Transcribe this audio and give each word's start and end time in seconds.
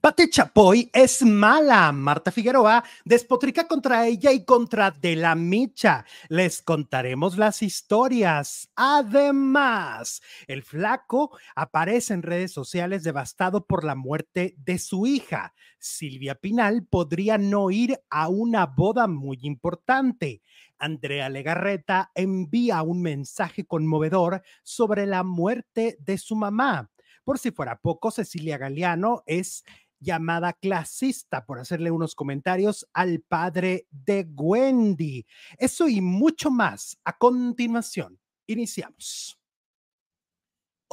Pate 0.00 0.30
Chapoy 0.30 0.90
es 0.92 1.22
mala. 1.22 1.92
Marta 1.92 2.30
Figueroa 2.30 2.82
despotrica 3.04 3.68
contra 3.68 4.06
ella 4.06 4.32
y 4.32 4.44
contra 4.44 4.90
De 4.90 5.16
la 5.16 5.34
Micha. 5.34 6.06
Les 6.28 6.62
contaremos 6.62 7.36
las 7.36 7.62
historias. 7.62 8.70
Además, 8.74 10.22
el 10.46 10.62
flaco 10.62 11.36
aparece 11.54 12.14
en 12.14 12.22
redes 12.22 12.52
sociales 12.52 13.02
devastado 13.04 13.66
por 13.66 13.84
la 13.84 13.94
muerte 13.94 14.54
de 14.58 14.78
su 14.78 15.06
hija. 15.06 15.52
Silvia 15.78 16.36
Pinal 16.36 16.86
podría 16.86 17.36
no 17.36 17.70
ir 17.70 18.00
a 18.08 18.28
una 18.28 18.66
boda 18.66 19.06
muy 19.06 19.40
importante. 19.42 20.42
Andrea 20.78 21.28
Legarreta 21.28 22.10
envía 22.14 22.82
un 22.82 23.02
mensaje 23.02 23.64
conmovedor 23.66 24.42
sobre 24.62 25.06
la 25.06 25.22
muerte 25.22 25.96
de 26.00 26.18
su 26.18 26.34
mamá. 26.34 26.88
Por 27.24 27.38
si 27.38 27.52
fuera 27.52 27.78
poco, 27.78 28.10
Cecilia 28.10 28.58
Galeano 28.58 29.22
es 29.26 29.64
llamada 30.02 30.52
clasista 30.52 31.46
por 31.46 31.58
hacerle 31.58 31.90
unos 31.90 32.14
comentarios 32.14 32.86
al 32.92 33.20
padre 33.20 33.86
de 33.90 34.28
Wendy. 34.34 35.24
Eso 35.56 35.88
y 35.88 36.00
mucho 36.00 36.50
más 36.50 36.98
a 37.04 37.16
continuación. 37.16 38.18
Iniciamos. 38.46 39.38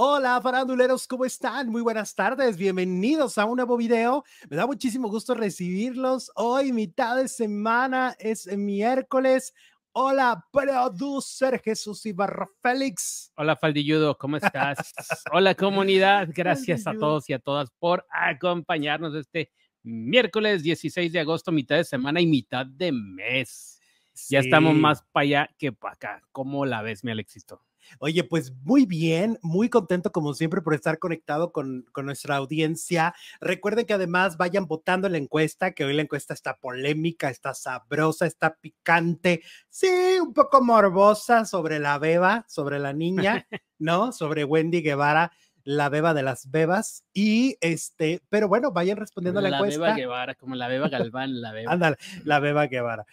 Hola, 0.01 0.39
faranduleros, 0.41 1.05
¿cómo 1.07 1.25
están? 1.25 1.67
Muy 1.67 1.81
buenas 1.81 2.15
tardes, 2.15 2.55
bienvenidos 2.55 3.37
a 3.37 3.43
un 3.43 3.57
nuevo 3.57 3.75
video. 3.75 4.23
Me 4.49 4.55
da 4.55 4.65
muchísimo 4.65 5.09
gusto 5.09 5.33
recibirlos. 5.33 6.31
Hoy, 6.35 6.71
mitad 6.71 7.17
de 7.17 7.27
semana, 7.27 8.15
es 8.17 8.47
miércoles. 8.47 9.53
Hola, 9.91 10.45
producer 10.52 11.59
Jesús 11.63 12.05
Ibarra 12.05 12.47
Félix. 12.61 13.31
Hola, 13.35 13.55
Faldilludo, 13.55 14.16
¿cómo 14.17 14.38
estás? 14.38 14.93
Hola, 15.31 15.55
comunidad. 15.55 16.30
Gracias 16.35 16.85
a 16.85 16.93
todos 16.93 17.27
y 17.30 17.34
a 17.34 17.39
todas 17.39 17.71
por 17.80 18.05
acompañarnos 18.11 19.16
este 19.16 19.52
miércoles 19.81 20.61
16 20.61 21.11
de 21.11 21.19
agosto, 21.19 21.52
mitad 21.52 21.78
de 21.78 21.86
semana 21.86 22.22
y 22.22 22.28
mitad 22.28 22.67
de 22.67 22.91
mes. 22.91 23.81
Ya 24.30 24.39
estamos 24.39 24.75
más 24.75 25.02
para 25.11 25.23
allá 25.23 25.50
que 25.58 25.72
para 25.72 25.94
acá. 25.94 26.22
¿Cómo 26.31 26.66
la 26.66 26.83
ves, 26.83 27.03
mi 27.03 27.11
Alexito? 27.11 27.66
Oye, 27.99 28.23
pues 28.23 28.53
muy 28.63 28.85
bien, 28.85 29.39
muy 29.41 29.69
contento 29.69 30.11
como 30.11 30.33
siempre 30.33 30.61
por 30.61 30.73
estar 30.73 30.99
conectado 30.99 31.51
con, 31.51 31.85
con, 31.91 32.05
nuestra 32.05 32.35
audiencia. 32.37 33.13
Recuerden 33.41 33.85
que 33.85 33.93
además 33.93 34.37
vayan 34.37 34.67
votando 34.67 35.07
en 35.07 35.13
la 35.13 35.19
encuesta, 35.19 35.73
que 35.73 35.85
hoy 35.85 35.93
la 35.93 36.03
encuesta 36.03 36.33
está 36.33 36.57
polémica, 36.57 37.29
está 37.29 37.53
sabrosa, 37.53 38.25
está 38.25 38.55
picante, 38.55 39.41
sí, 39.69 39.87
un 40.21 40.33
poco 40.33 40.61
morbosa 40.61 41.45
sobre 41.45 41.79
la 41.79 41.97
beba, 41.97 42.45
sobre 42.47 42.79
la 42.79 42.93
niña, 42.93 43.47
¿no? 43.79 44.11
Sobre 44.11 44.43
Wendy 44.43 44.81
Guevara 44.81 45.31
la 45.69 45.89
beba 45.89 46.15
de 46.15 46.23
las 46.23 46.49
bebas 46.49 47.05
y 47.13 47.57
este, 47.61 48.21
pero 48.29 48.47
bueno, 48.47 48.71
vayan 48.71 48.97
respondiendo 48.97 49.39
a 49.39 49.43
la, 49.43 49.49
encuesta. 49.49 49.79
La 49.79 49.85
beba 49.87 49.97
Guevara, 49.97 50.35
como 50.35 50.55
la 50.55 50.67
beba 50.67 50.89
Galván, 50.89 51.41
la 51.41 51.51
beba. 51.51 51.71
Ándale, 51.71 51.97
la 52.23 52.39
beba 52.39 52.65
Guevara. 52.65 53.05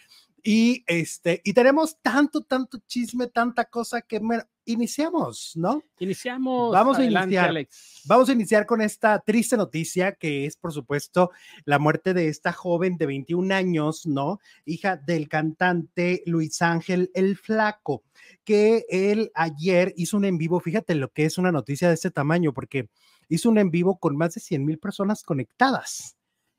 Y 0.43 0.83
este, 0.87 1.41
y 1.43 1.53
tenemos 1.53 1.97
tanto, 2.01 2.41
tanto 2.41 2.79
chisme, 2.87 3.27
tanta 3.27 3.65
cosa 3.65 4.01
que 4.01 4.19
iniciamos, 4.65 5.53
¿no? 5.55 5.81
Iniciamos. 5.99 6.71
Vamos 6.73 6.99
a 6.99 7.03
iniciar. 7.03 7.67
Vamos 8.05 8.29
a 8.29 8.33
iniciar 8.33 8.65
con 8.65 8.81
esta 8.81 9.19
triste 9.19 9.57
noticia 9.57 10.13
que 10.13 10.45
es, 10.45 10.55
por 10.55 10.71
supuesto, 10.73 11.31
la 11.65 11.79
muerte 11.79 12.13
de 12.13 12.27
esta 12.27 12.53
joven 12.53 12.97
de 12.97 13.07
21 13.07 13.53
años, 13.53 14.05
¿no? 14.05 14.39
Hija 14.65 14.97
del 14.97 15.27
cantante 15.27 16.21
Luis 16.25 16.61
Ángel 16.61 17.09
el 17.13 17.37
Flaco, 17.37 18.03
que 18.43 18.85
él 18.89 19.31
ayer 19.33 19.93
hizo 19.97 20.17
un 20.17 20.25
en 20.25 20.37
vivo. 20.37 20.59
Fíjate 20.59 20.95
lo 20.95 21.09
que 21.11 21.25
es 21.25 21.37
una 21.37 21.51
noticia 21.51 21.87
de 21.87 21.95
este 21.95 22.11
tamaño, 22.11 22.53
porque 22.53 22.89
hizo 23.29 23.49
un 23.49 23.57
en 23.57 23.71
vivo 23.71 23.97
con 23.97 24.17
más 24.17 24.33
de 24.35 24.41
100 24.41 24.65
mil 24.65 24.77
personas 24.77 25.23
conectadas. 25.23 26.16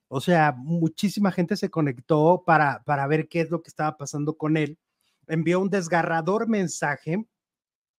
O 0.08 0.20
sea, 0.20 0.52
muchísima 0.56 1.32
gente 1.32 1.56
se 1.56 1.70
conectó 1.70 2.42
para, 2.46 2.82
para 2.84 3.06
ver 3.06 3.28
qué 3.28 3.40
es 3.42 3.50
lo 3.50 3.62
que 3.62 3.68
estaba 3.68 3.96
pasando 3.96 4.36
con 4.36 4.56
él. 4.56 4.78
Envió 5.26 5.60
un 5.60 5.70
desgarrador 5.70 6.48
mensaje. 6.48 7.26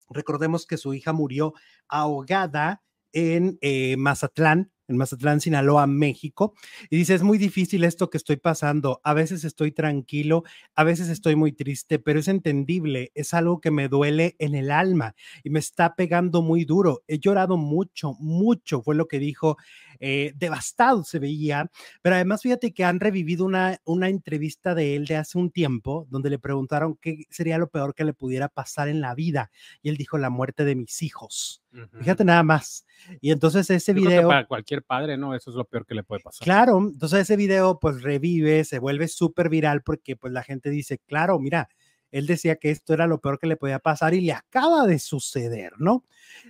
Recordemos 0.10 0.66
que 0.66 0.78
su 0.78 0.94
hija 0.94 1.14
murió 1.14 1.54
ahogada 1.88 2.82
en 3.14 3.58
eh, 3.62 3.96
Mazatlán, 3.98 4.72
en 4.88 4.98
Mazatlán, 4.98 5.40
Sinaloa, 5.40 5.88
México. 5.88 6.56
Y 6.90 6.98
dice, 6.98 7.14
es 7.14 7.22
muy 7.22 7.38
difícil 7.38 7.84
esto 7.84 8.10
que 8.10 8.18
estoy 8.18 8.38
pasando. 8.38 9.00
A 9.04 9.14
veces 9.14 9.44
estoy 9.44 9.72
tranquilo, 9.72 10.44
a 10.76 10.84
veces 10.84 11.10
estoy 11.10 11.36
muy 11.36 11.52
triste, 11.52 12.00
pero 12.00 12.20
es 12.20 12.28
entendible. 12.28 13.12
Es 13.14 13.34
algo 13.34 13.62
que 13.62 13.72
me 13.72 13.88
duele 13.88 14.36
en 14.40 14.56
el 14.56 14.72
alma 14.72 15.16
y 15.44 15.52
me 15.52 15.60
está 15.60 15.96
pegando 15.96 16.42
muy 16.42 16.66
duro. 16.66 17.04
He 17.08 17.20
llorado 17.20 17.56
mucho, 17.56 18.14
mucho, 18.20 18.82
fue 18.82 18.96
lo 18.96 19.08
que 19.08 19.20
dijo 19.20 19.58
eh, 20.00 20.34
devastado 20.36 21.04
se 21.04 21.20
veía, 21.20 21.70
pero 22.02 22.16
además 22.16 22.42
fíjate 22.42 22.74
que 22.74 22.84
han 22.84 23.00
revivido 23.00 23.46
una, 23.46 23.80
una 23.86 24.10
entrevista 24.10 24.76
de 24.76 24.96
él 24.96 25.06
de 25.06 25.18
hace 25.18 25.38
un 25.38 25.52
tiempo 25.52 26.08
donde 26.10 26.30
le 26.30 26.40
preguntaron 26.40 26.98
qué 27.02 27.26
sería 27.30 27.58
lo 27.58 27.70
peor 27.70 27.94
que 27.94 28.06
le 28.06 28.14
pudiera 28.14 28.50
pasar 28.50 28.88
en 28.88 29.02
la 29.02 29.14
vida 29.16 29.52
y 29.82 29.90
él 29.90 29.98
dijo 29.98 30.18
la 30.18 30.30
muerte 30.30 30.66
de 30.66 30.76
mis 30.76 31.02
hijos. 31.02 31.64
Fíjate 32.00 32.26
nada 32.26 32.42
más. 32.42 32.86
Y 33.22 33.32
entonces 33.32 33.70
ese 33.70 33.94
video... 33.94 34.28
para 34.28 34.48
cualquier 34.48 34.84
padre, 34.84 35.18
¿no? 35.18 35.36
Eso 35.36 35.52
es 35.52 35.56
lo 35.56 35.66
peor 35.66 35.86
que 35.86 35.94
le 35.94 36.04
puede 36.04 36.22
pasar. 36.22 36.44
Claro, 36.44 36.80
entonces 36.80 37.22
ese 37.22 37.36
video 37.36 37.80
pues 37.80 38.02
revive, 38.02 38.64
se 38.64 38.80
vuelve 38.80 39.08
súper 39.08 39.50
viral 39.50 39.84
porque 39.84 40.16
pues 40.16 40.34
la 40.34 40.44
gente 40.44 40.70
dice, 40.70 41.00
claro, 41.06 41.40
mira, 41.40 41.70
él 42.12 42.26
decía 42.26 42.56
que 42.56 42.72
esto 42.72 42.94
era 42.94 43.08
lo 43.08 43.20
peor 43.20 43.40
que 43.40 43.48
le 43.48 43.56
podía 43.56 43.80
pasar 43.80 44.14
y 44.14 44.22
le 44.22 44.34
acaba 44.34 44.88
de 44.88 45.00
suceder, 45.00 45.74
¿no? 45.78 46.06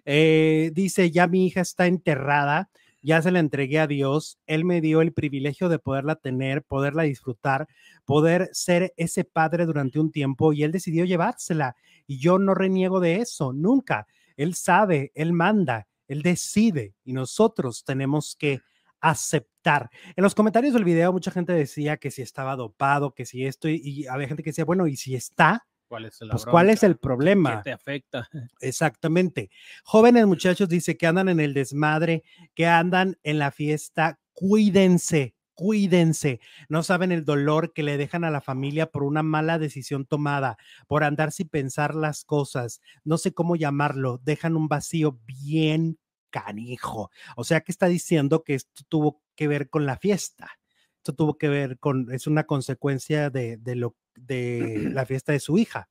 Eh, 0.05 0.71
dice, 0.73 1.11
ya 1.11 1.27
mi 1.27 1.45
hija 1.45 1.61
está 1.61 1.87
enterrada, 1.87 2.69
ya 3.01 3.21
se 3.21 3.31
la 3.31 3.39
entregué 3.39 3.79
a 3.79 3.87
Dios, 3.87 4.39
Él 4.45 4.65
me 4.65 4.81
dio 4.81 5.01
el 5.01 5.13
privilegio 5.13 5.69
de 5.69 5.79
poderla 5.79 6.15
tener, 6.15 6.63
poderla 6.63 7.03
disfrutar, 7.03 7.67
poder 8.05 8.49
ser 8.51 8.93
ese 8.97 9.23
padre 9.23 9.65
durante 9.65 9.99
un 9.99 10.11
tiempo 10.11 10.53
y 10.53 10.63
Él 10.63 10.71
decidió 10.71 11.05
llevársela. 11.05 11.75
Y 12.07 12.19
yo 12.19 12.39
no 12.39 12.55
reniego 12.55 12.99
de 12.99 13.17
eso, 13.17 13.53
nunca. 13.53 14.07
Él 14.35 14.55
sabe, 14.55 15.11
Él 15.15 15.33
manda, 15.33 15.87
Él 16.07 16.21
decide 16.21 16.93
y 17.03 17.13
nosotros 17.13 17.83
tenemos 17.85 18.35
que 18.37 18.61
aceptar. 19.01 19.89
En 20.15 20.23
los 20.23 20.35
comentarios 20.35 20.73
del 20.73 20.83
video 20.83 21.13
mucha 21.13 21.31
gente 21.31 21.53
decía 21.53 21.97
que 21.97 22.11
si 22.11 22.21
estaba 22.21 22.55
dopado, 22.55 23.13
que 23.13 23.25
si 23.25 23.45
esto, 23.45 23.69
y, 23.69 24.07
había 24.07 24.27
gente 24.27 24.43
que 24.43 24.49
decía, 24.49 24.65
bueno, 24.65 24.87
y 24.87 24.95
si 24.97 25.15
está, 25.15 25.67
¿Cuál 25.89 26.05
es, 26.05 26.19
pues, 26.19 26.45
¿cuál 26.45 26.69
es 26.69 26.83
el 26.83 26.97
problema? 26.97 27.57
¿Qué 27.57 27.63
te 27.63 27.71
afecta? 27.71 28.29
Exactamente. 28.61 29.49
Jóvenes 29.83 30.27
muchachos 30.27 30.69
dice 30.69 30.95
que 30.97 31.07
andan 31.07 31.29
en 31.29 31.39
el 31.39 31.55
desmadre, 31.55 32.23
que 32.53 32.67
andan 32.67 33.17
en 33.23 33.39
la 33.39 33.49
fiesta, 33.49 34.19
cuídense, 34.33 35.33
cuídense. 35.55 36.41
No 36.69 36.83
saben 36.83 37.11
el 37.11 37.25
dolor 37.25 37.73
que 37.73 37.81
le 37.81 37.97
dejan 37.97 38.23
a 38.23 38.29
la 38.29 38.39
familia 38.39 38.91
por 38.91 39.01
una 39.01 39.23
mala 39.23 39.57
decisión 39.57 40.05
tomada, 40.05 40.57
por 40.87 41.03
andar 41.03 41.31
sin 41.31 41.49
pensar 41.49 41.95
las 41.95 42.23
cosas. 42.23 42.81
No 43.03 43.17
sé 43.17 43.33
cómo 43.33 43.55
llamarlo, 43.55 44.21
dejan 44.23 44.55
un 44.55 44.67
vacío 44.67 45.19
bien 45.25 45.97
canijo. 46.29 47.09
O 47.35 47.43
sea 47.43 47.61
que 47.61 47.71
está 47.71 47.87
diciendo 47.87 48.43
que 48.43 48.53
esto 48.53 48.83
tuvo 48.87 49.23
que 49.35 49.47
ver 49.47 49.71
con 49.71 49.87
la 49.87 49.97
fiesta. 49.97 50.51
Esto 50.97 51.13
tuvo 51.13 51.39
que 51.39 51.49
ver 51.49 51.79
con, 51.79 52.11
es 52.13 52.27
una 52.27 52.43
consecuencia 52.43 53.31
de, 53.31 53.57
de 53.57 53.75
lo 53.75 53.95
de 54.25 54.89
la 54.93 55.05
fiesta 55.05 55.31
de 55.31 55.39
su 55.39 55.57
hija. 55.57 55.89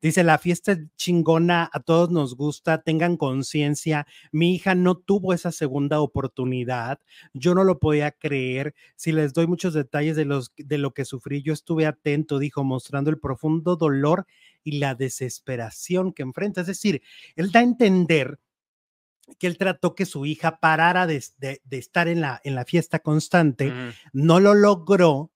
Dice, 0.00 0.24
la 0.24 0.38
fiesta 0.38 0.78
chingona, 0.96 1.70
a 1.72 1.80
todos 1.80 2.10
nos 2.10 2.36
gusta, 2.36 2.82
tengan 2.82 3.16
conciencia. 3.16 4.06
Mi 4.32 4.54
hija 4.54 4.74
no 4.74 4.96
tuvo 4.96 5.32
esa 5.32 5.52
segunda 5.52 6.00
oportunidad. 6.00 7.00
Yo 7.32 7.54
no 7.54 7.64
lo 7.64 7.78
podía 7.78 8.10
creer. 8.12 8.74
Si 8.96 9.12
les 9.12 9.32
doy 9.32 9.46
muchos 9.46 9.74
detalles 9.74 10.16
de, 10.16 10.24
los, 10.24 10.52
de 10.56 10.78
lo 10.78 10.92
que 10.92 11.04
sufrí, 11.04 11.42
yo 11.42 11.52
estuve 11.52 11.86
atento, 11.86 12.38
dijo, 12.38 12.64
mostrando 12.64 13.10
el 13.10 13.18
profundo 13.18 13.76
dolor 13.76 14.26
y 14.62 14.78
la 14.78 14.94
desesperación 14.94 16.12
que 16.12 16.22
enfrenta. 16.22 16.62
Es 16.62 16.66
decir, 16.66 17.02
él 17.36 17.52
da 17.52 17.60
a 17.60 17.64
entender 17.64 18.38
que 19.38 19.46
él 19.46 19.58
trató 19.58 19.94
que 19.94 20.06
su 20.06 20.26
hija 20.26 20.58
parara 20.60 21.06
de, 21.06 21.22
estar 21.70 22.08
en 22.08 22.20
la, 22.20 22.40
en 22.44 22.54
la 22.54 22.64
fiesta 22.64 22.98
constante, 22.98 23.72
no 24.12 24.40
lo 24.40 24.54
logró, 24.54 25.30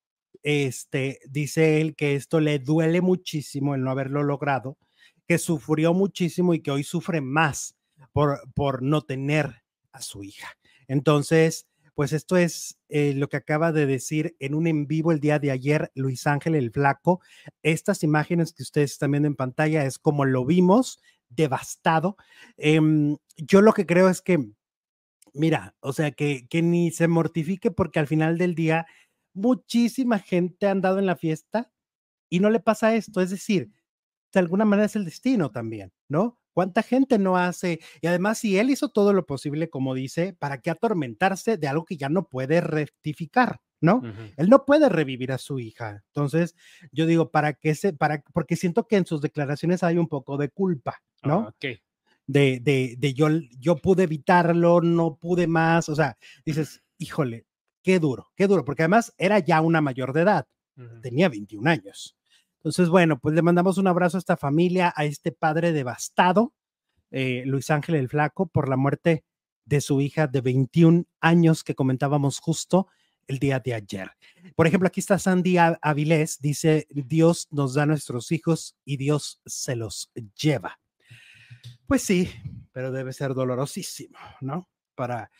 este, 0.48 1.20
dice 1.28 1.82
él 1.82 1.94
que 1.94 2.14
esto 2.14 2.40
le 2.40 2.58
duele 2.58 3.02
muchísimo 3.02 3.74
el 3.74 3.82
no 3.82 3.90
haberlo 3.90 4.22
logrado, 4.22 4.78
que 5.26 5.36
sufrió 5.36 5.92
muchísimo 5.92 6.54
y 6.54 6.60
que 6.60 6.70
hoy 6.70 6.84
sufre 6.84 7.20
más 7.20 7.76
por, 8.14 8.40
por 8.54 8.82
no 8.82 9.02
tener 9.02 9.62
a 9.92 10.00
su 10.00 10.24
hija. 10.24 10.56
Entonces, 10.86 11.68
pues 11.94 12.14
esto 12.14 12.38
es 12.38 12.78
eh, 12.88 13.12
lo 13.12 13.28
que 13.28 13.36
acaba 13.36 13.72
de 13.72 13.84
decir 13.84 14.36
en 14.38 14.54
un 14.54 14.66
en 14.66 14.86
vivo 14.86 15.12
el 15.12 15.20
día 15.20 15.38
de 15.38 15.50
ayer 15.50 15.92
Luis 15.94 16.26
Ángel 16.26 16.54
el 16.54 16.70
Flaco. 16.70 17.20
Estas 17.62 18.02
imágenes 18.02 18.54
que 18.54 18.62
ustedes 18.62 18.92
están 18.92 19.10
viendo 19.10 19.26
en 19.26 19.36
pantalla 19.36 19.84
es 19.84 19.98
como 19.98 20.24
lo 20.24 20.46
vimos, 20.46 20.98
devastado. 21.28 22.16
Em, 22.56 23.18
yo 23.36 23.60
lo 23.60 23.74
que 23.74 23.84
creo 23.84 24.08
es 24.08 24.22
que, 24.22 24.38
mira, 25.34 25.74
o 25.80 25.92
sea, 25.92 26.10
que, 26.12 26.46
que 26.48 26.62
ni 26.62 26.90
se 26.90 27.06
mortifique 27.06 27.70
porque 27.70 27.98
al 27.98 28.06
final 28.06 28.38
del 28.38 28.54
día 28.54 28.86
muchísima 29.38 30.18
gente 30.18 30.66
ha 30.66 30.70
andado 30.72 30.98
en 30.98 31.06
la 31.06 31.16
fiesta 31.16 31.72
y 32.30 32.40
no 32.40 32.50
le 32.50 32.60
pasa 32.60 32.94
esto. 32.94 33.20
Es 33.20 33.30
decir, 33.30 33.70
de 34.32 34.40
alguna 34.40 34.64
manera 34.64 34.86
es 34.86 34.96
el 34.96 35.04
destino 35.04 35.50
también, 35.50 35.92
¿no? 36.08 36.38
¿Cuánta 36.52 36.82
gente 36.82 37.18
no 37.18 37.36
hace? 37.36 37.78
Y 38.00 38.08
además, 38.08 38.38
si 38.38 38.58
él 38.58 38.70
hizo 38.70 38.88
todo 38.88 39.12
lo 39.12 39.26
posible, 39.26 39.70
como 39.70 39.94
dice, 39.94 40.34
¿para 40.38 40.60
qué 40.60 40.70
atormentarse 40.70 41.56
de 41.56 41.68
algo 41.68 41.84
que 41.84 41.96
ya 41.96 42.08
no 42.08 42.28
puede 42.28 42.60
rectificar? 42.60 43.60
¿No? 43.80 44.02
Él 44.36 44.48
no 44.48 44.64
puede 44.64 44.88
revivir 44.88 45.30
a 45.30 45.38
su 45.38 45.60
hija. 45.60 46.02
Entonces, 46.08 46.56
yo 46.90 47.06
digo, 47.06 47.30
¿para 47.30 47.52
qué 47.52 47.76
se, 47.76 47.92
para, 47.92 48.24
porque 48.34 48.56
siento 48.56 48.88
que 48.88 48.96
en 48.96 49.06
sus 49.06 49.20
declaraciones 49.20 49.84
hay 49.84 49.98
un 49.98 50.08
poco 50.08 50.36
de 50.36 50.48
culpa, 50.48 51.00
¿no? 51.22 51.42
Ah, 51.42 51.48
ok. 51.50 51.78
De, 52.26 52.58
de, 52.60 52.96
de 52.98 53.14
yo, 53.14 53.28
yo 53.60 53.76
pude 53.76 54.02
evitarlo, 54.02 54.80
no 54.80 55.16
pude 55.16 55.46
más. 55.46 55.88
O 55.88 55.94
sea, 55.94 56.18
dices, 56.44 56.82
híjole, 56.98 57.46
qué 57.88 57.98
duro, 57.98 58.30
qué 58.36 58.46
duro, 58.46 58.66
porque 58.66 58.82
además 58.82 59.14
era 59.16 59.38
ya 59.38 59.62
una 59.62 59.80
mayor 59.80 60.12
de 60.12 60.20
edad, 60.20 60.46
tenía 61.00 61.30
21 61.30 61.70
años. 61.70 62.18
Entonces, 62.56 62.90
bueno, 62.90 63.18
pues 63.18 63.34
le 63.34 63.40
mandamos 63.40 63.78
un 63.78 63.86
abrazo 63.86 64.18
a 64.18 64.20
esta 64.20 64.36
familia, 64.36 64.92
a 64.94 65.06
este 65.06 65.32
padre 65.32 65.72
devastado, 65.72 66.52
eh, 67.10 67.44
Luis 67.46 67.70
Ángel 67.70 67.94
el 67.94 68.10
Flaco, 68.10 68.46
por 68.46 68.68
la 68.68 68.76
muerte 68.76 69.24
de 69.64 69.80
su 69.80 70.02
hija 70.02 70.26
de 70.26 70.42
21 70.42 71.04
años 71.22 71.64
que 71.64 71.74
comentábamos 71.74 72.40
justo 72.40 72.88
el 73.26 73.38
día 73.38 73.58
de 73.58 73.72
ayer. 73.72 74.10
Por 74.54 74.66
ejemplo, 74.66 74.86
aquí 74.86 75.00
está 75.00 75.18
Sandy 75.18 75.56
Avilés, 75.56 76.40
dice, 76.42 76.86
Dios 76.90 77.48
nos 77.50 77.72
da 77.72 77.86
nuestros 77.86 78.32
hijos 78.32 78.76
y 78.84 78.98
Dios 78.98 79.40
se 79.46 79.76
los 79.76 80.12
lleva. 80.38 80.78
Pues 81.86 82.02
sí, 82.02 82.30
pero 82.70 82.92
debe 82.92 83.14
ser 83.14 83.32
dolorosísimo, 83.32 84.18
¿no? 84.42 84.68
Para, 84.94 85.30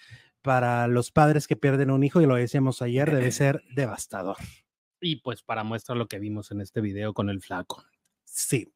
para 0.43 0.87
los 0.89 1.11
padres 1.11 1.47
que 1.47 1.57
pierden 1.57 1.91
un 1.91 2.05
hijo, 2.05 2.21
y 2.21 2.27
lo 2.27 2.37
decíamos 2.37 2.83
ayer, 2.83 3.11
debe 3.11 3.31
ser 3.33 3.63
devastador. 3.75 4.37
Y 5.01 5.17
pues 5.17 5.43
para 5.43 5.65
muestra 5.65 5.95
lo 5.95 6.07
que 6.07 6.19
vimos 6.19 6.51
en 6.51 6.61
este 6.61 6.81
video 6.81 7.15
con 7.15 7.31
el 7.31 7.41
flaco. 7.41 7.85
Sí. 8.25 8.73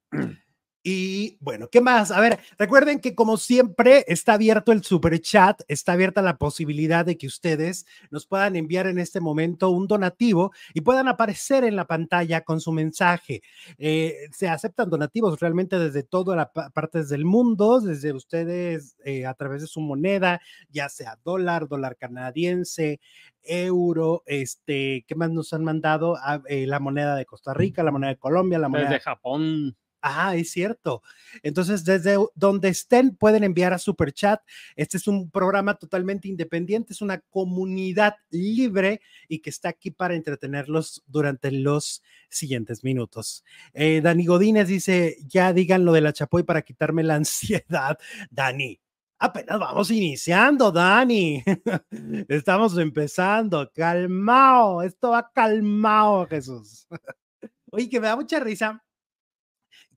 Y 0.85 1.37
bueno, 1.39 1.69
¿qué 1.71 1.81
más? 1.81 2.11
A 2.11 2.21
ver, 2.21 2.41
recuerden 2.59 2.99
que 2.99 3.15
como 3.15 3.37
siempre 3.37 4.05
está 4.09 4.33
abierto 4.35 4.73
el 4.73 4.83
super 4.83 5.21
chat, 5.21 5.61
está 5.69 5.93
abierta 5.93 6.23
la 6.23 6.39
posibilidad 6.39 7.07
de 7.07 7.17
que 7.17 7.29
ustedes 7.29 7.87
nos 8.11 8.27
puedan 8.27 8.57
enviar 8.57 8.89
en 8.89 8.99
este 8.99 9.21
momento 9.21 9.71
un 9.71 9.87
donativo 9.87 10.51
y 10.75 10.81
puedan 10.81 11.07
aparecer 11.07 11.63
en 11.63 11.77
la 11.77 11.87
pantalla 11.87 12.41
con 12.41 12.61
su 12.61 12.73
mensaje. 12.73 13.43
Eh, 13.79 14.27
se 14.33 14.49
aceptan 14.49 14.91
donativos 14.91 15.39
realmente 15.39 15.79
desde 15.79 16.03
todas 16.03 16.37
las 16.37 16.49
pa- 16.51 16.71
partes 16.71 17.09
del 17.09 17.25
mundo, 17.25 17.81
desde 17.81 18.13
ustedes 18.13 18.97
eh, 19.05 19.25
a 19.25 19.35
través 19.35 19.61
de 19.63 19.69
su 19.69 19.81
moneda, 19.81 20.41
ya 20.69 20.89
sea 20.89 21.17
dólar, 21.25 21.69
dólar 21.69 21.97
canadiense, 21.97 22.99
euro, 23.45 24.25
este, 24.27 25.05
¿qué 25.07 25.15
más 25.15 25.31
nos 25.31 25.53
han 25.53 25.63
mandado? 25.63 26.17
Ah, 26.17 26.43
eh, 26.49 26.67
la 26.67 26.81
moneda 26.81 27.15
de 27.15 27.25
Costa 27.25 27.55
Rica, 27.55 27.85
la 27.85 27.93
moneda 27.93 28.11
de 28.11 28.19
Colombia, 28.19 28.59
la 28.59 28.69
moneda 28.69 28.89
Desde 28.91 29.01
Japón. 29.01 29.77
Ah, 30.05 30.35
es 30.35 30.51
cierto. 30.51 31.01
Entonces, 31.45 31.85
desde 31.85 32.17
donde 32.35 32.69
estén, 32.69 33.15
pueden 33.15 33.45
enviar 33.45 33.73
a 33.73 33.79
Super 33.79 34.13
Chat. 34.13 34.41
Este 34.75 34.97
es 34.97 35.07
un 35.07 35.31
programa 35.31 35.75
totalmente 35.75 36.27
independiente, 36.27 36.93
es 36.93 37.03
una 37.03 37.21
comunidad 37.21 38.17
libre 38.31 39.01
y 39.29 39.39
que 39.39 39.51
está 39.51 39.69
aquí 39.69 39.93
para 39.93 40.17
entretenerlos 40.17 41.05
durante 41.07 41.53
los 41.53 42.03
siguientes 42.29 42.83
minutos. 42.83 43.45
Eh, 43.75 44.01
Dani 44.03 44.27
Godínez 44.27 44.67
dice, 44.67 45.19
ya 45.29 45.53
digan 45.53 45.85
lo 45.85 45.93
de 45.93 46.01
la 46.01 46.13
Chapoy 46.13 46.43
para 46.43 46.63
quitarme 46.63 47.05
la 47.05 47.15
ansiedad. 47.23 47.97
Dani, 48.29 48.81
apenas 49.21 49.57
vamos 49.61 49.89
iniciando, 49.93 50.73
Dani. 50.73 51.45
Estamos 52.29 52.77
empezando. 52.77 53.71
Calmao, 53.73 54.83
esto 54.83 55.11
va 55.11 55.31
calmao, 55.33 56.27
Jesús. 56.27 56.89
Oye, 57.71 57.89
que 57.89 58.01
me 58.01 58.09
da 58.09 58.17
mucha 58.17 58.41
risa 58.41 58.83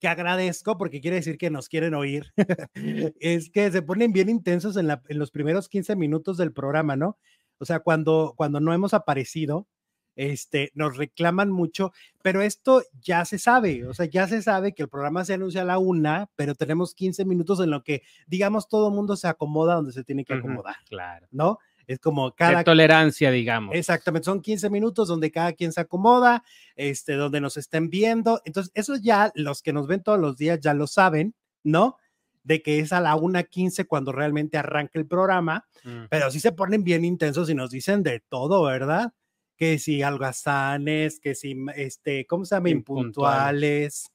que 0.06 0.10
agradezco 0.10 0.78
porque 0.78 1.02
quiere 1.02 1.16
decir 1.18 1.40
que 1.40 1.50
nos 1.50 1.68
quieren 1.68 1.96
oír, 1.96 2.32
es 3.20 3.50
que 3.50 3.72
se 3.72 3.82
ponen 3.82 4.14
bien 4.14 4.30
intensos 4.30 4.78
en, 4.78 4.86
la- 4.88 5.02
en 5.08 5.18
los 5.18 5.32
primeros 5.32 5.68
15 5.68 5.96
minutos 5.96 6.38
del 6.38 6.54
programa, 6.54 6.96
¿no? 6.96 7.18
O 7.58 7.66
sea, 7.66 7.80
cuando, 7.80 8.34
cuando 8.38 8.60
no 8.60 8.72
hemos 8.72 8.94
aparecido, 8.94 9.68
este, 10.16 10.72
nos 10.76 10.96
reclaman 10.96 11.50
mucho, 11.50 11.92
pero 12.22 12.44
esto 12.44 12.84
ya 13.02 13.26
se 13.26 13.40
sabe, 13.40 13.86
o 13.88 13.96
sea, 13.96 14.06
ya 14.06 14.28
se 14.28 14.44
sabe 14.44 14.74
que 14.76 14.84
el 14.84 14.90
programa 14.90 15.26
se 15.26 15.34
anuncia 15.34 15.64
a 15.64 15.66
la 15.66 15.80
una, 15.80 16.30
pero 16.36 16.54
tenemos 16.54 16.94
15 16.94 17.26
minutos 17.26 17.60
en 17.60 17.72
lo 17.72 17.84
que, 17.84 18.04
digamos, 18.28 18.70
todo 18.70 18.92
mundo 18.92 19.16
se 19.16 19.28
acomoda 19.28 19.74
donde 19.74 19.92
se 19.92 20.04
tiene 20.04 20.24
que 20.24 20.34
acomodar, 20.36 20.76
Claro. 20.88 21.28
¿no? 21.32 21.58
Es 21.88 22.00
como 22.00 22.30
De 22.32 22.36
cada 22.36 22.64
tolerancia, 22.64 23.32
digamos. 23.32 23.76
Exactamente, 23.76 24.26
son 24.26 24.42
15 24.42 24.70
minutos 24.70 25.08
donde 25.08 25.32
cada 25.32 25.54
quien 25.54 25.72
se 25.72 25.82
acomoda, 25.82 26.44
este, 26.76 27.14
donde 27.14 27.42
nos 27.42 27.58
estén 27.58 27.90
viendo. 27.90 28.42
Entonces, 28.46 28.72
eso 28.76 28.96
ya 28.96 29.32
los 29.36 29.62
que 29.62 29.74
nos 29.74 29.88
ven 29.88 30.02
todos 30.04 30.20
los 30.20 30.38
días 30.38 30.60
ya 30.60 30.74
lo 30.74 30.88
saben, 30.88 31.36
¿no? 31.64 31.98
De 32.44 32.62
que 32.62 32.80
es 32.80 32.94
a 32.94 33.02
la 33.02 33.16
1.15 33.16 33.86
cuando 33.88 34.12
realmente 34.12 34.58
arranca 34.58 35.00
el 35.00 35.08
programa, 35.08 35.66
Mm. 35.84 36.06
pero 36.10 36.32
sí 36.32 36.40
se 36.40 36.52
ponen 36.52 36.84
bien 36.84 37.06
intensos 37.06 37.50
y 37.50 37.54
nos 37.56 37.70
dicen 37.70 38.02
de 38.02 38.20
todo, 38.20 38.64
¿verdad? 38.64 39.14
Que 39.56 39.78
si 39.80 40.02
algazanes, 40.02 41.20
que 41.20 41.36
si, 41.36 41.56
este, 41.76 42.26
¿cómo 42.26 42.44
se 42.46 42.56
llama? 42.56 42.70
Impuntuales. 42.70 44.10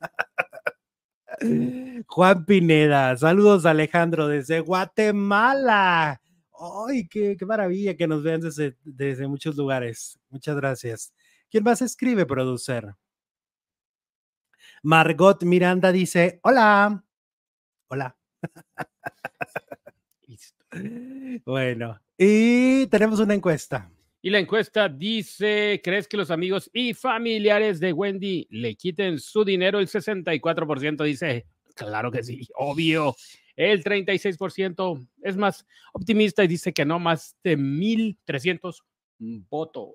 Impuntuales. 1.41 2.05
Juan 2.09 2.45
Pineda, 2.45 3.17
saludos 3.17 3.65
Alejandro 3.67 4.29
desde 4.29 4.61
Guatemala. 4.61 6.21
¡Ay, 6.61 7.09
qué, 7.09 7.37
qué 7.39 7.47
maravilla 7.47 7.97
que 7.97 8.07
nos 8.07 8.23
vean 8.23 8.41
desde, 8.41 8.77
desde 8.85 9.27
muchos 9.27 9.57
lugares! 9.57 10.19
Muchas 10.29 10.57
gracias. 10.57 11.15
¿Quién 11.51 11.65
más 11.65 11.81
escribe, 11.83 12.27
producer? 12.27 12.95
Margot 14.83 15.43
Miranda 15.43 15.91
dice: 15.91 16.39
Hola. 16.43 17.03
Hola. 17.89 18.17
Bueno, 21.45 22.01
y 22.17 22.87
tenemos 22.87 23.19
una 23.19 23.35
encuesta. 23.35 23.91
Y 24.23 24.31
la 24.31 24.39
encuesta 24.39 24.89
dice, 24.89 25.81
¿crees 25.83 26.07
que 26.07 26.17
los 26.17 26.31
amigos 26.31 26.71
y 26.73 26.95
familiares 26.95 27.81
de 27.81 27.93
Wendy 27.93 28.47
le 28.51 28.77
quiten 28.77 29.19
su 29.19 29.45
dinero? 29.45 29.81
El 29.81 29.89
64% 29.89 31.03
dice, 31.05 31.47
claro 31.75 32.13
que 32.13 32.23
sí, 32.23 32.47
obvio. 32.55 33.17
El 33.57 33.85
36% 33.85 35.09
es 35.23 35.37
más 35.37 35.67
optimista 35.93 36.45
y 36.45 36.49
dice 36.49 36.73
que 36.73 36.85
no, 36.85 36.99
más 36.99 37.37
de 37.43 37.59
1.300 37.59 38.83
votos. 39.49 39.95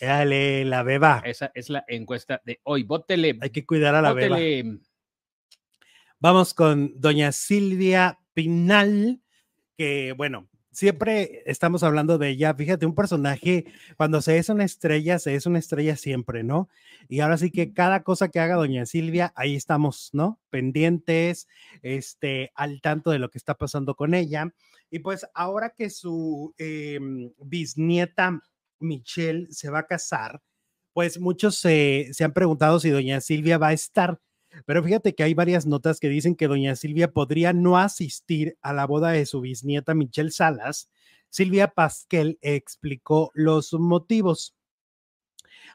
Dale, 0.00 0.64
la 0.64 0.82
beba. 0.82 1.22
Esa 1.24 1.52
es 1.54 1.70
la 1.70 1.84
encuesta 1.88 2.42
de 2.44 2.60
hoy. 2.64 2.82
Vótele. 2.82 3.38
Hay 3.40 3.50
que 3.50 3.64
cuidar 3.64 3.94
a 3.94 4.02
la 4.02 4.12
beba. 4.12 4.36
Vótele. 4.36 4.80
Vamos 6.18 6.54
con 6.54 6.98
doña 6.98 7.32
Silvia 7.32 8.18
Pinal, 8.32 9.20
que 9.76 10.12
bueno, 10.16 10.48
siempre 10.74 11.42
estamos 11.46 11.82
hablando 11.82 12.18
de 12.18 12.30
ella. 12.30 12.54
Fíjate, 12.54 12.84
un 12.84 12.94
personaje, 12.94 13.64
cuando 13.96 14.20
se 14.20 14.36
es 14.38 14.48
una 14.48 14.64
estrella, 14.64 15.18
se 15.18 15.34
es 15.34 15.46
una 15.46 15.58
estrella 15.58 15.96
siempre, 15.96 16.42
¿no? 16.42 16.68
Y 17.08 17.20
ahora 17.20 17.38
sí 17.38 17.50
que 17.50 17.72
cada 17.72 18.02
cosa 18.02 18.28
que 18.28 18.40
haga 18.40 18.56
doña 18.56 18.84
Silvia, 18.84 19.32
ahí 19.36 19.54
estamos, 19.54 20.10
¿no? 20.12 20.40
Pendientes, 20.50 21.48
este, 21.82 22.52
al 22.54 22.80
tanto 22.82 23.10
de 23.10 23.18
lo 23.18 23.30
que 23.30 23.38
está 23.38 23.54
pasando 23.54 23.94
con 23.94 24.14
ella. 24.14 24.52
Y 24.90 24.98
pues 24.98 25.26
ahora 25.34 25.70
que 25.70 25.88
su 25.90 26.54
eh, 26.58 26.98
bisnieta 27.38 28.42
Michelle 28.80 29.46
se 29.50 29.70
va 29.70 29.80
a 29.80 29.86
casar, 29.86 30.42
pues 30.92 31.18
muchos 31.18 31.56
se, 31.56 32.10
se 32.12 32.24
han 32.24 32.32
preguntado 32.32 32.78
si 32.80 32.90
doña 32.90 33.20
Silvia 33.20 33.58
va 33.58 33.68
a 33.68 33.72
estar. 33.72 34.20
Pero 34.66 34.82
fíjate 34.82 35.14
que 35.14 35.22
hay 35.22 35.34
varias 35.34 35.66
notas 35.66 36.00
que 36.00 36.08
dicen 36.08 36.36
que 36.36 36.48
doña 36.48 36.76
Silvia 36.76 37.12
podría 37.12 37.52
no 37.52 37.78
asistir 37.78 38.56
a 38.62 38.72
la 38.72 38.86
boda 38.86 39.10
de 39.10 39.26
su 39.26 39.40
bisnieta 39.40 39.94
Michelle 39.94 40.30
Salas. 40.30 40.90
Silvia 41.28 41.68
Pasquel 41.68 42.38
explicó 42.42 43.30
los 43.34 43.72
motivos 43.72 44.54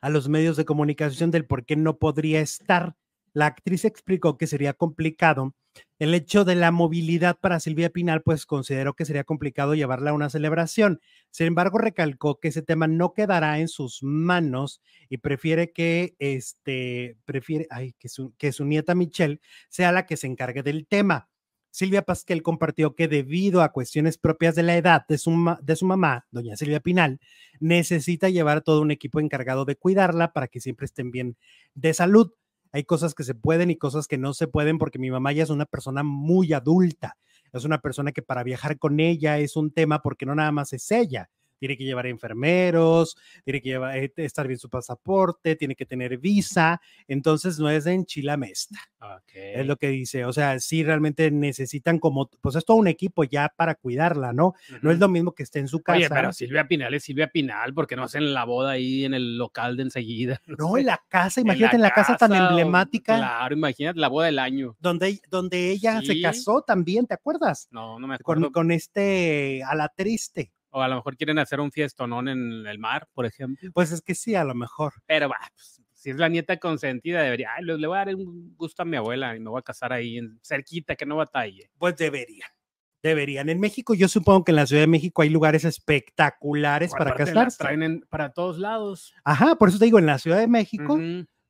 a 0.01 0.09
los 0.09 0.29
medios 0.29 0.57
de 0.57 0.65
comunicación 0.65 1.31
del 1.31 1.45
por 1.45 1.65
qué 1.65 1.75
no 1.75 1.98
podría 1.98 2.41
estar. 2.41 2.95
La 3.33 3.48
actriz 3.48 3.86
explicó 3.86 4.38
que 4.38 4.48
sería 4.48 4.74
complicado 4.74 5.55
el 6.00 6.13
hecho 6.13 6.45
de 6.45 6.55
la 6.55 6.71
movilidad 6.71 7.38
para 7.39 7.59
Silvia 7.59 7.89
Pinal, 7.89 8.21
pues 8.21 8.45
consideró 8.45 8.93
que 8.93 9.05
sería 9.05 9.24
complicado 9.24 9.75
llevarla 9.75 10.12
a 10.12 10.13
una 10.13 10.29
celebración. 10.29 11.01
Sin 11.29 11.48
embargo, 11.48 11.77
recalcó 11.77 12.39
que 12.39 12.50
ese 12.50 12.62
tema 12.62 12.88
no 12.88 13.13
quedará 13.13 13.59
en 13.59 13.67
sus 13.67 14.01
manos 14.01 14.81
y 15.09 15.17
prefiere 15.17 15.71
que 15.71 16.15
este 16.19 17.17
prefiere 17.25 17.67
que, 17.98 18.09
su, 18.09 18.33
que 18.38 18.51
su 18.51 18.65
nieta 18.65 18.95
Michelle 18.95 19.41
sea 19.69 19.91
la 19.91 20.05
que 20.05 20.17
se 20.17 20.27
encargue 20.27 20.63
del 20.63 20.88
tema. 20.88 21.29
Silvia 21.71 22.01
Pasquel 22.01 22.41
compartió 22.41 22.95
que 22.95 23.07
debido 23.07 23.62
a 23.62 23.71
cuestiones 23.71 24.17
propias 24.17 24.55
de 24.55 24.63
la 24.63 24.75
edad 24.75 25.05
de 25.07 25.17
su, 25.17 25.55
de 25.62 25.75
su 25.75 25.86
mamá, 25.86 26.25
doña 26.31 26.57
Silvia 26.57 26.79
Pinal, 26.79 27.19
necesita 27.59 28.29
llevar 28.29 28.62
todo 28.62 28.81
un 28.81 28.91
equipo 28.91 29.19
encargado 29.19 29.65
de 29.65 29.75
cuidarla 29.75 30.33
para 30.33 30.48
que 30.48 30.62
siempre 30.62 30.86
estén 30.86 31.12
bien 31.12 31.38
de 31.75 31.93
salud. 31.93 32.31
Hay 32.71 32.83
cosas 32.83 33.13
que 33.15 33.23
se 33.23 33.35
pueden 33.35 33.71
y 33.71 33.77
cosas 33.77 34.07
que 34.07 34.17
no 34.17 34.33
se 34.33 34.47
pueden 34.47 34.77
porque 34.77 34.99
mi 34.99 35.09
mamá 35.09 35.31
ya 35.31 35.43
es 35.43 35.49
una 35.49 35.65
persona 35.65 36.03
muy 36.03 36.53
adulta. 36.53 37.17
Es 37.51 37.65
una 37.65 37.79
persona 37.79 38.11
que 38.11 38.21
para 38.21 38.43
viajar 38.43 38.77
con 38.77 38.99
ella 38.99 39.39
es 39.39 39.55
un 39.55 39.71
tema 39.71 40.01
porque 40.01 40.25
no 40.25 40.35
nada 40.35 40.51
más 40.51 40.73
es 40.73 40.91
ella. 40.91 41.29
Tiene 41.59 41.77
que 41.77 41.83
llevar 41.83 42.07
enfermeros, 42.07 43.17
tiene 43.43 43.61
que 43.61 43.69
llevar, 43.69 43.97
eh, 43.97 44.11
estar 44.17 44.47
bien 44.47 44.59
su 44.59 44.69
pasaporte, 44.69 45.55
tiene 45.55 45.75
que 45.75 45.85
tener 45.85 46.17
visa, 46.17 46.81
entonces 47.07 47.59
no 47.59 47.69
es 47.69 47.83
de 47.83 47.93
enchilamesta. 47.93 48.79
Es 49.33 49.65
lo 49.65 49.77
que 49.77 49.87
dice, 49.89 50.25
o 50.25 50.33
sea, 50.33 50.59
sí 50.59 50.83
realmente 50.83 51.31
necesitan 51.31 51.99
como, 51.99 52.29
pues 52.41 52.55
es 52.55 52.65
todo 52.65 52.77
un 52.77 52.87
equipo 52.87 53.23
ya 53.23 53.51
para 53.55 53.75
cuidarla, 53.75 54.33
¿no? 54.33 54.55
No 54.81 54.91
es 54.91 54.99
lo 54.99 55.07
mismo 55.07 55.33
que 55.33 55.43
esté 55.43 55.59
en 55.59 55.67
su 55.67 55.81
casa. 55.81 55.97
Oye, 55.97 56.09
pero 56.09 56.33
Silvia 56.33 56.67
Pinal 56.67 56.93
es 56.93 57.03
Silvia 57.03 57.27
Pinal, 57.27 57.73
porque 57.73 57.95
no 57.95 58.03
hacen 58.03 58.33
la 58.33 58.43
boda 58.43 58.71
ahí 58.71 59.05
en 59.05 59.13
el 59.13 59.37
local 59.37 59.77
de 59.77 59.83
enseguida. 59.83 60.41
No, 60.59 60.77
en 60.77 60.87
la 60.87 61.01
casa, 61.07 61.39
imagínate 61.39 61.77
en 61.77 61.81
la, 61.81 61.91
casa, 61.91 62.17
tan 62.17 62.33
emblemática. 62.33 63.15
Claro, 63.15 63.55
imagínate 63.55 63.97
la 63.97 64.09
boda 64.09 64.25
del 64.25 64.39
año. 64.39 64.75
Donde, 64.79 65.21
donde 65.29 65.71
ella 65.71 66.01
se 66.01 66.19
casó 66.19 66.63
también, 66.63 67.07
¿te 67.07 67.13
acuerdas? 67.13 67.69
No, 67.71 67.97
no 67.97 68.07
me 68.07 68.15
acuerdo. 68.15 68.45
Con, 68.47 68.51
con 68.51 68.71
este, 68.71 69.63
a 69.63 69.73
la 69.75 69.87
triste. 69.87 70.51
O 70.71 70.81
a 70.81 70.88
lo 70.88 70.95
mejor 70.95 71.17
quieren 71.17 71.39
hacer 71.39 71.59
un 71.59 71.71
fiestonón 71.71 72.27
en 72.27 72.65
el 72.67 72.79
mar, 72.79 73.07
por 73.13 73.25
ejemplo. 73.25 73.71
Pues 73.73 73.91
es 73.91 74.01
que 74.01 74.15
sí, 74.15 74.35
a 74.35 74.43
lo 74.43 74.53
mejor. 74.53 74.93
Pero 75.07 75.29
va, 75.29 75.38
pues, 75.53 75.81
si 75.93 76.11
es 76.11 76.17
la 76.17 76.29
nieta 76.29 76.57
consentida, 76.57 77.21
debería, 77.21 77.49
le, 77.61 77.75
voy 77.75 77.97
a 77.97 78.05
dar 78.05 78.15
un 78.15 78.55
gusto 78.55 78.83
a 78.83 78.85
mi 78.85 78.95
abuela 78.95 79.35
y 79.35 79.39
me 79.39 79.49
voy 79.49 79.59
a 79.59 79.63
casar 79.63 79.91
ahí 79.91 80.17
en, 80.17 80.39
cerquita, 80.41 80.95
que 80.95 81.05
no 81.05 81.17
batalle. 81.17 81.69
Pues 81.77 81.97
deberían. 81.97 82.49
Deberían. 83.01 83.49
En 83.49 83.59
México, 83.59 83.93
yo 83.93 84.07
supongo 84.07 84.43
que 84.43 84.51
en 84.51 84.57
la 84.57 84.65
Ciudad 84.65 84.83
de 84.83 84.88
México 84.88 85.21
hay 85.21 85.29
lugares 85.29 85.65
espectaculares 85.65 86.91
para 86.91 87.15
casarse. 87.15 87.57
traen 87.57 88.05
para 88.09 88.31
todos 88.31 88.59
lados. 88.59 89.13
Ajá, 89.23 89.55
por 89.55 89.69
eso 89.69 89.79
te 89.79 89.85
digo, 89.85 89.99
en 89.99 90.05
la 90.05 90.19
Ciudad 90.19 90.39
de 90.39 90.47
México 90.47 90.97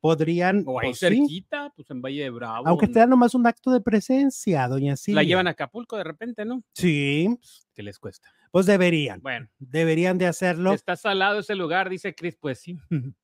podrían. 0.00 0.64
O 0.66 0.80
ahí 0.80 0.88
pues 0.88 1.00
cerquita, 1.00 1.72
pues 1.74 1.90
en 1.90 2.02
Valle 2.02 2.22
de 2.22 2.30
Bravo. 2.30 2.66
Aunque 2.66 2.88
te 2.88 2.98
dan 2.98 3.10
nomás 3.10 3.34
un 3.34 3.46
acto 3.46 3.70
de 3.70 3.80
presencia, 3.80 4.66
doña 4.68 4.96
Silvia. 4.96 5.22
La 5.22 5.28
llevan 5.28 5.46
a 5.46 5.50
Acapulco 5.50 5.96
de 5.96 6.04
repente, 6.04 6.44
¿no? 6.44 6.62
Sí. 6.72 7.28
¿Qué 7.74 7.82
les 7.82 7.98
cuesta? 7.98 8.28
Pues 8.50 8.66
deberían. 8.66 9.20
Bueno. 9.20 9.48
Deberían 9.58 10.18
de 10.18 10.26
hacerlo. 10.26 10.72
Está 10.72 10.96
salado 10.96 11.38
ese 11.40 11.54
lugar, 11.54 11.88
dice 11.88 12.14
Cris. 12.14 12.36
Pues 12.36 12.58
sí. 12.60 12.78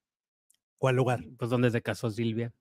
¿Cuál 0.79 0.97
lugar? 0.97 1.25
Pues 1.39 1.51
donde 1.51 1.71
se 1.71 1.83
casó 1.83 2.11
Silvia. 2.11 2.53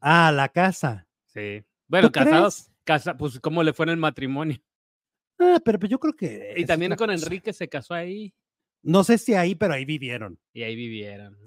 Ah, 0.00 0.30
la 0.32 0.48
casa. 0.48 1.06
Sí. 1.26 1.64
Bueno, 1.88 2.10
casados. 2.12 2.70
Casa, 2.84 3.16
pues 3.16 3.38
cómo 3.38 3.62
le 3.62 3.72
fue 3.72 3.84
en 3.86 3.90
el 3.90 3.96
matrimonio. 3.96 4.58
Ah, 5.38 5.58
pero 5.64 5.78
pues 5.78 5.90
yo 5.90 5.98
creo 5.98 6.14
que. 6.14 6.54
Y 6.56 6.64
también 6.64 6.94
con 6.96 7.10
Enrique 7.10 7.52
se 7.52 7.68
casó 7.68 7.94
ahí. 7.94 8.34
No 8.82 9.04
sé 9.04 9.18
si 9.18 9.34
ahí, 9.34 9.54
pero 9.54 9.74
ahí 9.74 9.84
vivieron. 9.84 10.38
Y 10.52 10.64
ahí 10.64 10.74
vivieron. 10.74 11.38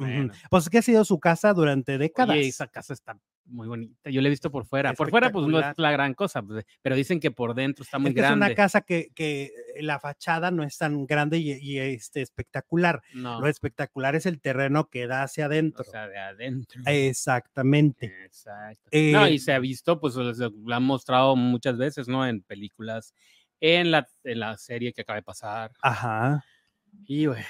Pues 0.49 0.69
que 0.69 0.77
ha 0.77 0.81
sido 0.81 1.03
su 1.03 1.19
casa 1.19 1.53
durante 1.53 1.97
décadas. 1.97 2.37
Y 2.37 2.47
esa 2.47 2.67
casa 2.67 2.93
está 2.93 3.19
muy 3.45 3.67
bonita. 3.67 4.09
Yo 4.09 4.21
la 4.21 4.27
he 4.27 4.31
visto 4.31 4.51
por 4.51 4.65
fuera. 4.65 4.93
Por 4.93 5.09
fuera, 5.09 5.31
pues 5.31 5.47
no 5.47 5.59
es 5.59 5.77
la 5.77 5.91
gran 5.91 6.13
cosa, 6.13 6.41
pues, 6.41 6.65
pero 6.81 6.95
dicen 6.95 7.19
que 7.19 7.31
por 7.31 7.53
dentro 7.53 7.83
está 7.83 7.99
muy 7.99 8.13
grande. 8.13 8.45
Es 8.45 8.49
una 8.49 8.55
casa 8.55 8.81
que, 8.81 9.09
que, 9.13 9.51
la 9.79 9.99
fachada 9.99 10.51
no 10.51 10.63
es 10.63 10.77
tan 10.77 11.05
grande 11.05 11.37
y, 11.37 11.79
este, 11.79 12.21
espectacular. 12.21 13.01
No. 13.13 13.39
Lo 13.39 13.47
espectacular 13.47 14.15
es 14.15 14.25
el 14.25 14.39
terreno 14.39 14.89
que 14.89 15.07
da 15.07 15.23
hacia 15.23 15.45
adentro. 15.45 15.83
O 15.87 15.89
sea, 15.89 16.07
de 16.07 16.17
adentro. 16.17 16.81
Exactamente. 16.85 18.13
Exacto. 18.25 18.89
no, 18.91 19.27
y 19.27 19.35
eh 19.35 19.39
se 19.39 19.53
ha 19.53 19.59
visto, 19.59 19.99
pues 19.99 20.15
lo 20.15 20.75
han 20.75 20.83
mostrado 20.83 21.35
muchas 21.35 21.77
veces, 21.77 22.07
¿no? 22.07 22.25
En 22.27 22.41
películas, 22.41 23.13
en 23.59 23.91
la, 23.91 24.07
en 24.23 24.39
la 24.39 24.57
serie 24.57 24.93
que 24.93 25.01
acaba 25.01 25.17
de 25.17 25.23
pasar. 25.23 25.71
Ajá. 25.81 26.43
Y 27.05 27.27
bueno, 27.27 27.45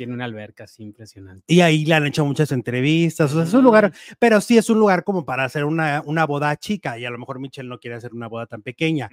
tiene 0.00 0.14
una 0.14 0.24
alberca 0.24 0.64
así 0.64 0.82
impresionante. 0.82 1.44
Y 1.46 1.60
ahí 1.60 1.84
le 1.84 1.92
han 1.92 2.06
hecho 2.06 2.24
muchas 2.24 2.52
entrevistas, 2.52 3.30
o 3.32 3.34
sea, 3.34 3.44
es 3.44 3.52
un 3.52 3.62
lugar, 3.62 3.92
pero 4.18 4.40
sí 4.40 4.56
es 4.56 4.70
un 4.70 4.78
lugar 4.78 5.04
como 5.04 5.26
para 5.26 5.44
hacer 5.44 5.66
una, 5.66 6.02
una 6.06 6.24
boda 6.24 6.56
chica, 6.56 6.98
y 6.98 7.04
a 7.04 7.10
lo 7.10 7.18
mejor 7.18 7.38
Michelle 7.38 7.68
no 7.68 7.78
quiere 7.78 7.98
hacer 7.98 8.14
una 8.14 8.26
boda 8.26 8.46
tan 8.46 8.62
pequeña. 8.62 9.10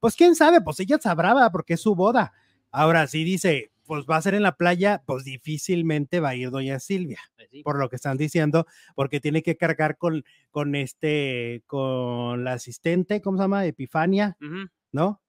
Pues 0.00 0.16
quién 0.16 0.34
sabe, 0.34 0.62
pues 0.62 0.80
ella 0.80 0.96
sabrá, 0.98 1.50
porque 1.50 1.74
es 1.74 1.82
su 1.82 1.94
boda. 1.94 2.32
Ahora, 2.70 3.06
si 3.08 3.24
dice, 3.24 3.72
pues 3.84 4.06
va 4.10 4.16
a 4.16 4.22
ser 4.22 4.32
en 4.32 4.42
la 4.42 4.56
playa, 4.56 5.02
pues 5.04 5.24
difícilmente 5.24 6.18
va 6.18 6.30
a 6.30 6.34
ir 6.34 6.50
doña 6.50 6.80
Silvia, 6.80 7.20
pues 7.36 7.50
por 7.62 7.78
lo 7.78 7.90
que 7.90 7.96
están 7.96 8.16
diciendo, 8.16 8.66
porque 8.94 9.20
tiene 9.20 9.42
que 9.42 9.58
cargar 9.58 9.98
con, 9.98 10.24
con 10.50 10.74
este, 10.74 11.62
con 11.66 12.42
la 12.42 12.54
asistente, 12.54 13.20
¿cómo 13.20 13.36
se 13.36 13.44
llama? 13.44 13.66
Epifania, 13.66 14.38
¿no? 14.92 15.20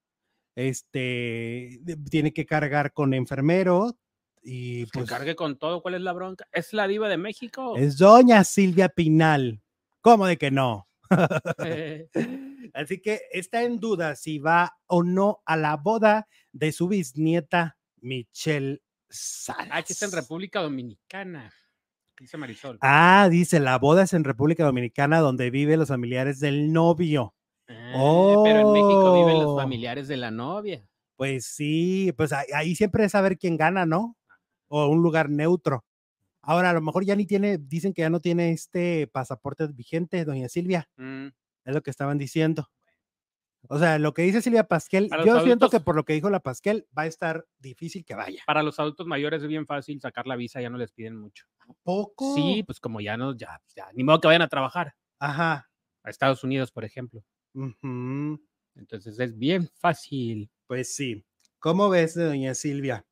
Este, 0.55 1.81
tiene 2.09 2.31
que 2.31 2.45
cargar 2.45 2.93
con 2.93 3.13
enfermero, 3.13 3.97
y 4.43 4.85
pues, 4.87 5.05
que 5.05 5.09
cargue 5.09 5.35
con 5.35 5.57
todo, 5.57 5.81
¿cuál 5.81 5.95
es 5.95 6.01
la 6.01 6.13
bronca? 6.13 6.47
¿Es 6.51 6.73
la 6.73 6.87
diva 6.87 7.07
de 7.07 7.17
México? 7.17 7.75
Es 7.77 7.97
doña 7.97 8.43
Silvia 8.43 8.89
Pinal. 8.89 9.61
¿Cómo 10.01 10.27
de 10.27 10.37
que 10.37 10.51
no? 10.51 10.87
Así 12.73 13.01
que 13.01 13.21
está 13.31 13.63
en 13.63 13.79
duda 13.79 14.15
si 14.15 14.39
va 14.39 14.77
o 14.87 15.03
no 15.03 15.41
a 15.45 15.55
la 15.55 15.77
boda 15.77 16.27
de 16.51 16.71
su 16.71 16.87
bisnieta 16.87 17.77
Michelle 18.01 18.81
Salas. 19.09 19.69
Ah, 19.71 19.81
que 19.83 19.93
está 19.93 20.07
en 20.07 20.11
República 20.11 20.61
Dominicana. 20.61 21.53
Dice 22.19 22.37
Marisol. 22.37 22.77
Ah, 22.81 23.27
dice, 23.31 23.59
la 23.59 23.77
boda 23.77 24.03
es 24.03 24.13
en 24.13 24.23
República 24.23 24.65
Dominicana 24.65 25.19
donde 25.19 25.51
viven 25.51 25.79
los 25.79 25.89
familiares 25.89 26.39
del 26.39 26.73
novio. 26.73 27.33
Ah, 27.69 28.41
pero 28.43 28.59
en 28.59 28.71
México 28.73 29.13
viven 29.13 29.41
los 29.41 29.51
oh. 29.51 29.57
familiares 29.57 30.07
de 30.07 30.17
la 30.17 30.31
novia. 30.31 30.85
Pues 31.15 31.45
sí, 31.45 32.13
pues 32.17 32.33
ahí, 32.33 32.47
ahí 32.53 32.75
siempre 32.75 33.05
es 33.05 33.11
saber 33.11 33.37
quién 33.37 33.55
gana, 33.55 33.85
¿no? 33.85 34.17
O 34.73 34.87
un 34.87 35.03
lugar 35.03 35.29
neutro. 35.29 35.85
Ahora, 36.41 36.71
a 36.71 36.73
lo 36.73 36.81
mejor 36.81 37.05
ya 37.05 37.15
ni 37.15 37.25
tiene, 37.25 37.59
dicen 37.59 37.93
que 37.93 38.01
ya 38.01 38.09
no 38.09 38.19
tiene 38.19 38.51
este 38.51 39.07
pasaporte 39.07 39.67
vigente, 39.67 40.25
doña 40.25 40.49
Silvia. 40.49 40.89
Mm. 40.97 41.27
Es 41.65 41.73
lo 41.73 41.83
que 41.83 41.91
estaban 41.91 42.17
diciendo. 42.17 42.69
O 43.69 43.77
sea, 43.79 43.97
lo 43.97 44.13
que 44.13 44.23
dice 44.23 44.41
Silvia 44.41 44.67
Pasquel, 44.67 45.09
yo 45.25 45.41
siento 45.41 45.69
que 45.69 45.79
por 45.79 45.95
lo 45.95 46.03
que 46.03 46.13
dijo 46.13 46.29
la 46.29 46.41
Pasquel, 46.41 46.85
va 46.97 47.03
a 47.03 47.05
estar 47.05 47.45
difícil 47.59 48.03
que 48.03 48.15
vaya. 48.15 48.43
Para 48.45 48.61
los 48.61 48.77
adultos 48.79 49.07
mayores 49.07 49.41
es 49.43 49.47
bien 49.47 49.65
fácil 49.65 50.01
sacar 50.01 50.27
la 50.27 50.35
visa, 50.35 50.59
ya 50.59 50.69
no 50.69 50.77
les 50.77 50.91
piden 50.91 51.15
mucho. 51.15 51.45
poco? 51.83 52.35
Sí, 52.35 52.63
pues 52.65 52.81
como 52.81 52.99
ya 52.99 53.15
no, 53.15 53.37
ya, 53.37 53.61
ya, 53.75 53.89
ni 53.93 54.03
modo 54.03 54.19
que 54.19 54.27
vayan 54.27 54.41
a 54.41 54.49
trabajar. 54.49 54.95
Ajá. 55.19 55.69
A 56.03 56.09
Estados 56.09 56.43
Unidos, 56.43 56.71
por 56.71 56.83
ejemplo. 56.83 57.23
Entonces 58.75 59.19
es 59.19 59.37
bien 59.37 59.69
fácil. 59.79 60.51
Pues 60.67 60.93
sí. 60.95 61.23
¿Cómo 61.59 61.89
ves, 61.89 62.15
doña 62.15 62.55
Silvia? 62.55 63.05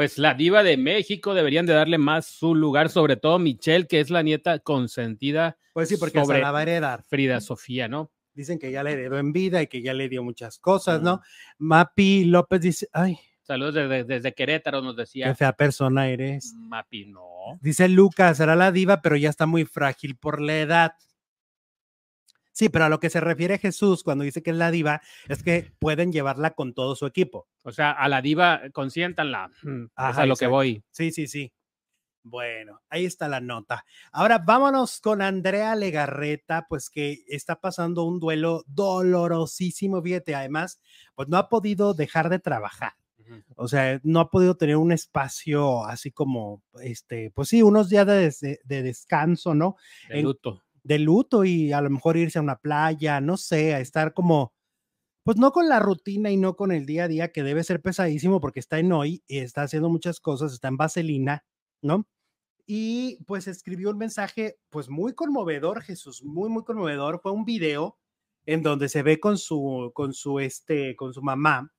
Pues 0.00 0.16
la 0.16 0.32
diva 0.32 0.62
de 0.62 0.78
México 0.78 1.34
deberían 1.34 1.66
de 1.66 1.74
darle 1.74 1.98
más 1.98 2.24
su 2.24 2.54
lugar, 2.54 2.88
sobre 2.88 3.16
todo 3.16 3.38
Michelle, 3.38 3.86
que 3.86 4.00
es 4.00 4.08
la 4.08 4.22
nieta 4.22 4.58
consentida. 4.58 5.58
Pues 5.74 5.90
sí, 5.90 5.98
porque 5.98 6.24
sobre 6.24 6.40
la 6.40 6.50
va 6.52 6.60
a 6.60 6.62
heredar. 6.62 7.02
Frida 7.02 7.38
Sofía, 7.42 7.86
¿no? 7.86 8.10
Dicen 8.32 8.58
que 8.58 8.72
ya 8.72 8.82
le 8.82 8.92
heredó 8.92 9.18
en 9.18 9.34
vida 9.34 9.60
y 9.60 9.66
que 9.66 9.82
ya 9.82 9.92
le 9.92 10.08
dio 10.08 10.22
muchas 10.22 10.58
cosas, 10.58 11.02
¿no? 11.02 11.20
Mapi 11.58 12.24
López 12.24 12.62
dice, 12.62 12.88
ay. 12.94 13.18
Saludos 13.42 13.74
desde, 13.74 14.04
desde, 14.04 14.32
Querétaro, 14.32 14.80
nos 14.80 14.96
decía. 14.96 15.26
Qué 15.26 15.34
fea 15.34 15.52
persona 15.52 16.08
eres. 16.08 16.54
Mapi, 16.56 17.04
no. 17.04 17.58
Dice 17.60 17.86
Lucas, 17.86 18.38
será 18.38 18.56
la 18.56 18.72
diva, 18.72 19.02
pero 19.02 19.16
ya 19.16 19.28
está 19.28 19.44
muy 19.44 19.66
frágil 19.66 20.16
por 20.16 20.40
la 20.40 20.60
edad. 20.60 20.92
Sí, 22.60 22.68
pero 22.68 22.84
a 22.84 22.90
lo 22.90 23.00
que 23.00 23.08
se 23.08 23.20
refiere 23.20 23.56
Jesús 23.56 24.04
cuando 24.04 24.22
dice 24.22 24.42
que 24.42 24.50
es 24.50 24.56
la 24.56 24.70
diva, 24.70 25.00
es 25.30 25.42
que 25.42 25.72
pueden 25.78 26.12
llevarla 26.12 26.50
con 26.50 26.74
todo 26.74 26.94
su 26.94 27.06
equipo. 27.06 27.48
O 27.62 27.72
sea, 27.72 27.90
a 27.90 28.06
la 28.06 28.20
diva 28.20 28.60
consiéntanla. 28.74 29.50
Mm, 29.62 29.84
es 29.84 30.18
a 30.18 30.26
lo 30.26 30.36
que 30.36 30.46
voy. 30.46 30.84
Sí, 30.90 31.10
sí, 31.10 31.26
sí. 31.26 31.54
Bueno, 32.22 32.82
ahí 32.90 33.06
está 33.06 33.28
la 33.28 33.40
nota. 33.40 33.86
Ahora 34.12 34.40
vámonos 34.40 35.00
con 35.00 35.22
Andrea 35.22 35.74
Legarreta, 35.74 36.66
pues 36.68 36.90
que 36.90 37.24
está 37.28 37.62
pasando 37.62 38.04
un 38.04 38.20
duelo 38.20 38.62
dolorosísimo, 38.66 40.02
fíjate, 40.02 40.34
además, 40.34 40.82
pues 41.14 41.28
no 41.28 41.38
ha 41.38 41.48
podido 41.48 41.94
dejar 41.94 42.28
de 42.28 42.40
trabajar. 42.40 42.92
O 43.56 43.68
sea, 43.68 44.00
no 44.02 44.20
ha 44.20 44.28
podido 44.28 44.56
tener 44.56 44.76
un 44.76 44.92
espacio 44.92 45.86
así 45.86 46.10
como, 46.10 46.62
este, 46.82 47.30
pues 47.30 47.48
sí, 47.48 47.62
unos 47.62 47.88
días 47.88 48.06
de, 48.06 48.60
descanso, 48.66 49.54
¿no? 49.54 49.76
De 50.10 50.20
luto 50.20 50.62
de 50.84 50.98
luto 50.98 51.44
y 51.44 51.72
a 51.72 51.80
lo 51.80 51.90
mejor 51.90 52.16
irse 52.16 52.38
a 52.38 52.42
una 52.42 52.56
playa, 52.56 53.20
no 53.20 53.36
sé, 53.36 53.74
a 53.74 53.80
estar 53.80 54.14
como, 54.14 54.52
pues 55.24 55.36
no 55.36 55.52
con 55.52 55.68
la 55.68 55.80
rutina 55.80 56.30
y 56.30 56.36
no 56.36 56.56
con 56.56 56.72
el 56.72 56.86
día 56.86 57.04
a 57.04 57.08
día 57.08 57.32
que 57.32 57.42
debe 57.42 57.64
ser 57.64 57.82
pesadísimo 57.82 58.40
porque 58.40 58.60
está 58.60 58.78
en 58.78 58.92
hoy 58.92 59.22
y 59.26 59.38
está 59.38 59.62
haciendo 59.62 59.88
muchas 59.88 60.20
cosas, 60.20 60.52
está 60.52 60.68
en 60.68 60.76
vaselina, 60.76 61.44
¿no? 61.82 62.06
Y 62.66 63.18
pues 63.26 63.48
escribió 63.48 63.90
un 63.90 63.98
mensaje 63.98 64.58
pues 64.70 64.88
muy 64.88 65.14
conmovedor, 65.14 65.82
Jesús, 65.82 66.22
muy, 66.22 66.48
muy 66.48 66.64
conmovedor. 66.64 67.20
Fue 67.22 67.32
un 67.32 67.44
video 67.44 67.98
en 68.46 68.62
donde 68.62 68.88
se 68.88 69.02
ve 69.02 69.18
con 69.20 69.38
su, 69.38 69.90
con 69.94 70.14
su, 70.14 70.38
este, 70.40 70.94
con 70.96 71.12
su 71.12 71.22
mamá 71.22 71.72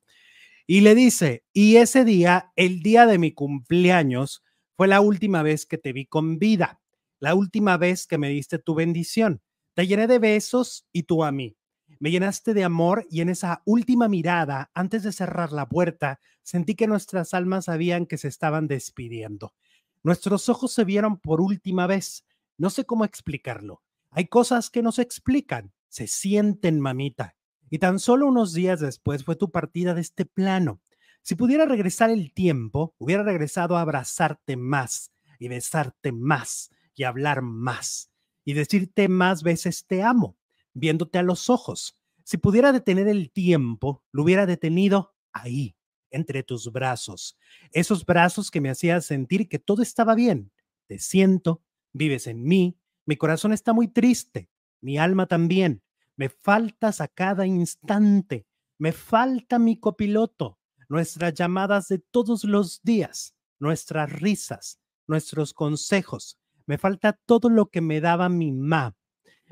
y 0.68 0.82
le 0.82 0.96
dice, 0.96 1.44
y 1.54 1.78
ese 1.78 2.06
día, 2.06 2.52
el 2.56 2.82
día 2.82 3.06
de 3.06 3.18
mi 3.18 3.34
cumpleaños, 3.34 4.44
fue 4.78 4.88
la 4.88 5.02
última 5.02 5.44
vez 5.44 5.66
que 5.66 5.78
te 5.78 5.94
vi 5.94 6.06
con 6.06 6.40
vida 6.40 6.81
la 7.22 7.36
última 7.36 7.78
vez 7.78 8.08
que 8.08 8.18
me 8.18 8.30
diste 8.30 8.58
tu 8.58 8.74
bendición. 8.74 9.42
Te 9.76 9.88
llené 9.88 10.08
de 10.08 10.20
besos 10.20 10.88
y 10.92 11.04
tú 11.04 11.24
a 11.24 11.32
mí. 11.32 11.56
Me 12.00 12.10
llenaste 12.10 12.56
de 12.56 12.64
amor 12.64 13.06
y 13.12 13.22
en 13.22 13.30
esa 13.30 13.62
última 13.64 14.08
mirada, 14.08 14.72
antes 14.74 15.04
de 15.04 15.12
cerrar 15.12 15.52
la 15.52 15.70
puerta, 15.70 16.20
sentí 16.42 16.74
que 16.74 16.88
nuestras 16.88 17.36
almas 17.36 17.66
sabían 17.66 18.08
que 18.08 18.18
se 18.18 18.28
estaban 18.28 18.68
despidiendo. 18.68 19.54
Nuestros 20.02 20.50
ojos 20.50 20.74
se 20.74 20.84
vieron 20.84 21.20
por 21.20 21.42
última 21.42 21.86
vez. 21.86 22.26
No 22.58 22.72
sé 22.72 22.86
cómo 22.86 23.06
explicarlo. 23.06 23.84
Hay 24.10 24.26
cosas 24.26 24.72
que 24.72 24.82
no 24.82 24.92
se 24.92 25.04
explican, 25.04 25.74
se 25.90 26.08
sienten, 26.08 26.80
mamita. 26.80 27.36
Y 27.70 27.78
tan 27.78 28.00
solo 28.00 28.26
unos 28.26 28.52
días 28.54 28.80
después 28.80 29.24
fue 29.24 29.36
tu 29.36 29.52
partida 29.52 29.94
de 29.94 30.02
este 30.02 30.26
plano. 30.26 30.82
Si 31.22 31.36
pudiera 31.36 31.66
regresar 31.66 32.10
el 32.10 32.34
tiempo, 32.34 32.96
hubiera 32.98 33.22
regresado 33.22 33.78
a 33.78 33.82
abrazarte 33.82 34.58
más 34.58 35.12
y 35.38 35.50
besarte 35.50 36.12
más 36.12 36.72
y 37.02 37.04
hablar 37.04 37.42
más 37.42 38.12
y 38.46 38.54
decirte 38.54 39.08
más 39.08 39.42
veces 39.42 39.88
te 39.88 40.04
amo, 40.04 40.38
viéndote 40.74 41.18
a 41.18 41.24
los 41.24 41.50
ojos. 41.50 41.98
Si 42.24 42.38
pudiera 42.38 42.72
detener 42.72 43.08
el 43.08 43.32
tiempo, 43.32 44.04
lo 44.12 44.22
hubiera 44.22 44.46
detenido 44.46 45.16
ahí, 45.34 45.76
entre 46.12 46.44
tus 46.44 46.72
brazos. 46.72 47.40
Esos 47.72 48.06
brazos 48.06 48.52
que 48.52 48.62
me 48.62 48.70
hacían 48.70 49.02
sentir 49.02 49.50
que 49.50 49.58
todo 49.58 49.82
estaba 49.82 50.14
bien. 50.14 50.52
Te 50.86 51.00
siento, 51.00 51.64
vives 51.92 52.28
en 52.28 52.44
mí, 52.44 52.78
mi 53.08 53.16
corazón 53.16 53.52
está 53.52 53.74
muy 53.74 53.88
triste, 53.88 54.52
mi 54.80 55.00
alma 55.00 55.26
también. 55.26 55.82
Me 56.16 56.30
faltas 56.30 57.02
a 57.02 57.08
cada 57.08 57.48
instante. 57.48 58.46
Me 58.78 58.92
falta 58.92 59.58
mi 59.58 59.80
copiloto 59.80 60.60
nuestras 60.88 61.34
llamadas 61.34 61.88
de 61.88 62.00
todos 62.00 62.44
los 62.44 62.84
días, 62.84 63.34
nuestras 63.60 64.12
risas, 64.12 64.78
nuestros 65.08 65.54
consejos. 65.54 66.38
Me 66.72 66.78
falta 66.78 67.20
todo 67.26 67.50
lo 67.50 67.66
que 67.66 67.82
me 67.82 68.00
daba 68.00 68.30
mi 68.30 68.54
mamá. 68.54 68.96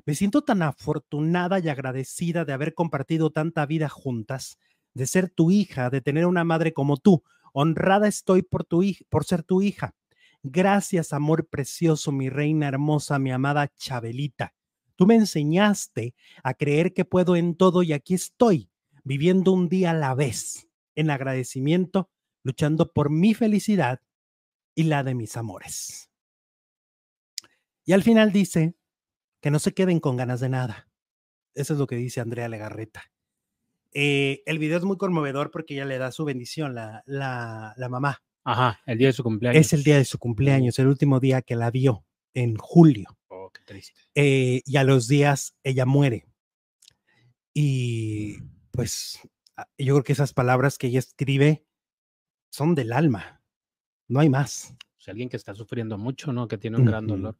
Me 0.05 0.15
siento 0.15 0.41
tan 0.41 0.61
afortunada 0.61 1.59
y 1.59 1.67
agradecida 1.67 2.45
de 2.45 2.53
haber 2.53 2.73
compartido 2.73 3.29
tanta 3.29 3.65
vida 3.65 3.89
juntas, 3.89 4.57
de 4.93 5.05
ser 5.05 5.29
tu 5.29 5.51
hija, 5.51 5.89
de 5.89 5.99
tener 5.99 6.25
una 6.25 6.45
madre 6.45 6.71
como 6.71 6.95
tú. 6.95 7.21
Honrada 7.51 8.07
estoy 8.07 8.41
por, 8.41 8.63
tu 8.63 8.85
por 9.09 9.25
ser 9.25 9.43
tu 9.43 9.61
hija. 9.61 9.93
Gracias, 10.43 11.11
amor 11.11 11.49
precioso, 11.49 12.13
mi 12.13 12.29
reina 12.29 12.69
hermosa, 12.69 13.19
mi 13.19 13.33
amada 13.33 13.67
Chabelita. 13.67 14.53
Tú 14.95 15.05
me 15.05 15.15
enseñaste 15.15 16.15
a 16.41 16.53
creer 16.53 16.93
que 16.93 17.03
puedo 17.03 17.35
en 17.35 17.55
todo 17.55 17.83
y 17.83 17.91
aquí 17.91 18.13
estoy, 18.13 18.69
viviendo 19.03 19.51
un 19.51 19.67
día 19.67 19.91
a 19.91 19.93
la 19.93 20.15
vez 20.15 20.69
en 20.95 21.09
agradecimiento, 21.09 22.09
luchando 22.43 22.93
por 22.93 23.09
mi 23.09 23.33
felicidad 23.33 23.99
y 24.73 24.83
la 24.83 25.03
de 25.03 25.15
mis 25.15 25.35
amores. 25.35 26.08
Y 27.89 27.93
al 27.93 28.03
final 28.03 28.31
dice 28.31 28.75
que 29.41 29.49
no 29.49 29.57
se 29.57 29.73
queden 29.73 29.99
con 29.99 30.15
ganas 30.15 30.39
de 30.39 30.49
nada. 30.49 30.87
Eso 31.55 31.73
es 31.73 31.79
lo 31.79 31.87
que 31.87 31.95
dice 31.95 32.21
Andrea 32.21 32.47
Legarreta. 32.47 33.01
Eh, 33.93 34.43
el 34.45 34.59
video 34.59 34.77
es 34.77 34.83
muy 34.83 34.97
conmovedor 34.97 35.49
porque 35.49 35.73
ella 35.73 35.85
le 35.85 35.97
da 35.97 36.11
su 36.11 36.23
bendición, 36.23 36.75
la, 36.75 37.01
la, 37.07 37.73
la, 37.75 37.89
mamá. 37.89 38.21
Ajá, 38.43 38.79
el 38.85 38.99
día 38.99 39.07
de 39.07 39.13
su 39.13 39.23
cumpleaños. 39.23 39.59
Es 39.59 39.73
el 39.73 39.83
día 39.83 39.97
de 39.97 40.05
su 40.05 40.19
cumpleaños, 40.19 40.77
el 40.77 40.85
último 40.85 41.19
día 41.19 41.41
que 41.41 41.55
la 41.55 41.71
vio 41.71 42.05
en 42.35 42.57
julio. 42.57 43.17
Oh, 43.29 43.49
qué 43.51 43.63
triste. 43.65 43.99
Eh, 44.13 44.61
y 44.63 44.77
a 44.77 44.83
los 44.83 45.07
días 45.07 45.55
ella 45.63 45.87
muere. 45.87 46.27
Y 47.55 48.37
pues 48.69 49.19
Ah, 49.59 49.67
yo 49.77 49.95
creo 49.95 50.03
que 50.05 50.13
esas 50.13 50.31
palabras 50.31 50.77
que 50.77 50.87
ella 50.87 50.99
escribe 50.99 51.65
son 52.49 52.75
del 52.75 52.93
alma, 52.93 53.41
no 54.07 54.21
hay 54.21 54.29
más. 54.29 54.73
O 55.05 55.11
alguien 55.11 55.27
que 55.27 55.35
está 55.35 55.53
sufriendo 55.53 55.97
mucho, 55.97 56.31
¿no? 56.31 56.47
Que 56.47 56.57
tiene 56.57 56.77
un 56.77 56.85
gran 56.85 57.07
dolor. 57.07 57.35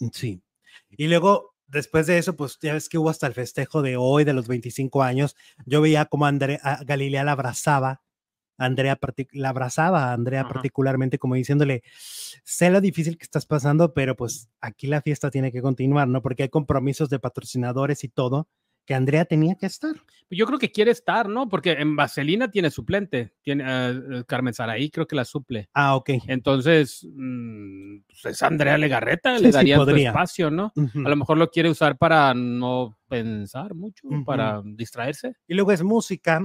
Mm, 0.00 0.08
sí. 0.12 0.42
Y 0.90 1.08
luego, 1.08 1.54
después 1.66 2.06
de 2.06 2.18
eso, 2.18 2.36
pues 2.36 2.58
ya 2.60 2.72
ves 2.74 2.88
que 2.88 2.98
hubo 2.98 3.10
hasta 3.10 3.26
el 3.26 3.34
festejo 3.34 3.82
de 3.82 3.96
hoy, 3.96 4.24
de 4.24 4.32
los 4.32 4.48
25 4.48 5.02
años. 5.02 5.36
Yo 5.66 5.80
veía 5.80 6.06
como 6.06 6.26
Andrea, 6.26 6.60
Galilea 6.84 7.24
la 7.24 7.32
abrazaba, 7.32 8.02
Andrea 8.56 8.98
la 9.32 9.48
abrazaba 9.48 10.10
a 10.10 10.12
Andrea 10.12 10.46
particularmente 10.48 11.18
como 11.18 11.34
diciéndole, 11.34 11.82
sé 12.44 12.70
lo 12.70 12.80
difícil 12.80 13.18
que 13.18 13.24
estás 13.24 13.46
pasando, 13.46 13.94
pero 13.94 14.16
pues 14.16 14.48
aquí 14.60 14.86
la 14.86 15.02
fiesta 15.02 15.30
tiene 15.30 15.50
que 15.50 15.62
continuar, 15.62 16.06
¿no? 16.08 16.22
Porque 16.22 16.44
hay 16.44 16.48
compromisos 16.50 17.08
de 17.08 17.18
patrocinadores 17.18 18.04
y 18.04 18.08
todo 18.08 18.48
que 18.84 18.94
Andrea 18.94 19.24
tenía 19.24 19.54
que 19.54 19.66
estar. 19.66 19.94
Yo 20.30 20.46
creo 20.46 20.58
que 20.58 20.72
quiere 20.72 20.90
estar, 20.90 21.28
¿no? 21.28 21.48
Porque 21.48 21.72
en 21.72 21.96
Vaselina 21.96 22.50
tiene 22.50 22.70
suplente, 22.70 23.34
tiene 23.42 23.64
uh, 23.64 24.24
Carmen 24.26 24.54
Saraí, 24.54 24.90
creo 24.90 25.06
que 25.06 25.16
la 25.16 25.24
suple. 25.24 25.68
Ah, 25.74 25.96
ok. 25.96 26.10
Entonces, 26.26 27.06
mmm, 27.14 27.98
pues 28.06 28.34
es 28.34 28.42
Andrea 28.42 28.76
Legarreta, 28.78 29.38
le 29.38 29.50
daría 29.50 29.84
sí, 29.84 30.04
espacio, 30.04 30.50
¿no? 30.50 30.72
A 30.76 31.08
lo 31.08 31.16
mejor 31.16 31.38
lo 31.38 31.50
quiere 31.50 31.70
usar 31.70 31.96
para 31.96 32.34
no 32.34 32.98
pensar 33.08 33.74
mucho, 33.74 34.08
para 34.24 34.62
distraerse. 34.64 35.34
Y 35.46 35.54
luego 35.54 35.72
es 35.72 35.82
música. 35.82 36.40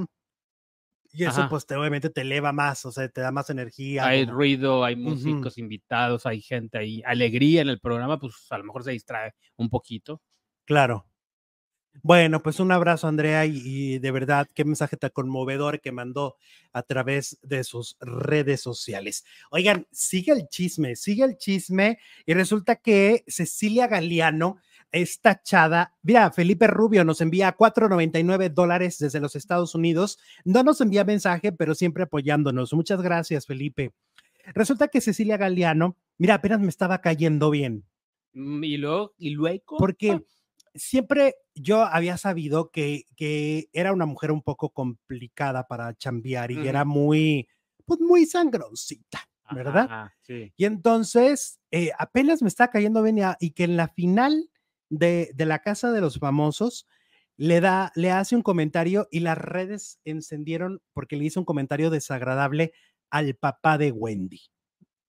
Y 1.12 1.24
eso, 1.24 1.48
pues, 1.50 1.66
te, 1.66 1.76
obviamente 1.76 2.12
te 2.12 2.22
eleva 2.22 2.52
más, 2.54 2.86
o 2.86 2.92
sea, 2.92 3.10
te 3.10 3.22
da 3.22 3.32
más 3.32 3.50
energía. 3.50 4.06
Hay 4.06 4.26
ruido, 4.26 4.84
hay 4.84 4.96
músicos 4.96 5.58
invitados, 5.58 6.28
hay 6.28 6.42
gente 6.42 6.78
ahí, 6.78 7.02
alegría 7.04 7.64
en 7.64 7.70
el 7.70 7.80
programa, 7.80 8.20
pues 8.20 8.46
a 8.52 8.60
lo 8.60 8.66
mejor 8.66 8.84
se 8.84 8.92
distrae 8.92 9.34
un 9.56 9.70
poquito. 9.70 10.22
Claro. 10.66 11.09
Bueno, 12.02 12.42
pues 12.42 12.60
un 12.60 12.72
abrazo, 12.72 13.08
Andrea, 13.08 13.46
y, 13.46 14.00
de 14.00 14.12
verdad, 14.12 14.48
qué 14.54 14.64
mensaje 14.64 14.96
tan 14.96 15.10
conmovedor 15.10 15.82
que 15.82 15.92
mandó 15.92 16.38
a 16.72 16.84
través 16.84 17.40
de 17.42 17.64
sus 17.64 17.98
redes 18.00 18.62
sociales. 18.62 19.26
Oigan, 19.52 19.86
sigue 19.92 20.32
el 20.32 20.48
chisme, 20.48 20.96
sigue 20.96 21.24
el 21.24 21.38
chisme, 21.38 22.00
y 22.26 22.34
resulta 22.34 22.78
que 22.78 23.24
Cecilia 23.28 23.88
Galeano 23.88 24.60
es 24.92 25.20
tachada. 25.20 25.94
Mira, 26.02 26.32
Felipe 26.32 26.68
Rubio 26.68 27.04
nos 27.04 27.22
envía 27.22 27.56
4.99 27.56 28.50
dólares 28.50 28.98
desde 28.98 29.20
los 29.20 29.36
Estados 29.36 29.76
Unidos. 29.76 30.20
No 30.46 30.64
nos 30.64 30.82
envía 30.82 31.04
mensaje, 31.04 31.52
pero 31.52 31.76
siempre 31.76 32.04
apoyándonos. 32.04 32.74
Muchas 32.74 33.02
gracias, 33.02 33.46
Felipe. 33.46 33.92
Resulta 34.54 34.88
que 34.88 35.02
Cecilia 35.02 35.38
Galeano, 35.38 35.98
mira, 36.18 36.36
apenas 36.36 36.60
me 36.60 36.70
estaba 36.70 37.02
cayendo 37.02 37.50
bien. 37.50 37.84
Mm, 38.34 38.64
y 38.64 38.78
luego, 38.78 39.14
y 39.18 39.30
luego. 39.32 39.78
Porque 39.78 40.24
siempre 40.80 41.36
yo 41.54 41.84
había 41.84 42.18
sabido 42.18 42.72
que, 42.72 43.04
que, 43.16 43.70
era 43.74 43.94
una 43.94 44.06
mujer 44.06 44.32
un 44.32 44.42
poco 44.42 44.72
complicada 44.72 45.68
para 45.68 45.94
chambear 45.96 46.52
y 46.52 46.68
era 46.68 46.86
muy, 46.86 47.48
pues 47.86 48.00
muy 48.00 48.26
sangrosita, 48.26 49.22
¿verdad? 49.52 50.10
sí. 50.22 50.52
Y 50.58 50.66
entonces 50.66 51.60
eh, 51.72 51.92
apenas 52.00 52.42
me 52.42 52.48
está 52.48 52.70
cayendo 52.70 53.04
bien 53.04 53.20
y 53.40 53.52
que 53.52 53.66
en 53.66 53.78
la 53.78 53.90
final 53.90 54.50
de, 54.90 55.32
de, 55.36 55.46
la 55.46 55.60
Casa 55.60 55.92
de 55.92 56.02
los 56.02 56.18
Famosos 56.18 56.88
le 57.38 57.62
da, 57.62 57.92
le 57.96 58.12
hace 58.12 58.36
un 58.36 58.42
comentario 58.42 59.08
y 59.12 59.20
las 59.20 59.38
redes 59.38 60.00
encendieron 60.04 60.82
porque 60.94 61.16
le 61.16 61.26
hizo 61.26 61.40
un 61.40 61.46
comentario 61.46 61.90
desagradable 61.90 62.74
al 63.10 63.36
papá 63.36 63.78
de 63.78 63.92
Wendy. 63.92 64.42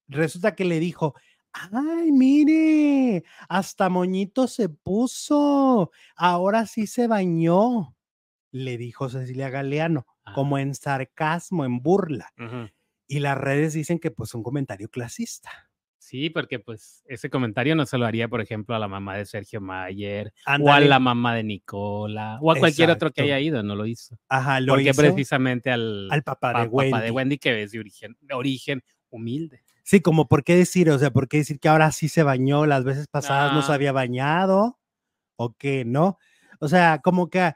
Resulta 0.08 0.54
que 0.54 0.64
le 0.64 0.80
dijo, 0.80 1.14
Ay, 1.52 2.12
mire, 2.12 3.24
hasta 3.48 3.88
moñito 3.88 4.46
se 4.46 4.68
puso. 4.68 5.90
Ahora 6.16 6.66
sí 6.66 6.86
se 6.86 7.06
bañó, 7.06 7.96
le 8.52 8.78
dijo 8.78 9.08
Cecilia 9.08 9.50
Galeano, 9.50 10.06
como 10.34 10.58
en 10.58 10.74
sarcasmo, 10.74 11.64
en 11.64 11.80
burla. 11.82 12.32
Y 13.06 13.18
las 13.18 13.36
redes 13.36 13.72
dicen 13.72 13.98
que 13.98 14.10
pues 14.10 14.34
un 14.34 14.42
comentario 14.42 14.88
clasista. 14.88 15.50
Sí, 15.98 16.30
porque 16.30 16.58
pues 16.58 17.04
ese 17.06 17.30
comentario 17.30 17.76
no 17.76 17.86
se 17.86 17.98
lo 17.98 18.06
haría, 18.06 18.26
por 18.26 18.40
ejemplo, 18.40 18.74
a 18.74 18.78
la 18.78 18.88
mamá 18.88 19.16
de 19.16 19.26
Sergio 19.26 19.60
Mayer, 19.60 20.32
o 20.60 20.72
a 20.72 20.80
la 20.80 20.98
mamá 20.98 21.36
de 21.36 21.44
Nicola, 21.44 22.38
o 22.40 22.50
a 22.50 22.56
cualquier 22.56 22.90
otro 22.90 23.12
que 23.12 23.22
haya 23.22 23.38
ido, 23.38 23.62
no 23.62 23.76
lo 23.76 23.86
hizo. 23.86 24.18
Ajá, 24.28 24.60
lo 24.60 24.74
porque 24.74 24.92
precisamente 24.92 25.70
al, 25.70 26.08
al 26.10 26.22
papá, 26.22 26.62
de, 26.62 26.68
Wendy. 26.68 26.90
papá 26.90 27.04
de 27.04 27.10
Wendy, 27.10 27.38
que 27.38 27.62
es 27.62 27.72
de 27.72 27.80
origen, 27.80 28.16
de 28.20 28.34
origen 28.34 28.82
humilde. 29.10 29.62
Sí, 29.90 30.00
como 30.00 30.28
por 30.28 30.44
qué 30.44 30.54
decir, 30.54 30.88
o 30.88 31.00
sea, 31.00 31.10
por 31.10 31.26
qué 31.26 31.38
decir 31.38 31.58
que 31.58 31.68
ahora 31.68 31.90
sí 31.90 32.08
se 32.08 32.22
bañó, 32.22 32.64
las 32.64 32.84
veces 32.84 33.08
pasadas 33.08 33.52
no 33.52 33.60
se 33.60 33.72
había 33.72 33.90
bañado, 33.90 34.78
o 35.34 35.56
qué, 35.58 35.84
¿no? 35.84 36.16
O 36.60 36.68
sea, 36.68 37.00
como 37.02 37.28
que 37.28 37.54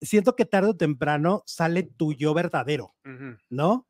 siento 0.00 0.36
que 0.36 0.44
tarde 0.44 0.68
o 0.68 0.76
temprano 0.76 1.42
sale 1.46 1.82
tu 1.82 2.12
yo 2.12 2.32
verdadero, 2.32 2.94
¿no? 3.50 3.88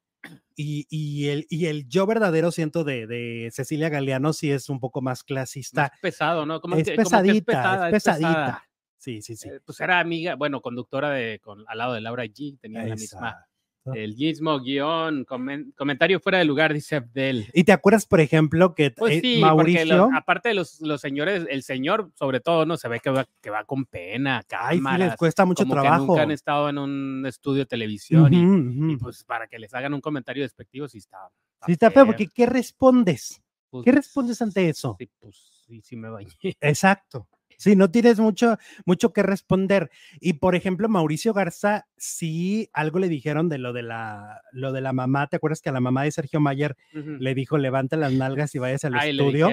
Y, 0.57 0.87
y, 0.89 1.29
el, 1.29 1.47
y 1.51 1.67
el 1.67 1.87
yo 1.87 2.07
verdadero 2.07 2.53
siento 2.53 2.85
de, 2.85 3.07
de, 3.07 3.51
Cecilia 3.53 3.91
Galeano 3.91 4.33
sí 4.33 4.51
es 4.51 4.71
un 4.71 4.81
poco 4.81 5.03
más 5.03 5.23
clasista. 5.23 5.93
Es 5.93 6.01
pesado, 6.01 6.47
¿no? 6.47 6.63
Como 6.63 6.77
es, 6.77 6.89
que, 6.89 6.95
pesadita, 6.95 7.13
como 7.13 7.33
que 7.33 7.39
es, 7.39 7.45
pesada, 7.45 7.87
es 7.89 7.93
pesadita, 7.93 8.65
Sí, 8.97 9.21
sí, 9.21 9.37
sí. 9.37 9.51
Eh, 9.51 9.61
pues 9.63 9.79
era 9.81 10.01
amiga, 10.01 10.37
bueno, 10.37 10.63
conductora 10.63 11.11
de, 11.11 11.39
con, 11.41 11.63
al 11.69 11.77
lado 11.77 11.93
de 11.93 12.01
Laura 12.01 12.25
G, 12.25 12.59
tenía 12.59 12.87
la 12.87 12.95
misma 12.95 13.47
el 13.95 14.17
mismo 14.17 14.59
guion, 14.61 15.25
comentario 15.25 16.21
fuera 16.21 16.39
de 16.39 16.45
lugar, 16.45 16.73
dice 16.73 16.97
Abdel. 16.97 17.49
¿Y 17.53 17.65
te 17.65 17.73
acuerdas, 17.73 18.07
por 18.07 18.21
ejemplo, 18.21 18.75
que 18.75 18.91
pues 18.91 19.21
sí, 19.21 19.41
Mauricio? 19.41 20.09
aparte 20.15 20.49
de 20.49 20.55
los, 20.55 20.81
los, 20.81 21.01
señores, 21.01 21.47
el 21.51 21.63
señor, 21.63 22.11
sobre 22.15 22.41
todo, 22.41 22.65
¿no? 22.65 22.77
Se 22.77 22.89
ve 22.89 23.01
que 23.01 23.11
va, 23.11 23.27
que 23.43 23.51
va 23.51 23.65
con 23.65 23.85
pena, 23.85 24.43
cámaras. 24.47 24.73
Ay, 24.73 25.03
sí, 25.03 25.05
les 25.05 25.17
cuesta 25.17 25.45
mucho 25.45 25.65
como 25.65 25.75
trabajo. 25.75 26.05
Que 26.05 26.09
nunca 26.09 26.23
han 26.23 26.31
estado 26.31 26.69
en 26.69 26.79
un 26.79 27.27
estudio 27.27 27.61
de 27.61 27.67
televisión 27.67 28.23
uh 28.23 28.29
-huh, 28.29 28.35
y, 28.35 28.45
uh 28.45 28.89
-huh. 28.89 28.93
y, 28.93 28.97
pues 28.97 29.25
para 29.25 29.47
que 29.47 29.59
les 29.59 29.75
hagan 29.75 29.93
un 29.95 30.01
comentario 30.01 30.43
despectivo, 30.43 30.89
sí 30.89 30.99
está. 30.99 31.19
está 31.55 31.67
sí 31.67 31.73
está 31.73 31.91
feo, 31.91 32.07
porque 32.07 32.29
¿qué 32.29 32.47
respondes? 32.47 33.43
Pues, 33.71 33.85
¿Qué 33.85 33.93
respondes 33.93 34.41
ante 34.41 34.69
eso? 34.69 34.97
Sí, 34.99 35.11
pues 35.19 35.65
sí, 35.67 35.81
sí 35.83 35.97
me 35.97 36.09
bañé. 36.09 36.31
Exacto. 36.61 37.29
Sí, 37.65 37.77
no 37.77 37.91
tienes 37.91 38.21
mucho, 38.21 38.59
mucho 38.85 39.15
que 39.15 39.23
responder. 39.23 39.91
Y 40.21 40.35
por 40.35 40.55
ejemplo, 40.55 40.87
Mauricio 40.87 41.33
Garza, 41.33 41.87
sí, 41.97 42.69
algo 42.75 42.99
le 42.99 43.09
dijeron 43.09 43.49
de 43.49 43.57
lo 43.57 43.73
de 43.73 43.83
la, 43.83 44.43
lo 44.53 44.71
de 44.71 44.83
la 44.83 44.93
mamá. 44.93 45.29
¿Te 45.29 45.37
acuerdas 45.37 45.63
que 45.63 45.71
a 45.71 45.73
la 45.73 45.81
mamá 45.81 46.03
de 46.03 46.11
Sergio 46.11 46.41
Mayer 46.41 46.77
uh 46.93 46.99
-huh. 46.99 47.19
le 47.21 47.35
dijo, 47.35 47.57
levanta 47.57 47.97
las 47.97 48.13
nalgas 48.13 48.55
y 48.55 48.59
vayas 48.59 48.85
al 48.85 48.97
Ay, 48.97 49.13
estudio? 49.13 49.49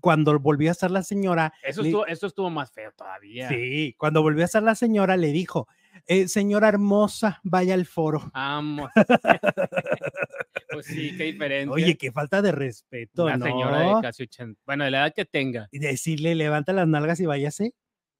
Cuando 0.00 0.38
volvió 0.38 0.68
a 0.68 0.72
estar 0.72 0.90
la 0.90 1.02
señora. 1.02 1.54
Eso 1.62 1.80
estuvo, 1.80 2.06
eso 2.06 2.26
estuvo 2.26 2.50
más 2.50 2.70
feo 2.72 2.92
todavía. 2.94 3.48
Sí, 3.48 3.94
cuando 3.96 4.20
volvió 4.20 4.42
a 4.42 4.44
estar 4.44 4.62
la 4.62 4.74
señora, 4.74 5.16
le 5.16 5.32
dijo, 5.32 5.66
eh, 6.08 6.26
señora 6.26 6.68
hermosa, 6.68 7.38
vaya 7.44 7.74
al 7.74 7.84
foro. 7.86 8.30
Vamos. 8.32 8.90
pues 10.72 10.86
sí, 10.86 11.14
qué 11.16 11.24
diferencia. 11.24 11.70
Oye, 11.70 11.96
qué 11.96 12.10
falta 12.10 12.40
de 12.40 12.50
respeto, 12.50 13.24
Una 13.24 13.36
¿no? 13.36 13.44
señora 13.44 13.80
de 13.80 14.02
casi 14.02 14.22
80. 14.22 14.60
Bueno, 14.64 14.84
de 14.84 14.90
la 14.90 14.98
edad 15.00 15.14
que 15.14 15.26
tenga. 15.26 15.68
Y 15.70 15.78
decirle, 15.78 16.34
levanta 16.34 16.72
las 16.72 16.88
nalgas 16.88 17.20
y 17.20 17.26
váyase. 17.26 17.74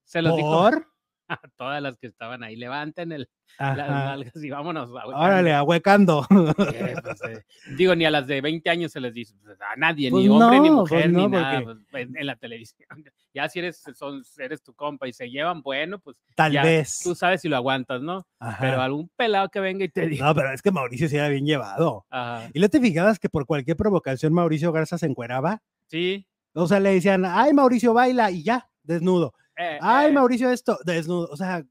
Se 0.05 0.21
los 0.21 0.37
dijo 0.37 0.51
¿Por? 0.51 0.87
A 1.29 1.39
todas 1.57 1.83
las 1.83 1.97
que 1.99 2.07
estaban 2.07 2.43
ahí. 2.43 2.57
Levanten 2.57 3.13
el, 3.13 3.29
las 3.59 3.77
nalgas 3.89 4.37
y 4.43 4.51
vámonos. 4.51 4.91
a- 4.91 5.07
Órale, 5.07 5.53
ahuecando. 5.53 6.27
Eh, 6.31 6.95
pues, 7.03 7.21
eh, 7.29 7.45
digo, 7.77 7.95
ni 7.95 8.05
a 8.05 8.11
las 8.11 8.27
de 8.27 8.41
20 8.41 8.69
años 8.71 8.93
se 8.93 9.01
les 9.01 9.13
dice, 9.15 9.35
pues, 9.43 9.59
a 9.61 9.77
nadie, 9.77 10.11
Pues 10.11 10.25
ni 10.25 10.29
hombre, 10.31 10.61
ni 10.61 10.71
mujer, 10.71 11.13
ni 11.13 11.27
nada, 11.27 11.63
porque- 11.63 12.01
en, 12.03 12.17
en 12.17 12.27
la 12.27 12.37
televisión. 12.37 12.89
Ya 13.35 13.49
si 13.49 13.59
eres, 13.61 13.85
son, 13.95 14.23
eres 14.39 14.63
tu 14.63 14.73
compa 14.75 15.07
y 15.07 15.13
se 15.13 15.31
llevan, 15.31 15.61
bueno, 15.63 15.99
pues 16.01 16.17
Tal 16.35 16.51
ya 16.51 16.63
vez. 16.65 16.99
tú 17.05 17.15
sabes 17.15 17.43
si 17.43 17.49
lo 17.49 17.57
aguantas, 17.57 18.01
¿no? 18.03 18.27
Ajá. 18.41 18.57
Pero 18.61 18.81
algún 18.83 19.09
pelado 19.15 19.49
que 19.51 19.61
venga 19.61 19.85
y 19.85 19.89
te 19.91 20.07
diga, 20.09 20.27
No, 20.27 20.35
pero 20.35 20.51
es 20.53 20.61
que 20.63 20.73
Mauricio 20.73 21.09
sí 21.09 21.17
era 21.17 21.29
bien 21.29 21.45
llevado. 21.47 22.05
ajá, 22.11 22.51
¿Y 22.53 22.59
no 22.59 22.69
te 22.69 22.81
fijabas 22.81 23.19
que 23.21 23.29
por 23.29 23.47
cualquier 23.47 23.77
provocación 23.77 24.33
Mauricio 24.33 24.73
Garza 24.73 24.99
se 24.99 25.07
encueraba? 25.07 25.63
sí, 25.87 26.27
O 26.55 26.67
sea, 26.67 26.81
le 26.81 26.95
decían, 26.95 27.25
ay, 27.27 27.53
Mauricio 27.53 27.93
baila 27.95 28.31
y 28.33 28.43
ya, 28.43 28.69
desnudo. 28.83 29.35
Eh, 29.59 29.79
Ay, 29.83 30.09
eh, 30.11 30.13
Mauricio 30.13 30.51
esto, 30.51 30.79
desnudo. 30.85 31.29
O 31.31 31.37
sea, 31.37 31.65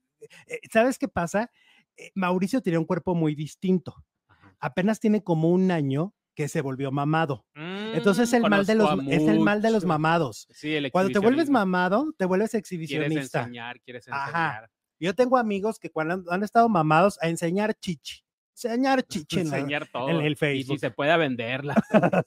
eh, 0.47 0.59
¿sabes 0.71 0.97
qué 0.99 1.07
pasa? 1.07 1.49
Eh, 1.95 2.11
Mauricio 2.15 2.61
tenía 2.61 2.79
un 2.79 2.85
cuerpo 2.85 3.15
muy 3.15 3.33
distinto. 3.35 3.95
ajá. 4.27 4.55
Apenas 4.59 4.99
tiene 4.99 5.23
como 5.23 5.49
un 5.49 5.71
año 5.71 6.13
que 6.35 6.47
se 6.47 6.61
volvió 6.61 6.91
mamado. 6.91 7.45
Entonces 7.55 8.31
Mm, 8.31 8.35
el 8.35 8.41
mal 8.49 8.65
de 8.67 8.75
los 8.75 8.99
es 9.07 9.27
el 9.27 9.39
mal 9.39 9.61
de 9.63 9.71
los 9.71 9.85
mamados. 9.85 10.47
Sí, 10.51 10.75
el 10.75 10.91
Cuando 10.91 11.11
te 11.11 11.17
vuelves 11.19 11.49
mamado, 11.49 12.13
te 12.15 12.25
vuelves 12.25 12.51
Quieres 12.51 12.63
exhibicionista. 12.63 13.39
enseñar, 13.39 13.81
quieres 13.81 14.07
Ajá. 14.07 14.25
enseñar. 14.27 14.69
Yo 14.99 15.15
tengo 15.15 15.37
amigos 15.37 15.79
que 15.79 15.89
cuando 15.89 16.13
han, 16.15 16.23
han 16.29 16.43
estado 16.43 16.69
mamados 16.69 17.17
a 17.21 17.27
enseñar 17.29 17.73
chichi. 17.79 18.21
Enseñar 18.53 19.03
chichi. 19.03 19.39
en 19.39 19.45
enseñar 19.47 19.87
todo. 19.91 20.09
el 20.09 20.25
Y 20.25 20.29
si 20.29 20.35
Facebook. 20.35 20.79
se 20.79 20.91
puede 20.91 21.11
a 21.11 21.17
venderla. 21.17 21.73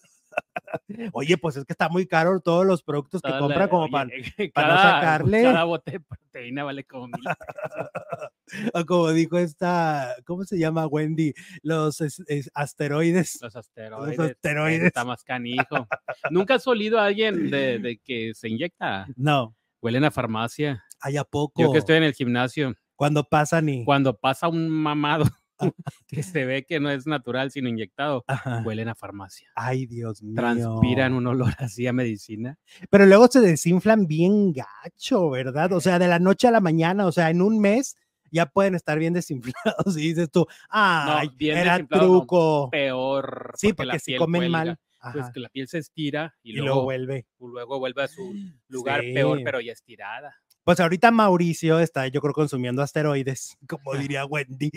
Oye, 1.13 1.37
pues 1.39 1.57
es 1.57 1.65
que 1.65 1.73
está 1.73 1.89
muy 1.89 2.07
caro 2.07 2.41
todos 2.41 2.65
los 2.67 2.83
productos 2.83 3.23
que 3.23 3.31
compra 3.39 3.61
la- 3.61 3.69
como 3.69 3.85
oye, 3.85 3.91
para, 3.91 4.69
no 4.69 4.75
cada- 4.77 4.83
sacarle. 5.01 5.43
Cada 5.43 5.65
bote 5.65 5.91
de 5.93 6.01
proteína 6.01 6.65
vale 6.65 6.85
como 6.85 7.07
mil 7.09 7.25
o 8.75 8.85
como 8.87 9.11
dijo 9.13 9.39
esta, 9.39 10.15
¿cómo 10.25 10.45
se 10.45 10.59
llama 10.59 10.87
Wendy? 10.87 11.33
Los 11.63 12.01
es- 12.01 12.23
es- 12.27 12.51
asteroides. 12.55 13.39
Los 13.43 13.57
asteroides. 13.57 14.19
asteroides. 14.19 14.83
Está 14.85 15.05
más 15.05 15.23
canijo. 15.25 15.87
¿Nunca 16.31 16.55
has 16.55 16.67
olido 16.67 16.99
a 16.99 17.07
alguien 17.07 17.51
de, 17.51 17.79
de 17.79 17.99
que 17.99 18.33
se 18.35 18.49
inyecta? 18.49 19.07
No, 19.17 19.55
Huelen 19.83 20.05
a 20.05 20.11
farmacia. 20.11 20.85
hay 21.01 21.17
a 21.17 21.25
poco. 21.25 21.63
Yo 21.63 21.73
que 21.73 21.79
estoy 21.79 21.97
en 21.97 22.03
el 22.05 22.13
gimnasio, 22.15 22.75
Cuando 22.97 23.25
pasan 23.25 23.69
y. 23.69 23.85
cuando 23.85 24.17
pasa 24.19 24.49
un 24.49 24.69
mamado 24.69 25.25
que 26.09 26.23
se 26.23 26.45
ve 26.45 26.65
que 26.65 26.81
no 26.81 26.91
es 26.91 27.07
natural, 27.07 27.51
sino 27.51 27.69
inyectado, 27.69 28.25
Ajá. 28.27 28.63
huelen 28.65 28.89
a 28.89 28.95
farmacia. 28.95 29.49
Ay, 29.55 29.87
Dios 29.87 30.23
mío. 30.23 30.35
Transpiran 30.37 31.15
un 31.15 31.27
olor 31.27 31.55
así 31.59 31.87
a 31.87 31.93
medicina. 31.93 32.59
Pero 32.91 33.07
luego 33.07 33.29
se 33.29 33.41
desinflan 33.41 34.07
bien 34.07 34.53
gacho, 34.53 35.31
¿verdad? 35.31 35.73
O 35.73 35.81
sea, 35.81 35.99
de 35.99 36.09
la 36.09 36.19
noche 36.19 36.49
a 36.49 36.51
la 36.51 36.61
mañana, 36.61 37.07
o 37.07 37.13
sea, 37.13 37.31
en 37.31 37.43
un 37.43 37.61
mes 37.61 37.97
ya 38.31 38.47
pueden 38.47 38.75
estar 38.75 38.99
bien 38.99 39.13
desinflados 39.13 39.55
y 39.97 40.01
dices 40.01 40.31
tú, 40.31 40.47
ay, 40.69 41.31
bien 41.37 41.59
era 41.59 41.79
no, 41.79 41.87
truco. 41.89 42.69
Peor. 42.71 43.53
sí, 43.57 43.69
la 43.69 43.75
porque 43.75 43.99
si 43.99 44.17
comen 44.17 44.51
mal. 44.51 44.79
Pues 45.03 45.25
ajá, 45.25 45.33
que 45.33 45.41
la 45.41 45.49
piel 45.49 45.67
se 45.67 45.79
estira 45.79 46.37
y, 46.43 46.51
y 46.51 46.53
luego 46.57 46.67
luego, 46.67 46.83
vuelve. 46.83 47.27
luego 47.39 47.79
vuelve 47.79 48.03
a 48.03 48.09
su 48.09 48.35
lugar 48.69 49.01
peor, 49.01 49.41
pero 49.43 49.59
ya 49.63 49.73
estirada. 49.73 50.35
Pues 50.65 50.79
ahorita 50.79 51.11
Mauricio 51.11 51.81
está, 51.81 52.07
yo 52.09 52.21
creo, 52.21 52.33
consumiendo 52.35 52.83
asteroides, 52.83 53.57
como 53.69 53.95
diría 53.97 54.25
Wendy. 54.27 54.71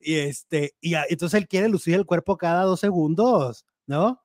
Y 0.00 0.14
este, 0.16 0.74
y 0.80 0.94
a- 0.94 1.04
entonces 1.08 1.40
él 1.40 1.48
quiere 1.48 1.68
lucir 1.68 1.94
el 1.94 2.06
cuerpo 2.06 2.36
cada 2.36 2.64
dos 2.64 2.80
segundos, 2.80 3.64
¿no? 3.86 4.22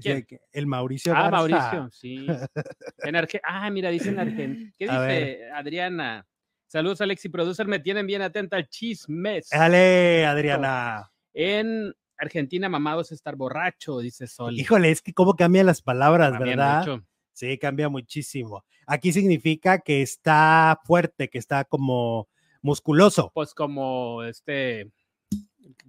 ¿Quién? 0.00 0.24
El 0.52 0.66
Mauricio 0.68 1.12
Ah, 1.12 1.22
Garza. 1.28 1.36
Mauricio, 1.36 1.90
sí. 1.90 2.26
En 3.02 3.14
Arge- 3.16 3.40
ah, 3.42 3.68
mira, 3.70 3.90
dice 3.90 4.10
en 4.10 4.20
Argentina. 4.20 4.72
¿Qué 4.78 4.88
A 4.88 5.02
dice 5.02 5.50
Adriana? 5.52 6.24
Saludos, 6.68 7.00
Alexi 7.00 7.28
Producer. 7.30 7.66
Me 7.66 7.80
tienen 7.80 8.06
bien 8.06 8.22
atenta 8.22 8.56
al 8.56 8.68
chismes. 8.68 9.48
Dale, 9.50 10.24
Adriana. 10.24 11.10
En 11.34 11.92
Argentina, 12.16 12.68
mamado 12.68 13.00
es 13.00 13.10
estar 13.10 13.34
borracho, 13.36 13.98
dice 13.98 14.26
Sol. 14.28 14.56
Híjole, 14.56 14.90
es 14.90 15.02
que 15.02 15.12
cómo 15.14 15.34
cambian 15.34 15.66
las 15.66 15.82
palabras, 15.82 16.30
Cambian 16.32 16.58
¿verdad? 16.58 16.78
mucho. 16.86 17.04
Sí, 17.38 17.56
cambia 17.56 17.88
muchísimo. 17.88 18.64
Aquí 18.84 19.12
significa 19.12 19.78
que 19.78 20.02
está 20.02 20.76
fuerte, 20.82 21.28
que 21.28 21.38
está 21.38 21.64
como 21.64 22.28
musculoso. 22.62 23.30
Pues 23.32 23.54
como 23.54 24.24
este. 24.24 24.90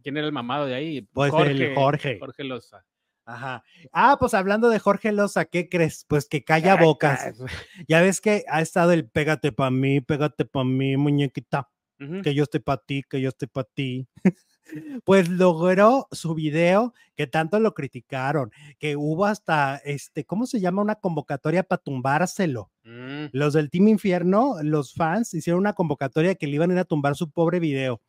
¿Quién 0.04 0.18
era 0.18 0.28
el 0.28 0.32
mamado 0.32 0.68
de 0.68 0.76
ahí? 0.76 1.02
Pues 1.02 1.34
el 1.34 1.74
Jorge. 1.74 2.20
Jorge 2.20 2.44
Loza. 2.44 2.86
Ajá. 3.26 3.64
Ah, 3.92 4.18
pues 4.20 4.36
hablando 4.36 4.70
de 4.70 4.78
Jorge 4.78 5.12
Loza, 5.12 5.46
¿qué 5.46 5.70
crees? 5.70 6.06
Pues 6.08 6.30
que 6.30 6.44
calla 6.44 6.76
bocas. 6.76 7.36
Ya 7.88 8.00
ves 8.00 8.22
que 8.22 8.46
ha 8.48 8.62
estado 8.62 8.92
el 8.92 9.10
pégate 9.10 9.52
pa' 9.52 9.72
mí, 9.72 10.02
pégate 10.02 10.46
pa' 10.46 10.64
mí, 10.64 10.98
muñequita, 10.98 11.68
que 12.24 12.36
yo 12.36 12.44
estoy 12.44 12.60
pa' 12.60 12.78
ti, 12.78 13.02
que 13.10 13.22
yo 13.22 13.30
estoy 13.30 13.48
pa' 13.48 13.64
ti. 13.64 14.08
Pues 15.04 15.30
logró 15.30 16.08
su 16.12 16.36
video 16.36 16.94
que 17.16 17.28
tanto 17.28 17.60
lo 17.60 17.74
criticaron, 17.74 18.52
que 18.80 18.96
hubo 18.96 19.26
hasta, 19.26 19.78
este, 19.78 20.26
¿cómo 20.26 20.46
se 20.46 20.60
llama? 20.60 20.82
Una 20.82 20.96
convocatoria 20.96 21.64
para 21.64 21.82
tumbárselo. 21.82 22.72
Mm, 22.84 23.26
Los 23.32 23.54
del 23.54 23.70
Team 23.70 23.88
Infierno, 23.90 24.56
los 24.64 24.94
fans, 24.94 25.34
hicieron 25.34 25.60
una 25.60 25.74
convocatoria 25.74 26.36
que 26.36 26.48
le 26.48 26.56
iban 26.56 26.72
a 26.72 26.74
ir 26.74 26.80
a 26.80 26.86
tumbar 26.86 27.16
su 27.16 27.30
pobre 27.32 27.60
video. 27.60 28.02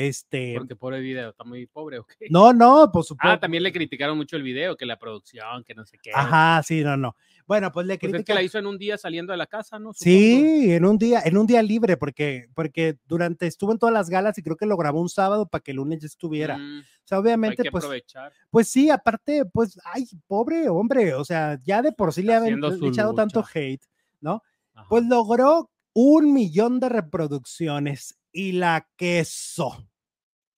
Este, 0.00 0.54
porque 0.56 0.76
pobre 0.76 1.00
video, 1.00 1.30
está 1.30 1.42
muy 1.42 1.66
pobre, 1.66 1.98
¿ok? 1.98 2.12
no, 2.30 2.52
no, 2.52 2.88
por 2.92 3.02
supuesto. 3.02 3.32
Ah, 3.32 3.40
también 3.40 3.64
le 3.64 3.72
criticaron 3.72 4.16
mucho 4.16 4.36
el 4.36 4.44
video, 4.44 4.76
que 4.76 4.86
la 4.86 4.96
producción, 4.96 5.64
que 5.64 5.74
no 5.74 5.84
sé 5.84 5.98
qué. 6.00 6.12
Ajá, 6.14 6.62
sí, 6.62 6.84
no, 6.84 6.96
no. 6.96 7.16
Bueno, 7.48 7.72
pues 7.72 7.84
le 7.84 7.98
Pues 7.98 8.14
es 8.14 8.24
que 8.24 8.32
la 8.34 8.42
hizo 8.42 8.58
en 8.58 8.66
un 8.66 8.78
día 8.78 8.96
saliendo 8.96 9.32
de 9.32 9.38
la 9.38 9.48
casa, 9.48 9.76
¿no? 9.80 9.92
Supongo. 9.92 9.98
Sí, 9.98 10.72
en 10.72 10.84
un 10.84 10.98
día, 10.98 11.22
en 11.24 11.36
un 11.36 11.48
día 11.48 11.62
libre, 11.64 11.96
porque, 11.96 12.46
porque 12.54 12.96
durante 13.06 13.48
estuvo 13.48 13.72
en 13.72 13.78
todas 13.78 13.92
las 13.92 14.08
galas 14.08 14.38
y 14.38 14.42
creo 14.44 14.56
que 14.56 14.66
lo 14.66 14.76
grabó 14.76 15.00
un 15.00 15.08
sábado 15.08 15.48
para 15.48 15.62
que 15.62 15.72
el 15.72 15.78
lunes 15.78 15.98
ya 15.98 16.06
estuviera. 16.06 16.58
Mm, 16.58 16.78
O 16.78 16.84
sea, 17.04 17.18
hay 17.18 17.22
obviamente, 17.22 17.64
que 17.64 17.70
pues, 17.72 17.82
aprovechar. 17.82 18.32
pues 18.50 18.68
sí, 18.68 18.90
aparte, 18.90 19.46
pues, 19.46 19.80
ay, 19.84 20.06
pobre 20.28 20.68
hombre, 20.68 21.14
o 21.14 21.24
sea, 21.24 21.58
ya 21.64 21.82
de 21.82 21.90
por 21.90 22.12
sí 22.12 22.22
le 22.22 22.34
habían 22.34 22.60
echado 22.84 23.14
tanto 23.14 23.40
lucha. 23.40 23.50
hate, 23.58 23.84
¿no? 24.20 24.42
Ajá. 24.74 24.86
Pues 24.90 25.04
logró 25.06 25.72
un 25.92 26.32
millón 26.32 26.78
de 26.78 26.88
reproducciones 26.88 28.17
y 28.32 28.52
la 28.52 28.88
queso. 28.96 29.88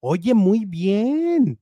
Oye, 0.00 0.34
muy 0.34 0.64
bien. 0.64 1.60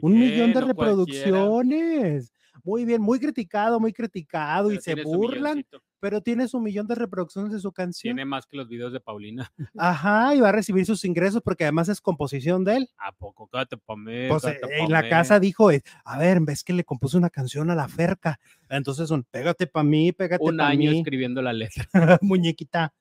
Un 0.00 0.18
millón 0.18 0.52
de 0.52 0.60
no 0.60 0.74
cualquiera, 0.74 1.32
reproducciones. 1.42 2.32
Muy 2.62 2.84
bien, 2.84 3.00
muy 3.00 3.18
criticado, 3.18 3.80
muy 3.80 3.92
criticado 3.92 4.72
y 4.72 4.78
se 4.80 4.94
burlan, 5.02 5.58
milloncito. 5.58 5.82
pero 5.98 6.20
tiene 6.20 6.46
su 6.46 6.60
millón 6.60 6.86
de 6.86 6.94
reproducciones 6.94 7.52
de 7.52 7.58
su 7.58 7.72
canción. 7.72 8.14
Tiene 8.14 8.24
más 8.24 8.46
que 8.46 8.56
los 8.56 8.68
videos 8.68 8.92
de 8.92 9.00
Paulina. 9.00 9.50
Ajá, 9.76 10.34
y 10.34 10.40
va 10.40 10.50
a 10.50 10.52
recibir 10.52 10.84
sus 10.84 11.04
ingresos 11.04 11.40
porque 11.42 11.64
además 11.64 11.88
es 11.88 12.00
composición 12.00 12.64
de 12.64 12.76
él. 12.76 12.90
¿A 12.98 13.12
poco? 13.12 13.48
Quédate 13.48 13.76
pa' 13.78 13.96
mí, 13.96 14.28
Pues 14.28 14.42
quédate 14.42 14.66
eh, 14.66 14.78
pa' 14.78 14.84
en 14.84 14.92
la 14.92 15.08
casa 15.08 15.40
dijo, 15.40 15.70
eh, 15.70 15.82
a 16.04 16.18
ver, 16.18 16.40
ves 16.42 16.62
que 16.64 16.72
le 16.72 16.84
compuso 16.84 17.16
una 17.18 17.30
canción 17.30 17.70
a 17.70 17.74
la 17.74 17.88
Ferca. 17.88 18.38
Entonces 18.68 19.08
son, 19.08 19.24
pégate 19.24 19.66
pa' 19.66 19.82
mí, 19.82 20.12
pégate 20.12 20.44
Un 20.44 20.58
pa' 20.58 20.68
año 20.68 20.90
mí, 20.90 20.98
escribiendo 20.98 21.40
la 21.42 21.52
letra. 21.52 21.88
muñequita. 22.22 22.92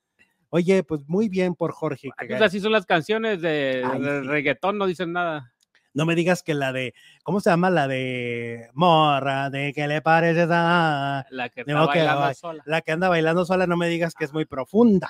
Oye, 0.50 0.84
pues 0.84 1.02
muy 1.08 1.30
bien 1.30 1.56
por 1.56 1.72
Jorge. 1.72 2.10
que 2.18 2.28
Pues 2.28 2.40
ga- 2.42 2.46
así 2.46 2.60
son 2.60 2.72
las 2.72 2.86
canciones 2.86 3.42
de, 3.42 3.84
Ay, 3.86 4.02
de 4.02 4.22
reggaetón, 4.24 4.78
no 4.78 4.86
dicen 4.88 5.12
nada. 5.14 5.54
No 5.94 6.06
me 6.06 6.16
digas 6.16 6.44
que 6.44 6.54
la 6.54 6.72
de, 6.72 6.94
¿cómo 7.24 7.40
se 7.40 7.50
llama? 7.50 7.70
La 7.70 7.88
de 7.88 8.70
Morra, 8.74 9.50
de 9.50 9.74
que 9.74 9.88
le 9.88 10.02
parece 10.02 10.44
esa... 10.44 11.26
La 11.32 11.50
que 11.50 11.66
que 11.66 11.74
bailando 11.74 12.22
ba- 12.22 12.34
sola. 12.34 12.64
La 12.66 12.82
que 12.82 12.92
anda 12.92 13.10
bailando 13.10 13.44
sola, 13.46 13.66
no 13.68 13.76
me 13.78 13.88
digas 13.88 14.14
que 14.14 14.26
es 14.26 14.34
muy 14.34 14.46
profunda. 14.46 15.10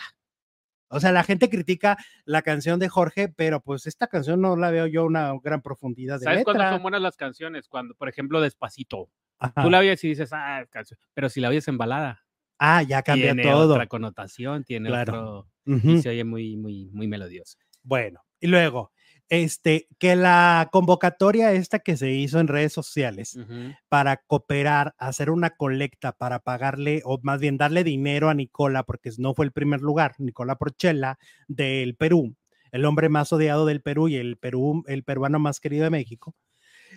O 0.92 1.00
sea, 1.00 1.12
la 1.12 1.24
gente 1.24 1.50
critica 1.50 1.98
la 2.26 2.42
canción 2.42 2.80
de 2.80 2.90
Jorge, 2.90 3.30
pero 3.30 3.60
pues 3.62 3.86
esta 3.88 4.08
canción 4.08 4.42
no 4.42 4.56
la 4.56 4.72
veo 4.72 4.88
yo 4.88 5.06
una 5.06 5.34
gran 5.44 5.62
profundidad 5.62 6.18
de 6.20 6.24
¿Sabes 6.24 6.44
cuándo 6.44 6.64
letra. 6.64 6.76
son 6.78 6.82
buenas 6.82 7.02
las 7.02 7.16
canciones? 7.18 7.68
Cuando, 7.68 7.94
por 7.94 8.10
ejemplo, 8.10 8.42
Despacito. 8.42 9.10
Ajá. 9.38 9.62
Tú 9.62 9.70
la 9.70 9.80
oyes 9.80 10.04
y 10.04 10.08
dices, 10.10 10.32
ah, 10.34 10.66
canción. 10.70 11.00
Pero 11.14 11.30
si 11.30 11.42
la 11.42 11.50
oyes 11.50 11.68
en 11.68 11.78
balada, 11.78 12.24
Ah, 12.60 12.84
ya 12.84 13.02
cambia 13.04 13.34
tiene 13.34 13.44
todo. 13.44 13.74
otra 13.74 13.88
connotación, 13.88 14.64
tiene 14.64 14.90
Claro. 14.90 15.14
otro. 15.40 15.50
Y 15.66 16.02
se 16.02 16.10
oye 16.10 16.24
muy, 16.24 16.58
muy, 16.58 16.90
muy 16.92 17.08
melodioso. 17.08 17.58
Bueno, 17.84 18.22
y 18.40 18.48
luego, 18.48 18.92
este, 19.30 19.88
que 20.00 20.16
la 20.16 20.68
convocatoria 20.72 21.54
esta 21.54 21.80
que 21.80 21.96
se 21.96 22.12
hizo 22.12 22.40
en 22.40 22.48
redes 22.48 22.74
sociales 22.74 23.38
para 23.88 24.18
cooperar, 24.18 24.96
hacer 24.98 25.30
una 25.30 25.52
colecta 25.52 26.12
para 26.12 26.40
pagarle, 26.40 27.02
o 27.06 27.20
más 27.22 27.40
bien 27.40 27.58
darle 27.58 27.84
dinero 27.84 28.30
a 28.30 28.34
Nicola, 28.34 28.84
porque 28.84 29.12
no 29.20 29.34
fue 29.36 29.46
el 29.46 29.52
primer 29.52 29.82
lugar, 29.82 30.16
Nicola 30.18 30.56
Porchela 30.58 31.20
del 31.48 31.96
Perú, 31.96 32.36
el 32.72 32.86
hombre 32.86 33.10
más 33.10 33.32
odiado 33.32 33.66
del 33.68 33.82
Perú 33.82 34.08
y 34.08 34.16
el 34.16 34.38
Perú, 34.38 34.84
el 34.88 35.04
peruano 35.04 35.38
más 35.40 35.60
querido 35.60 35.84
de 35.84 35.92
México, 35.92 36.36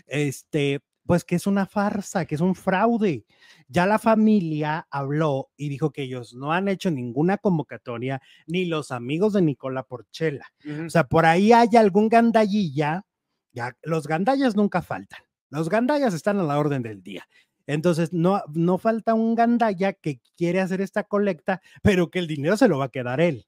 este, 0.06 0.80
pues 1.06 1.24
que 1.24 1.34
es 1.36 1.46
una 1.46 1.66
farsa, 1.66 2.24
que 2.26 2.34
es 2.36 2.40
un 2.40 2.54
fraude. 2.54 3.24
Ya 3.72 3.86
la 3.86 3.98
familia 3.98 4.86
habló 4.90 5.48
y 5.56 5.70
dijo 5.70 5.92
que 5.92 6.02
ellos 6.02 6.34
no 6.34 6.52
han 6.52 6.68
hecho 6.68 6.90
ninguna 6.90 7.38
convocatoria, 7.38 8.20
ni 8.46 8.66
los 8.66 8.90
amigos 8.90 9.32
de 9.32 9.40
Nicola 9.40 9.82
Porchela. 9.84 10.46
O 10.84 10.90
sea, 10.90 11.04
por 11.04 11.24
ahí 11.24 11.52
hay 11.52 11.70
algún 11.78 12.10
gandallilla, 12.10 13.06
ya 13.50 13.74
los 13.82 14.06
gandallas 14.06 14.56
nunca 14.56 14.82
faltan. 14.82 15.22
Los 15.48 15.70
gandallas 15.70 16.12
están 16.12 16.38
a 16.38 16.42
la 16.42 16.58
orden 16.58 16.82
del 16.82 17.02
día. 17.02 17.26
Entonces, 17.66 18.12
no, 18.12 18.42
no 18.52 18.76
falta 18.76 19.14
un 19.14 19.34
gandalla 19.34 19.94
que 19.94 20.20
quiere 20.36 20.60
hacer 20.60 20.82
esta 20.82 21.04
colecta, 21.04 21.62
pero 21.82 22.10
que 22.10 22.18
el 22.18 22.26
dinero 22.26 22.58
se 22.58 22.68
lo 22.68 22.76
va 22.76 22.86
a 22.86 22.90
quedar 22.90 23.22
él. 23.22 23.46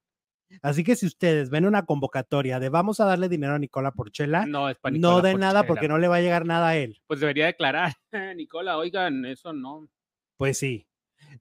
Así 0.62 0.84
que 0.84 0.96
si 0.96 1.04
ustedes 1.04 1.50
ven 1.50 1.66
una 1.66 1.84
convocatoria 1.84 2.60
de 2.60 2.70
vamos 2.70 3.00
a 3.00 3.04
darle 3.04 3.28
dinero 3.28 3.54
a 3.54 3.58
Nicola 3.58 3.90
Porchela, 3.90 4.46
No, 4.46 4.70
es 4.70 4.78
para 4.78 4.96
no 4.96 5.20
de 5.20 5.34
nada 5.34 5.66
porque 5.66 5.88
no 5.88 5.98
le 5.98 6.08
va 6.08 6.16
a 6.16 6.20
llegar 6.20 6.46
nada 6.46 6.68
a 6.68 6.76
él. 6.76 7.02
Pues 7.06 7.20
debería 7.20 7.46
declarar, 7.46 7.92
Nicola, 8.37 8.78
oigan, 8.78 9.26
eso 9.26 9.52
no. 9.52 9.88
Pues 10.44 10.59
sí. 10.59 10.87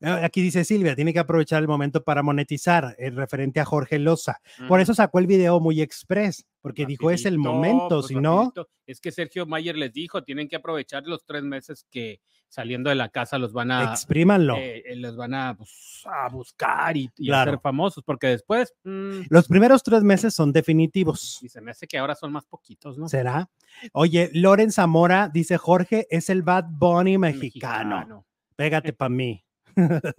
Eh, 0.02 0.10
Aquí 0.24 0.42
dice 0.42 0.64
Silvia, 0.64 0.96
tiene 0.96 1.14
que 1.14 1.20
aprovechar 1.20 1.62
el 1.62 1.68
momento 1.68 2.04
para 2.04 2.24
monetizar 2.24 2.96
el 2.98 3.16
referente 3.16 3.60
a 3.60 3.66
Jorge 3.66 4.00
Loza. 4.00 4.40
Por 4.68 4.80
eso 4.80 4.94
sacó 4.94 5.20
el 5.20 5.28
video 5.28 5.60
muy 5.60 5.82
express, 5.82 6.46
porque 6.62 6.86
dijo 6.86 7.12
es 7.12 7.26
el 7.26 7.34
rapidito, 7.36 7.54
momento, 7.54 7.88
pues, 7.98 8.08
si 8.08 8.16
no, 8.16 8.38
rapidito. 8.38 8.70
Es 8.88 9.00
que 9.00 9.12
Sergio 9.12 9.46
Mayer 9.46 9.78
les 9.78 9.94
dijo, 9.94 10.24
tienen 10.24 10.48
que 10.50 10.56
aprovechar 10.56 11.04
los 11.06 11.24
tres 11.26 11.44
meses 11.44 11.86
que 11.92 12.20
saliendo 12.50 12.90
de 12.90 12.96
la 12.96 13.10
casa 13.10 13.38
los 13.38 13.52
van 13.54 13.72
a, 13.72 13.84
exprímanlo. 13.92 14.56
eh, 14.58 14.84
eh, 14.86 14.96
los 14.96 15.16
van 15.16 15.34
a, 15.34 15.56
pues, 15.56 16.04
a 16.06 16.28
buscar 16.30 16.96
y, 16.98 17.10
y 17.18 17.28
Claro. 17.28 17.52
hacer 17.52 17.62
famosos, 17.62 18.04
porque 18.04 18.28
después, 18.28 18.74
mm, 18.84 19.22
Los 19.30 19.48
primeros 19.48 19.84
tres 19.84 20.02
meses 20.04 20.34
son 20.34 20.52
definitivos. 20.54 21.40
y 21.42 21.50
se 21.50 21.62
me 21.62 21.72
hace 21.72 21.88
que 21.88 21.98
ahora 21.98 22.16
son 22.16 22.32
más 22.32 22.46
poquitos, 22.46 22.98
¿no? 22.98 23.08
¿Será? 23.10 23.50
Oye, 23.92 24.30
Loren 24.34 24.72
Zamora 24.72 25.30
dice 25.30 25.58
Jorge 25.58 26.08
es 26.10 26.30
el 26.30 26.42
Bad 26.44 26.66
Bunny 26.70 27.18
mexicano. 27.18 28.26
Pégate 28.64 28.94
para 28.94 29.10
mí. 29.10 29.44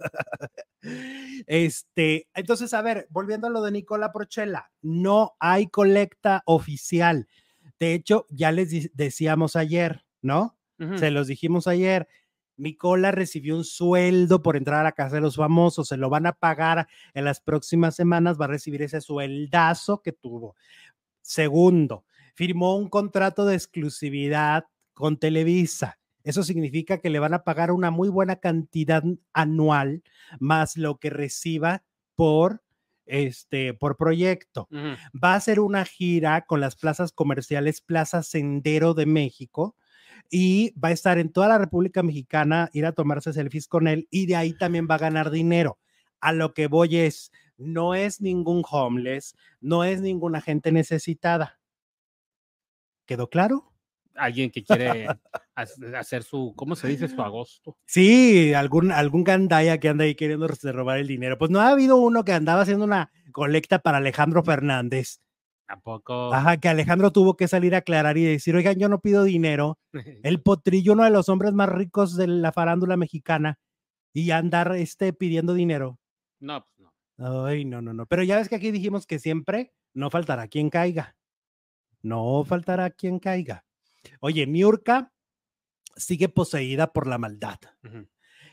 este, 1.47 2.27
entonces, 2.35 2.75
a 2.75 2.83
ver, 2.83 3.07
volviendo 3.09 3.47
a 3.47 3.49
lo 3.49 3.63
de 3.63 3.71
Nicola 3.71 4.11
Porchela, 4.11 4.69
no 4.83 5.35
hay 5.39 5.65
colecta 5.65 6.43
oficial. 6.45 7.27
De 7.79 7.95
hecho, 7.95 8.27
ya 8.29 8.51
les 8.51 8.95
decíamos 8.95 9.55
ayer, 9.55 10.05
¿no? 10.21 10.59
Se 10.77 11.09
los 11.09 11.25
dijimos 11.25 11.65
ayer. 11.65 12.07
Nicola 12.55 13.09
recibió 13.09 13.57
un 13.57 13.63
sueldo 13.63 14.43
por 14.43 14.57
entrar 14.57 14.81
a 14.81 14.83
la 14.83 14.91
casa 14.91 15.15
de 15.15 15.21
los 15.21 15.37
famosos, 15.37 15.87
se 15.87 15.97
lo 15.97 16.11
van 16.11 16.27
a 16.27 16.33
pagar 16.33 16.87
en 17.15 17.25
las 17.25 17.39
próximas 17.39 17.95
semanas, 17.95 18.39
va 18.39 18.45
a 18.45 18.49
recibir 18.49 18.83
ese 18.83 19.01
sueldazo 19.01 20.03
que 20.03 20.11
tuvo. 20.11 20.55
Segundo, 21.23 22.05
firmó 22.35 22.77
un 22.77 22.89
contrato 22.89 23.47
de 23.47 23.55
exclusividad 23.55 24.65
con 24.93 25.17
Televisa. 25.17 25.97
Eso 26.25 26.43
significa 26.43 26.97
que 26.97 27.11
le 27.11 27.19
van 27.19 27.35
a 27.35 27.43
pagar 27.43 27.71
una 27.71 27.91
muy 27.91 28.09
buena 28.09 28.37
cantidad 28.37 29.03
anual 29.31 30.03
más 30.39 30.75
lo 30.75 30.97
que 30.97 31.11
reciba 31.11 31.83
por 32.15 32.63
este 33.05 33.75
por 33.75 33.95
proyecto. 33.95 34.67
Va 34.71 35.33
a 35.33 35.35
hacer 35.35 35.59
una 35.59 35.85
gira 35.85 36.45
con 36.45 36.59
las 36.59 36.75
plazas 36.75 37.11
comerciales 37.11 37.79
Plaza 37.79 38.23
Sendero 38.23 38.95
de 38.95 39.05
México 39.05 39.75
y 40.31 40.73
va 40.79 40.89
a 40.89 40.93
estar 40.93 41.19
en 41.19 41.31
toda 41.31 41.47
la 41.47 41.59
República 41.59 42.01
Mexicana, 42.01 42.71
ir 42.73 42.87
a 42.87 42.93
tomarse 42.93 43.31
selfies 43.31 43.67
con 43.67 43.87
él 43.87 44.07
y 44.09 44.25
de 44.25 44.35
ahí 44.35 44.53
también 44.57 44.87
va 44.89 44.95
a 44.95 44.99
ganar 44.99 45.29
dinero. 45.29 45.77
A 46.19 46.33
lo 46.33 46.55
que 46.55 46.65
voy 46.65 46.97
es, 46.97 47.31
no 47.57 47.93
es 47.93 48.19
ningún 48.19 48.63
homeless, 48.67 49.35
no 49.61 49.83
es 49.83 50.01
ninguna 50.01 50.41
gente 50.41 50.71
necesitada. 50.71 51.59
¿Quedó 53.05 53.29
claro? 53.29 53.74
Alguien 54.15 54.49
que 54.49 54.63
quiere 54.63 55.07
ha- 55.07 55.17
hacer 55.97 56.23
su, 56.23 56.53
¿cómo 56.55 56.75
se 56.75 56.87
dice? 56.87 57.07
Su 57.07 57.21
agosto. 57.21 57.77
Sí, 57.85 58.53
algún, 58.53 58.91
algún 58.91 59.23
gandaya 59.23 59.79
que 59.79 59.89
anda 59.89 60.05
ahí 60.05 60.15
queriendo 60.15 60.47
robar 60.47 60.99
el 60.99 61.07
dinero. 61.07 61.37
Pues 61.37 61.51
no 61.51 61.59
ha 61.59 61.69
habido 61.69 61.97
uno 61.97 62.23
que 62.23 62.33
andaba 62.33 62.61
haciendo 62.61 62.85
una 62.85 63.11
colecta 63.31 63.79
para 63.79 63.97
Alejandro 63.97 64.43
Fernández. 64.43 65.19
Tampoco. 65.67 66.33
Ajá, 66.33 66.57
que 66.57 66.69
Alejandro 66.69 67.11
tuvo 67.11 67.35
que 67.35 67.47
salir 67.47 67.75
a 67.75 67.79
aclarar 67.79 68.17
y 68.17 68.23
decir, 68.23 68.55
oigan, 68.55 68.75
yo 68.77 68.87
no 68.87 68.99
pido 69.01 69.23
dinero. 69.23 69.79
El 70.23 70.41
potrillo, 70.41 70.93
uno 70.93 71.03
de 71.03 71.09
los 71.09 71.27
hombres 71.29 71.53
más 71.53 71.69
ricos 71.69 72.15
de 72.15 72.27
la 72.27 72.51
farándula 72.51 72.97
mexicana, 72.97 73.59
y 74.13 74.31
andar 74.31 74.75
este, 74.75 75.11
pidiendo 75.11 75.53
dinero. 75.53 75.99
No, 76.39 76.65
pues 76.65 76.79
no. 77.17 77.45
Ay, 77.45 77.65
no, 77.65 77.81
no, 77.81 77.93
no. 77.93 78.05
Pero 78.05 78.23
ya 78.23 78.37
ves 78.37 78.47
que 78.47 78.55
aquí 78.55 78.71
dijimos 78.71 79.07
que 79.07 79.19
siempre 79.19 79.73
no 79.93 80.09
faltará 80.09 80.47
quien 80.47 80.69
caiga. 80.69 81.15
No 82.01 82.43
faltará 82.45 82.91
quien 82.91 83.19
caiga. 83.19 83.65
Oye, 84.19 84.45
Niurka 84.47 85.11
sigue 85.95 86.29
poseída 86.29 86.93
por 86.93 87.07
la 87.07 87.17
maldad. 87.17 87.59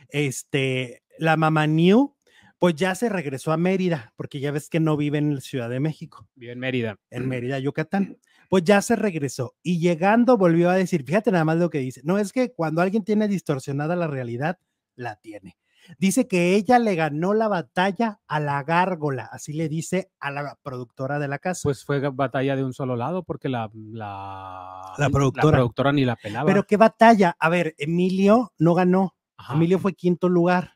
Este, 0.09 1.03
la 1.19 1.37
mamá 1.37 1.67
New, 1.67 2.17
pues 2.59 2.77
ya 2.77 2.95
se 2.95 3.09
regresó 3.09 3.53
a 3.53 3.57
Mérida, 3.57 4.12
porque 4.17 4.41
ya 4.41 4.53
ves 4.53 4.69
que 4.69 4.81
no 4.81 4.97
vive 4.97 5.19
en 5.19 5.35
la 5.37 5.41
Ciudad 5.41 5.69
de 5.69 5.81
México, 5.81 6.29
Vive 6.35 6.53
en 6.53 6.59
Mérida. 6.61 6.99
en 7.11 7.29
Mérida, 7.29 7.59
Yucatán. 7.59 8.19
Pues 8.49 8.65
ya 8.65 8.83
se 8.83 8.97
regresó 8.97 9.55
y 9.62 9.79
llegando 9.79 10.37
volvió 10.37 10.69
a 10.69 10.77
decir, 10.77 11.05
fíjate 11.05 11.33
nada 11.33 11.45
más 11.45 11.57
lo 11.57 11.71
que 11.71 11.79
dice, 11.79 12.03
no 12.05 12.19
es 12.19 12.33
que 12.33 12.53
cuando 12.53 12.83
alguien 12.83 13.03
tiene 13.03 13.27
distorsionada 13.27 13.97
la 13.97 14.07
realidad, 14.07 14.59
la 14.95 15.17
tiene. 15.17 15.57
Dice 15.99 16.29
que 16.29 16.55
ella 16.55 16.79
le 16.79 16.95
ganó 16.95 17.35
la 17.35 17.49
batalla 17.49 18.21
a 18.27 18.40
la 18.40 18.62
gárgola, 18.62 19.29
así 19.33 19.53
le 19.53 19.68
dice 19.68 20.11
a 20.21 20.31
la 20.31 20.59
productora 20.62 21.18
de 21.18 21.29
la 21.29 21.38
casa. 21.38 21.61
Pues 21.64 21.85
fue 21.85 22.01
batalla 22.11 22.57
de 22.57 22.64
un 22.64 22.73
solo 22.73 22.97
lado 22.97 23.23
porque 23.25 23.49
la, 23.49 23.71
la, 23.75 24.95
La 24.99 25.11
productora. 25.11 25.57
productora 25.59 25.92
ni 25.92 26.05
la 26.05 26.16
pelaba. 26.16 26.47
Pero 26.47 26.64
qué 26.64 26.77
batalla. 26.77 27.37
A 27.38 27.49
ver, 27.49 27.75
Emilio 27.79 28.53
no 28.59 28.75
ganó. 28.75 29.14
Ajá. 29.37 29.55
Emilio 29.55 29.79
fue 29.79 29.95
quinto 29.95 30.29
lugar. 30.29 30.75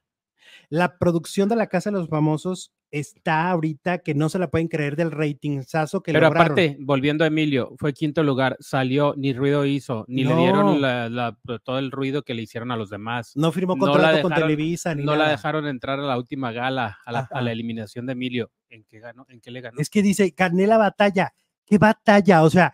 La 0.69 0.99
producción 0.99 1.49
de 1.49 1.57
la 1.57 1.67
Casa 1.69 1.91
de 1.91 1.97
los 1.99 2.09
Famosos 2.09 2.73
está 2.91 3.51
ahorita 3.51 3.99
que 3.99 4.15
no 4.15 4.29
se 4.29 4.39
la 4.39 4.49
pueden 4.51 4.69
creer 4.69 4.97
del 4.97 5.11
ratingzazo 5.11 6.03
que 6.03 6.13
Pero 6.13 6.27
lograron. 6.29 6.47
aparte, 6.53 6.77
volviendo 6.81 7.25
a 7.25 7.27
Emilio, 7.27 7.75
fue 7.79 7.93
quinto 7.93 8.23
lugar, 8.23 8.57
salió, 8.61 9.15
ni 9.17 9.33
ruido 9.33 9.67
hizo, 9.67 10.05
ni 10.09 10.25
le 10.25 10.31
No. 10.31 10.41
dieron 10.41 10.81
la- 10.81 11.09
la- 11.09 11.37
todo 11.65 11.79
el 11.79 11.91
ruido 11.91 12.23
que 12.23 12.35
le 12.35 12.43
hicieron 12.43 12.71
a 12.71 12.77
los 12.77 12.89
demás. 12.91 13.33
no 13.37 13.51
firmó 13.53 13.75
no 13.77 13.87
la 13.87 13.93
contrato 13.93 14.23
con 14.23 14.31
dejaron- 14.31 14.49
Televisa 14.49 14.95
ni 14.95 15.05
No 15.05 15.13
la 15.13 15.19
nada. 15.19 15.31
dejaron 15.31 15.67
entrar 15.67 15.99
a 15.99 16.03
la 16.03 16.17
última 16.17 16.53
gala, 16.53 16.99
a 17.05 17.13
la, 17.13 17.29
a 17.31 17.41
la 17.43 17.53
eliminación 17.53 18.07
de 18.07 18.13
Emilio. 18.13 18.51
¿En 18.71 18.85
qué 18.85 19.01
ganó? 19.01 19.27
¿En 19.29 19.41
qué 19.41 19.51
le 19.51 19.61
ganó? 19.61 19.79
Es 19.81 19.91
que 19.91 20.03
dice, 20.03 20.33
gané 20.37 20.67
la 20.67 20.79
batalla. 20.79 21.35
¿Qué 21.67 21.79
batalla? 21.79 22.45
O 22.45 22.51
sea, 22.51 22.73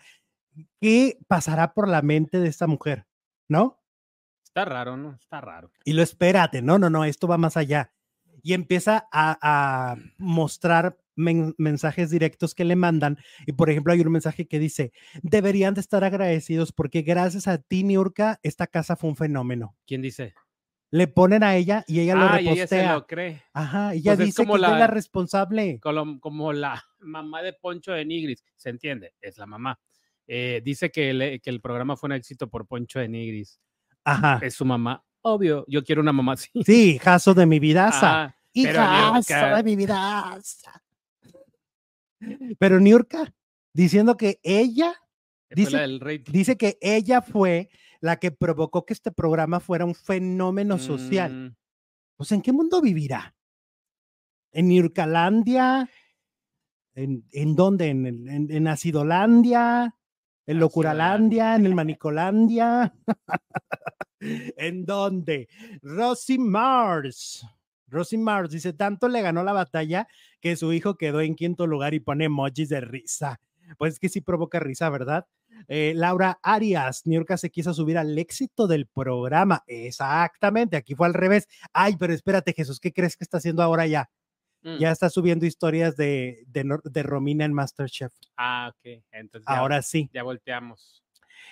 ¿qué 0.80 1.18
pasará 1.26 1.72
por 1.72 1.88
la 1.88 2.02
mente 2.02 2.38
de 2.38 2.48
esta 2.48 2.66
mujer? 2.66 3.06
¿No? 3.48 3.81
Está 4.52 4.66
raro, 4.66 4.98
¿no? 4.98 5.14
Está 5.18 5.40
raro. 5.40 5.72
Y 5.82 5.94
lo 5.94 6.02
espérate, 6.02 6.60
no, 6.60 6.78
no, 6.78 6.90
no, 6.90 7.06
esto 7.06 7.26
va 7.26 7.38
más 7.38 7.56
allá. 7.56 7.90
Y 8.42 8.52
empieza 8.52 9.08
a, 9.10 9.38
a 9.40 9.96
mostrar 10.18 10.98
men- 11.16 11.54
mensajes 11.56 12.10
directos 12.10 12.54
que 12.54 12.64
le 12.66 12.76
mandan. 12.76 13.16
Y 13.46 13.52
por 13.52 13.70
ejemplo, 13.70 13.94
hay 13.94 14.00
un 14.00 14.12
mensaje 14.12 14.46
que 14.46 14.58
dice, 14.58 14.92
deberían 15.22 15.72
de 15.72 15.80
estar 15.80 16.04
agradecidos 16.04 16.70
porque 16.72 17.00
gracias 17.00 17.48
a 17.48 17.58
ti, 17.58 17.82
Niurka, 17.82 18.40
esta 18.42 18.66
casa 18.66 18.94
fue 18.96 19.08
un 19.10 19.16
fenómeno. 19.16 19.74
¿Quién 19.86 20.02
dice? 20.02 20.34
Le 20.90 21.06
ponen 21.08 21.42
a 21.42 21.56
ella 21.56 21.84
y 21.88 22.00
ella 22.00 22.14
lo 22.14 22.24
ah, 22.28 22.40
y 22.42 22.48
ella 22.50 22.66
se 22.66 22.74
repostea. 22.76 22.92
lo 22.94 23.06
cree. 23.06 23.42
Ajá, 23.54 23.94
ella 23.94 24.10
Pues 24.10 24.20
es 24.20 24.26
dice 24.26 24.42
como 24.42 24.54
que 24.54 24.58
ella 24.58 24.66
es 24.66 24.72
la- 24.72 24.78
la 24.80 24.86
responsable. 24.88 25.80
Como, 25.80 26.20
como 26.20 26.52
la 26.52 26.84
mamá 27.00 27.40
de 27.42 27.54
Poncho 27.54 27.92
de 27.92 28.04
Nigris. 28.04 28.44
¿Se 28.56 28.68
entiende? 28.68 29.14
Es 29.22 29.38
la 29.38 29.46
mamá. 29.46 29.80
Eh, 30.26 30.60
dice 30.62 30.90
que, 30.90 31.08
el- 31.08 31.40
que 31.40 31.48
el 31.48 31.62
programa 31.62 31.96
fue 31.96 32.08
un 32.08 32.12
éxito 32.12 32.50
por 32.50 32.66
Poncho 32.66 32.98
de 32.98 33.08
Nigris. 33.08 33.58
Ajá. 34.04 34.38
Es 34.42 34.54
su 34.54 34.64
mamá. 34.64 35.04
Obvio, 35.22 35.64
yo 35.68 35.84
quiero 35.84 36.00
una 36.02 36.12
mamá 36.12 36.32
así. 36.32 36.48
Sí, 36.64 36.98
jazo 36.98 37.32
de 37.34 37.46
mi 37.46 37.58
vidaza. 37.60 38.24
Ah, 38.24 38.36
Hijazo 38.52 38.80
Niurka- 39.22 39.56
de 39.56 39.62
mi 39.62 39.76
vidaza. 39.76 40.82
Pero 42.58 42.78
Niurka, 42.80 43.32
diciendo 43.72 44.16
que 44.16 44.38
ella 44.42 44.94
dice- 45.50 45.70
dice 46.32 46.56
que 46.56 46.78
ella 46.80 47.22
fue 47.22 47.70
la 48.00 48.16
que 48.16 48.30
provocó 48.32 48.84
que 48.84 48.92
este 48.92 49.10
programa 49.12 49.60
fuera 49.60 49.84
un 49.84 49.94
fenómeno 49.94 50.78
social. 50.78 51.32
Mm, 51.32 51.56
Pues, 52.16 52.30
¿en 52.32 52.42
qué 52.42 52.52
mundo 52.52 52.80
vivirá? 52.80 53.34
¿En 54.52 54.68
Nurcalandia? 54.68 55.88
¿En, 56.94 57.24
en 57.32 57.56
dónde? 57.56 57.88
¿En, 57.88 58.06
en, 58.28 58.50
en 58.50 58.68
Acidolandia? 58.68 59.94
¿En 60.52 60.60
Locuralandia? 60.60 61.56
¿En 61.56 61.64
el 61.64 61.74
Manicolandia? 61.74 62.92
¿En 64.20 64.84
dónde? 64.84 65.48
Rosy 65.80 66.38
Mars. 66.38 67.46
Rosy 67.88 68.18
Mars 68.18 68.50
dice, 68.50 68.74
tanto 68.74 69.08
le 69.08 69.22
ganó 69.22 69.44
la 69.44 69.54
batalla 69.54 70.06
que 70.42 70.56
su 70.56 70.74
hijo 70.74 70.96
quedó 70.96 71.22
en 71.22 71.36
quinto 71.36 71.66
lugar 71.66 71.94
y 71.94 72.00
pone 72.00 72.26
emojis 72.26 72.68
de 72.68 72.82
risa. 72.82 73.40
Pues 73.78 73.98
que 73.98 74.10
sí 74.10 74.20
provoca 74.20 74.60
risa, 74.60 74.90
¿verdad? 74.90 75.24
Eh, 75.68 75.94
Laura 75.96 76.38
Arias, 76.42 77.06
Niurka 77.06 77.38
se 77.38 77.48
quiso 77.48 77.72
subir 77.72 77.96
al 77.96 78.18
éxito 78.18 78.66
del 78.66 78.86
programa. 78.86 79.64
Exactamente, 79.66 80.76
aquí 80.76 80.94
fue 80.94 81.06
al 81.06 81.14
revés. 81.14 81.48
Ay, 81.72 81.96
pero 81.96 82.12
espérate, 82.12 82.52
Jesús, 82.52 82.78
¿qué 82.78 82.92
crees 82.92 83.16
que 83.16 83.24
está 83.24 83.38
haciendo 83.38 83.62
ahora 83.62 83.86
ya? 83.86 84.10
Mm. 84.62 84.78
Ya 84.78 84.90
está 84.90 85.10
subiendo 85.10 85.46
historias 85.46 85.96
de, 85.96 86.44
de, 86.46 87.02
Romina 87.02 87.44
en 87.44 87.52
Masterchef. 87.52 88.12
Ah, 88.36 88.72
ok. 88.72 89.02
Entonces 89.12 89.46
ya, 89.48 89.58
Ahora 89.58 89.82
sí. 89.82 90.08
ya 90.12 90.22
volteamos. 90.22 91.02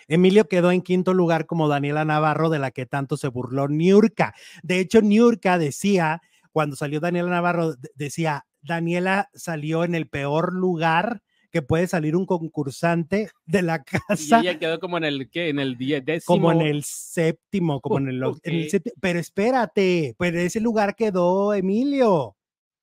Emilio 0.09 0.49
quedó 0.49 0.73
en 0.73 0.83
quinto 0.83 1.15
lugar 1.15 1.47
como 1.47 1.69
Daniela 1.69 2.05
Navarro, 2.05 2.51
de 2.51 2.59
la 2.59 2.71
que 2.71 2.87
tanto 2.87 3.17
se 3.17 3.29
burló 3.29 3.69
Niurka. 3.69 4.35
De 4.63 4.81
hecho, 4.81 5.03
Niurka 5.03 5.59
decía, 5.59 6.21
cuando 6.53 6.77
salió 6.77 7.01
Daniela 7.01 7.31
Navarro, 7.31 7.75
decía, 7.95 8.47
Daniela 8.63 9.31
salió 9.35 9.85
en 9.85 9.95
el 9.95 10.09
peor 10.09 10.53
lugar 10.53 11.23
que 11.51 11.63
puede 11.63 11.87
salir 11.87 12.17
un 12.17 12.27
concursante 12.27 13.31
de 13.47 13.63
la 13.63 13.83
casa. 13.83 14.39
Y 14.39 14.49
ella 14.49 14.59
quedó 14.59 14.81
como 14.81 14.99
en 14.99 15.05
el 15.05 15.31
¿qué? 15.31 15.49
en 15.49 15.59
el 15.59 15.77
décimo. 15.77 16.25
Como 16.27 16.53
en 16.53 16.61
el 16.63 16.85
séptimo, 16.85 17.81
como 17.81 17.99
en 17.99 18.09
el, 18.09 18.23
en 18.43 18.55
el 18.55 18.71
séptimo. 18.71 18.95
Pero 19.01 19.19
espérate, 19.19 20.15
pues 20.17 20.33
en 20.33 20.41
ese 20.41 20.61
lugar 20.61 20.95
quedó 20.95 21.55
Emilio, 21.55 22.37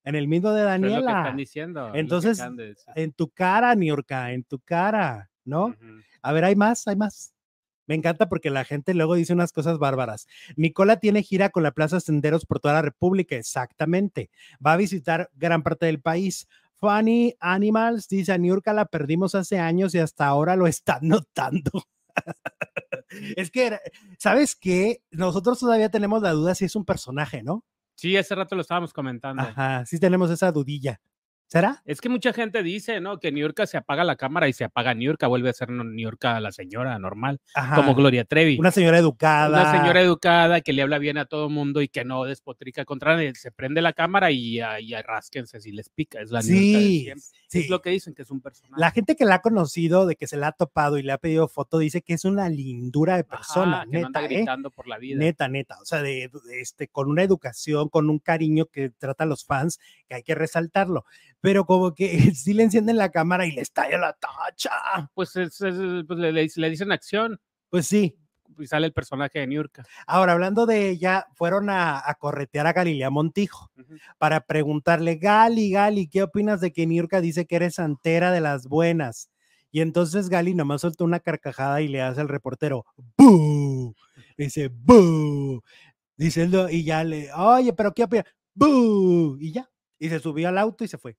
en 0.08 0.15
el 0.15 0.28
mismo 0.28 0.52
de 0.52 0.63
Pero 0.63 0.74
es 0.76 0.80
lo 0.82 0.88
que 0.88 0.91
Daniela. 0.93 1.20
están 1.20 1.38
diciendo. 1.38 1.91
Entonces. 1.93 2.41
En 2.96 3.12
tu 3.12 3.30
cara, 3.30 3.76
Niurka, 3.76 4.32
en 4.32 4.43
tu 4.46 4.60
cara, 4.60 5.30
¿no? 5.43 5.76
A 6.22 6.32
ver, 6.32 6.46
hay 6.46 6.56
más, 6.56 6.88
hay 6.88 6.96
más. 6.96 7.34
Me 7.88 7.96
encanta 7.96 8.30
porque 8.30 8.50
la 8.50 8.63
gente 8.63 8.93
luego 8.93 9.15
dice 9.15 9.34
unas 9.34 9.52
cosas 9.52 9.80
bárbaras. 9.80 10.28
Nicola 10.56 10.98
tiene 10.98 11.24
gira 11.24 11.50
con 11.50 11.63
la 11.63 11.72
Plaza 11.72 12.00
Senderos 12.00 12.46
por 12.46 12.60
toda 12.60 12.74
la 12.76 12.82
República, 12.82 13.36
exactamente. 13.36 14.30
Va 14.65 14.74
a 14.74 14.78
visitar 14.78 15.30
gran 15.36 15.62
parte 15.62 15.86
del 15.88 16.02
país. 16.02 16.48
Funny 16.76 17.36
Animals 17.39 18.08
dice, 18.08 18.32
a 18.32 18.38
Niurka 18.38 18.72
la 18.72 18.86
perdimos 18.86 19.36
hace 19.36 19.60
años 19.60 19.93
y 19.93 20.00
hasta 20.00 20.26
ahora 20.26 20.56
lo 20.56 20.67
están 20.67 21.00
notando. 21.08 21.84
es 23.36 23.52
que, 23.52 23.78
¿sabes 24.17 24.56
qué? 24.56 25.02
Nosotros 25.12 25.60
todavía 25.60 25.89
tenemos 25.89 26.22
la 26.22 26.32
duda 26.32 26.56
si 26.56 26.63
es 26.65 26.76
un 26.78 26.86
personaje, 26.86 27.43
¿no? 27.43 27.65
Sí, 27.97 28.15
hace 28.15 28.36
rato 28.36 28.55
lo 28.55 28.62
estábamos 28.62 28.93
comentando. 28.93 29.41
Ajá, 29.41 29.83
sí 29.88 29.99
tenemos 29.99 30.29
esa 30.29 30.51
dudilla. 30.51 31.01
¿Será? 31.49 31.81
Es 31.86 32.01
que 32.01 32.10
mucha 32.10 32.33
gente 32.33 32.62
dice, 32.62 32.99
¿no? 32.99 33.19
Que 33.19 33.31
Niurka 33.31 33.65
se 33.67 33.77
apaga 33.77 34.03
la 34.03 34.17
cámara 34.17 34.49
y 34.49 34.53
se 34.53 34.65
apaga 34.65 34.93
Niurka, 34.93 35.27
vuelve 35.27 35.49
a 35.49 35.53
ser 35.53 35.69
no- 35.69 35.86
Niurka 35.86 36.41
la 36.41 36.51
señora 36.51 36.99
normal, 36.99 37.39
Ajá. 37.55 37.77
como 37.77 37.95
Gloria 37.95 38.25
Trevi. 38.25 38.57
Una 38.60 38.71
señora 38.71 38.97
educada. 38.97 39.62
Una 39.62 39.79
señora 39.79 40.01
educada 40.01 40.60
que 40.60 40.73
le 40.73 40.81
habla 40.81 40.97
bien 40.99 41.17
a 41.17 41.23
todo 41.25 41.49
mundo 41.49 41.81
y 41.81 41.88
que 41.88 42.03
no 42.03 42.25
despotrica 42.25 42.83
contra 42.83 43.15
nadie. 43.15 43.33
Se 43.36 43.51
prende 43.51 43.81
la 43.81 43.93
cámara 43.93 44.29
y, 44.31 44.60
a- 44.60 44.81
y 44.81 44.93
arrásquense 44.93 45.62
si 45.62 45.71
les 45.71 45.88
pica. 45.88 46.19
Es 46.21 46.31
la 46.31 46.41
Niurka 46.41 46.57
de 46.79 46.83
Sí, 46.86 47.01
siempre. 47.03 47.23
sí. 47.47 47.60
Es 47.62 47.69
lo 47.69 47.81
que 47.81 47.91
dicen, 47.91 48.13
que 48.13 48.23
es 48.23 48.29
un 48.31 48.41
personaje. 48.41 48.73
La 48.81 48.91
gente 48.91 49.15
que 49.15 49.23
la 49.23 49.36
ha 49.36 49.41
conocido, 49.41 50.05
de 50.05 50.17
que 50.17 50.27
se 50.27 50.36
la 50.36 50.47
ha 50.47 50.51
topado 50.51 50.97
y 50.97 51.03
le 51.03 51.13
ha 51.13 51.17
pedido 51.17 51.47
foto, 51.47 51.77
dice 51.79 52.01
que 52.01 52.13
es 52.13 52.25
una 52.25 52.49
lindura 52.49 53.15
de 53.15 53.23
persona, 53.23 53.83
Ajá, 53.83 53.89
que 53.89 53.99
no 54.01 54.07
anda 54.07 54.21
neta, 54.21 54.33
¿eh? 54.33 54.38
gritando 54.38 54.69
por 54.69 54.88
la 54.89 54.97
vida. 54.97 55.17
Neta, 55.17 55.47
neta. 55.47 55.77
O 55.81 55.86
sea, 55.86 56.01
de, 56.01 56.29
de 56.49 56.60
este, 56.62 56.89
con 56.89 57.07
una 57.10 57.23
educación, 57.23 57.88
con 57.88 58.10
un 58.10 58.19
cariño 58.19 58.65
que 58.65 58.89
trata 58.89 59.23
a 59.23 59.27
los 59.27 59.45
fans, 59.45 59.79
que 60.10 60.15
hay 60.15 60.23
que 60.23 60.36
resaltarlo. 60.36 61.05
Pero 61.41 61.65
como 61.65 61.93
que 61.93 62.08
sí 62.36 62.54
le 62.54 62.63
encienden 62.63 62.97
la 62.97 63.10
cámara 63.10 63.45
y 63.45 63.52
le 63.52 63.62
estalla 63.62 63.97
la 63.97 64.13
tacha. 64.13 64.71
Pues, 65.13 65.36
es- 65.36 65.62
es- 65.62 66.06
pues 66.08 66.19
le, 66.19 66.32
le- 66.32 66.47
le 66.56 66.69
dicen 66.69 66.91
acción 66.91 67.39
Pues 67.69 67.88
sí. 67.88 68.17
y 68.58 68.65
sale 68.65 68.88
el 68.88 68.93
personaje 68.93 69.39
de 69.39 69.47
Niurka. 69.47 69.86
Ahora, 70.08 70.34
hablando 70.34 70.65
de 70.65 70.89
ella, 70.89 71.28
fueron 71.36 71.69
a, 71.69 72.02
a 72.04 72.15
corretear 72.15 72.65
a 72.67 72.73
Galilea 72.73 73.10
Montijo 73.10 73.69
para 74.17 74.41
preguntarle, 74.41 75.17
Gali, 75.17 75.71
Gali, 75.71 76.08
¿qué 76.08 76.23
opinas 76.23 76.60
de 76.62 76.73
que 76.73 76.88
Niurka 76.88 77.21
dice 77.21 77.45
que 77.45 77.56
eres 77.58 77.76
santera 77.76 78.32
de 78.32 78.41
las 78.41 78.67
buenas? 78.67 79.30
Y 79.69 79.82
entonces 79.82 80.30
Gali 80.30 80.56
nomás 80.56 80.82
soltó 80.82 81.04
una 81.04 81.19
carcajada 81.19 81.82
y 81.82 81.88
le 81.88 82.02
hace 82.02 82.21
al 82.21 82.30
reportero, 82.30 82.86
¡Bú! 83.17 83.93
Dice, 84.38 84.69
¡Bú! 84.69 85.62
Dice 86.15 86.50
y 86.71 86.84
ya 86.84 87.04
le, 87.04 87.32
oye, 87.34 87.73
pero 87.73 87.93
¿qué 87.93 88.06
opinas? 88.06 88.26
¡Bú! 88.56 89.38
Y 89.39 89.52
ya. 89.52 89.69
Y 90.00 90.10
se 90.10 90.19
subió 90.19 90.47
al 90.50 90.58
auto 90.58 90.84
y 90.84 90.88
se 90.88 90.97
fue. 90.97 91.15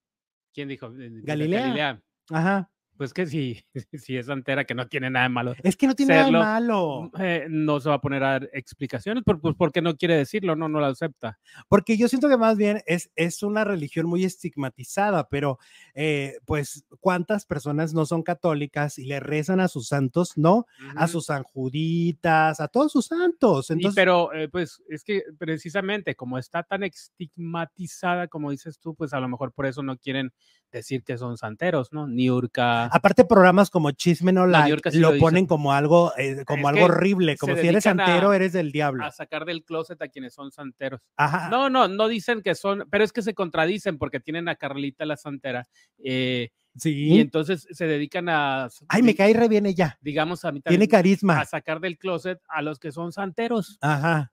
¿Quién 0.52 0.68
dijo? 0.68 0.90
De- 0.90 1.10
de 1.10 1.20
Galilea. 1.22 2.02
Ajá. 2.30 2.70
Pues 2.98 3.14
que 3.14 3.26
sí, 3.26 3.64
sí 3.94 4.16
es 4.16 4.26
santera, 4.26 4.64
que 4.64 4.74
no 4.74 4.88
tiene 4.88 5.08
nada 5.08 5.22
de 5.22 5.28
malo. 5.30 5.54
Es 5.62 5.76
que 5.76 5.86
no 5.86 5.94
tiene 5.94 6.14
nada 6.14 6.26
de 6.26 6.32
malo. 6.32 7.10
eh, 7.18 7.46
no 7.48 7.78
se 7.80 7.88
va 7.88 7.94
a 7.94 8.00
poner 8.00 8.22
a 8.24 8.30
dar 8.32 8.50
explicaciones 8.52 9.22
por- 9.24 9.40
pues 9.40 9.54
porque 9.56 9.80
no 9.80 9.96
quiere 9.96 10.16
decirlo, 10.16 10.56
no, 10.56 10.68
no 10.68 10.80
la 10.80 10.88
acepta. 10.88 11.38
Porque 11.68 11.96
yo 11.96 12.08
siento 12.08 12.28
que 12.28 12.36
más 12.36 12.56
bien 12.56 12.82
es, 12.86 13.10
es 13.14 13.42
una 13.44 13.64
religión 13.64 14.06
muy 14.06 14.24
estigmatizada, 14.24 15.28
pero 15.28 15.58
eh, 15.94 16.38
pues 16.44 16.84
cuántas 17.00 17.46
personas 17.46 17.94
no 17.94 18.04
son 18.04 18.22
católicas 18.24 18.98
y 18.98 19.04
le 19.06 19.20
rezan 19.20 19.60
a 19.60 19.68
sus 19.68 19.86
santos, 19.88 20.36
¿no? 20.36 20.66
A 20.96 21.06
sus 21.06 21.26
sanjuditas, 21.26 22.58
a 22.60 22.66
todos 22.68 22.90
sus 22.92 23.06
santos. 23.06 23.70
Y 23.70 23.74
Entonces, 23.74 23.94
pero 23.94 24.32
eh, 24.32 24.48
pues 24.48 24.82
es 24.88 25.04
que 25.04 25.22
precisamente 25.38 26.16
como 26.16 26.36
está 26.36 26.64
tan 26.64 26.82
estigmatizada 26.82 28.26
como 28.28 28.50
dices 28.50 28.78
tú, 28.80 28.94
pues 28.94 29.12
a 29.12 29.20
lo 29.20 29.28
mejor 29.28 29.52
por 29.52 29.66
eso 29.66 29.82
no 29.82 29.96
quieren 29.96 30.32
decir 30.72 31.02
que 31.02 31.16
son 31.16 31.36
santeros, 31.38 31.92
¿no? 31.92 32.06
Niurka. 32.06 32.87
Aparte 32.92 33.24
programas 33.24 33.70
como 33.70 33.90
Chisme 33.92 34.32
No 34.32 34.46
Like 34.46 34.90
lo 34.98 35.12
lo 35.12 35.18
ponen 35.18 35.46
como 35.46 35.72
algo, 35.72 36.12
eh, 36.16 36.44
como 36.46 36.68
Es 36.68 36.74
algo 36.74 36.86
horrible, 36.86 37.36
como 37.36 37.54
si 37.56 37.66
eres 37.66 37.86
a- 37.86 37.90
santero, 37.90 38.32
eres 38.32 38.52
del 38.52 38.72
diablo. 38.72 39.04
a 39.04 39.10
sacar 39.10 39.44
del 39.44 39.64
closet 39.64 40.00
a 40.02 40.08
quienes 40.08 40.34
son 40.34 40.50
santeros. 40.50 41.00
Ajá. 41.16 41.48
No, 41.50 41.70
no, 41.70 41.88
no 41.88 42.08
dicen 42.08 42.42
que 42.42 42.54
son, 42.54 42.84
pero 42.90 43.04
es 43.04 43.12
que 43.12 43.22
se 43.22 43.34
contradicen 43.34 43.98
porque 43.98 44.20
tienen 44.20 44.48
a 44.48 44.56
Carlita 44.56 45.04
la 45.04 45.16
santera 45.16 45.66
eh, 46.02 46.50
y 46.74 46.80
sí. 46.80 47.20
entonces 47.20 47.66
se 47.70 47.86
dedican 47.86 48.28
a, 48.28 48.68
Ay, 48.88 49.02
me 49.02 49.14
cae 49.14 49.32
re 49.34 49.48
bien 49.48 49.66
ella. 49.66 49.98
digamos, 50.00 50.44
a 50.44 50.52
mitad 50.52 50.68
Tiene 50.70 50.84
a 50.84 50.88
carisma. 50.88 51.44
sacar 51.44 51.80
del 51.80 51.98
closet 51.98 52.38
a 52.48 52.62
los 52.62 52.78
que 52.78 52.92
son 52.92 53.12
santeros. 53.12 53.78
Ajá. 53.80 54.32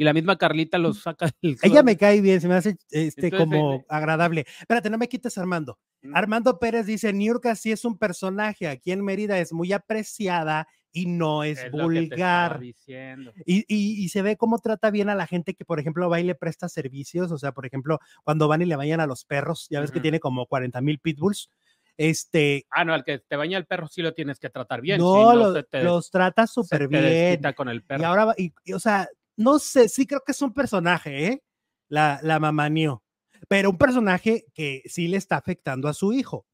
Y 0.00 0.04
la 0.04 0.14
misma 0.14 0.38
Carlita 0.38 0.78
los 0.78 1.02
saca 1.02 1.26
del 1.42 1.56
Mm. 1.56 1.58
Ella 1.62 1.82
me 1.82 1.96
cae 1.98 2.22
bien, 2.22 2.40
se 2.40 2.48
me 2.48 2.54
hace 2.54 2.70
este 2.90 3.26
Entonces, 3.26 3.38
como 3.38 3.74
eh, 3.74 3.84
agradable. 3.90 4.46
Espérate, 4.60 4.88
no 4.88 4.96
me 4.96 5.08
quites 5.10 5.36
Armando. 5.36 5.78
Mm. 6.00 6.16
Armando 6.16 6.58
Pérez 6.58 6.86
dice, 6.86 7.12
Niurka 7.12 7.54
sí 7.54 7.70
es 7.70 7.84
un 7.84 7.98
personaje, 7.98 8.66
aquí 8.66 8.92
en 8.92 9.04
Mérida 9.04 9.38
es 9.38 9.52
muy 9.52 9.74
apreciada 9.74 10.66
y 10.90 11.04
no 11.04 11.44
es, 11.44 11.70
vulgar. 11.70 12.58
diciendo. 12.60 13.32
Y, 13.44 13.58
y- 13.68 14.02
y 14.02 14.08
se 14.08 14.22
ve 14.22 14.38
cómo 14.38 14.58
trata 14.58 14.90
bien 14.90 15.10
a 15.10 15.14
la 15.14 15.26
gente 15.26 15.52
que, 15.52 15.66
por 15.66 15.78
ejemplo, 15.78 16.08
va 16.08 16.18
y 16.18 16.24
le 16.24 16.34
presta 16.34 16.70
servicios. 16.70 17.30
O 17.30 17.36
sea, 17.36 17.52
por 17.52 17.66
ejemplo, 17.66 17.98
cuando 18.24 18.48
van 18.48 18.62
y 18.62 18.64
le 18.64 18.76
vayan 18.76 19.00
a 19.00 19.06
los 19.06 19.26
perros, 19.26 19.66
ya 19.70 19.80
ves 19.82 19.90
que 19.90 20.00
tiene 20.00 20.18
como 20.18 20.46
40 20.46 20.80
mil 20.80 20.98
pitbulls. 20.98 21.50
Este, 21.98 22.64
Ah, 22.70 22.84
no, 22.86 22.94
al 22.94 23.04
que 23.04 23.18
te 23.18 23.36
baña 23.36 23.58
el 23.58 23.66
perro 23.66 23.86
sí 23.86 24.00
lo 24.00 24.14
tienes 24.14 24.38
que 24.38 24.48
tratar 24.48 24.80
bien. 24.80 24.96
si 24.98 25.02
no, 25.04 25.34
no 25.34 25.34
lo- 25.34 25.52
se 25.52 25.62
te- 25.64 25.84
los 25.84 26.10
trata 26.10 26.46
súper 26.46 26.88
bien. 26.88 27.40
con 27.54 27.68
el 27.68 27.82
perro. 27.82 28.00
Y 28.00 28.04
ahora, 28.04 28.34
y, 28.38 28.72
o 28.72 28.80
sea, 28.80 29.06
no 29.40 29.58
sé, 29.58 29.88
sí 29.88 30.06
creo 30.06 30.20
que 30.24 30.32
es 30.32 30.42
un 30.42 30.52
personaje, 30.52 31.26
¿eh? 31.26 31.42
La, 31.88 32.20
la 32.22 32.38
mamá 32.38 32.68
Nio. 32.68 33.02
Pero 33.48 33.70
un 33.70 33.78
personaje 33.78 34.44
que 34.54 34.82
sí 34.84 35.08
le 35.08 35.16
está 35.16 35.36
afectando 35.36 35.88
a 35.88 35.94
su 35.94 36.12
hijo. 36.12 36.46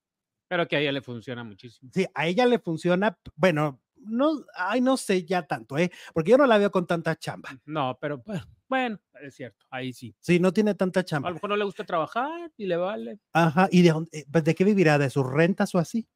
Pero 0.49 0.68
que 0.68 0.77
a 0.77 0.81
ella 0.81 0.92
le 0.92 1.03
funciona 1.03 1.42
muchísimo. 1.42 1.90
Sí, 1.92 2.07
a 2.14 2.27
ella 2.27 2.46
le 2.46 2.61
funciona, 2.61 3.18
bueno, 3.35 3.81
no, 3.96 4.44
ay, 4.55 4.81
no 4.81 4.96
sé 4.96 5.25
ya 5.25 5.42
tanto, 5.42 5.77
¿eh? 5.77 5.90
Porque 6.14 6.31
yo 6.31 6.38
no 6.38 6.46
la 6.46 6.59
veo 6.59 6.70
con 6.70 6.87
tanta 6.87 7.16
chamba. 7.16 7.59
No, 7.64 7.99
pero 8.01 8.22
pues, 8.22 8.40
bueno, 8.68 9.01
es 9.20 9.35
cierto, 9.35 9.66
ahí 9.70 9.92
sí. 9.92 10.14
Sí, 10.20 10.38
no 10.38 10.53
tiene 10.53 10.75
tanta 10.77 11.01
A 11.01 11.05
chamba. 11.05 11.29
lo 11.31 11.35
mejor 11.35 11.51
no 11.51 11.57
le 11.57 11.64
gusta 11.64 11.85
trabajar 11.85 12.53
y 12.57 12.66
le 12.66 12.77
vale. 12.77 13.18
Ajá, 13.33 13.68
¿y 13.72 13.83
de, 13.83 13.90
dónde- 13.90 14.11
eh, 14.12 14.27
pues, 14.31 14.44
de 14.44 14.55
qué 14.55 14.62
vivirá? 14.64 14.96
¿De 14.99 15.11
sus 15.11 15.27
rentas 15.27 15.75
o 15.75 15.79
así? 15.79 16.07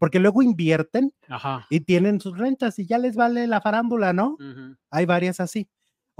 Porque 0.00 0.18
luego 0.18 0.42
invierten 0.42 1.12
Ajá. 1.28 1.66
y 1.70 1.80
tienen 1.80 2.20
sus 2.20 2.36
rentas 2.36 2.78
y 2.78 2.86
ya 2.86 2.96
les 2.98 3.14
vale 3.14 3.46
la 3.46 3.60
farándula, 3.60 4.12
¿no? 4.14 4.36
Hay 4.90 5.04
varias 5.06 5.38
así. 5.40 5.68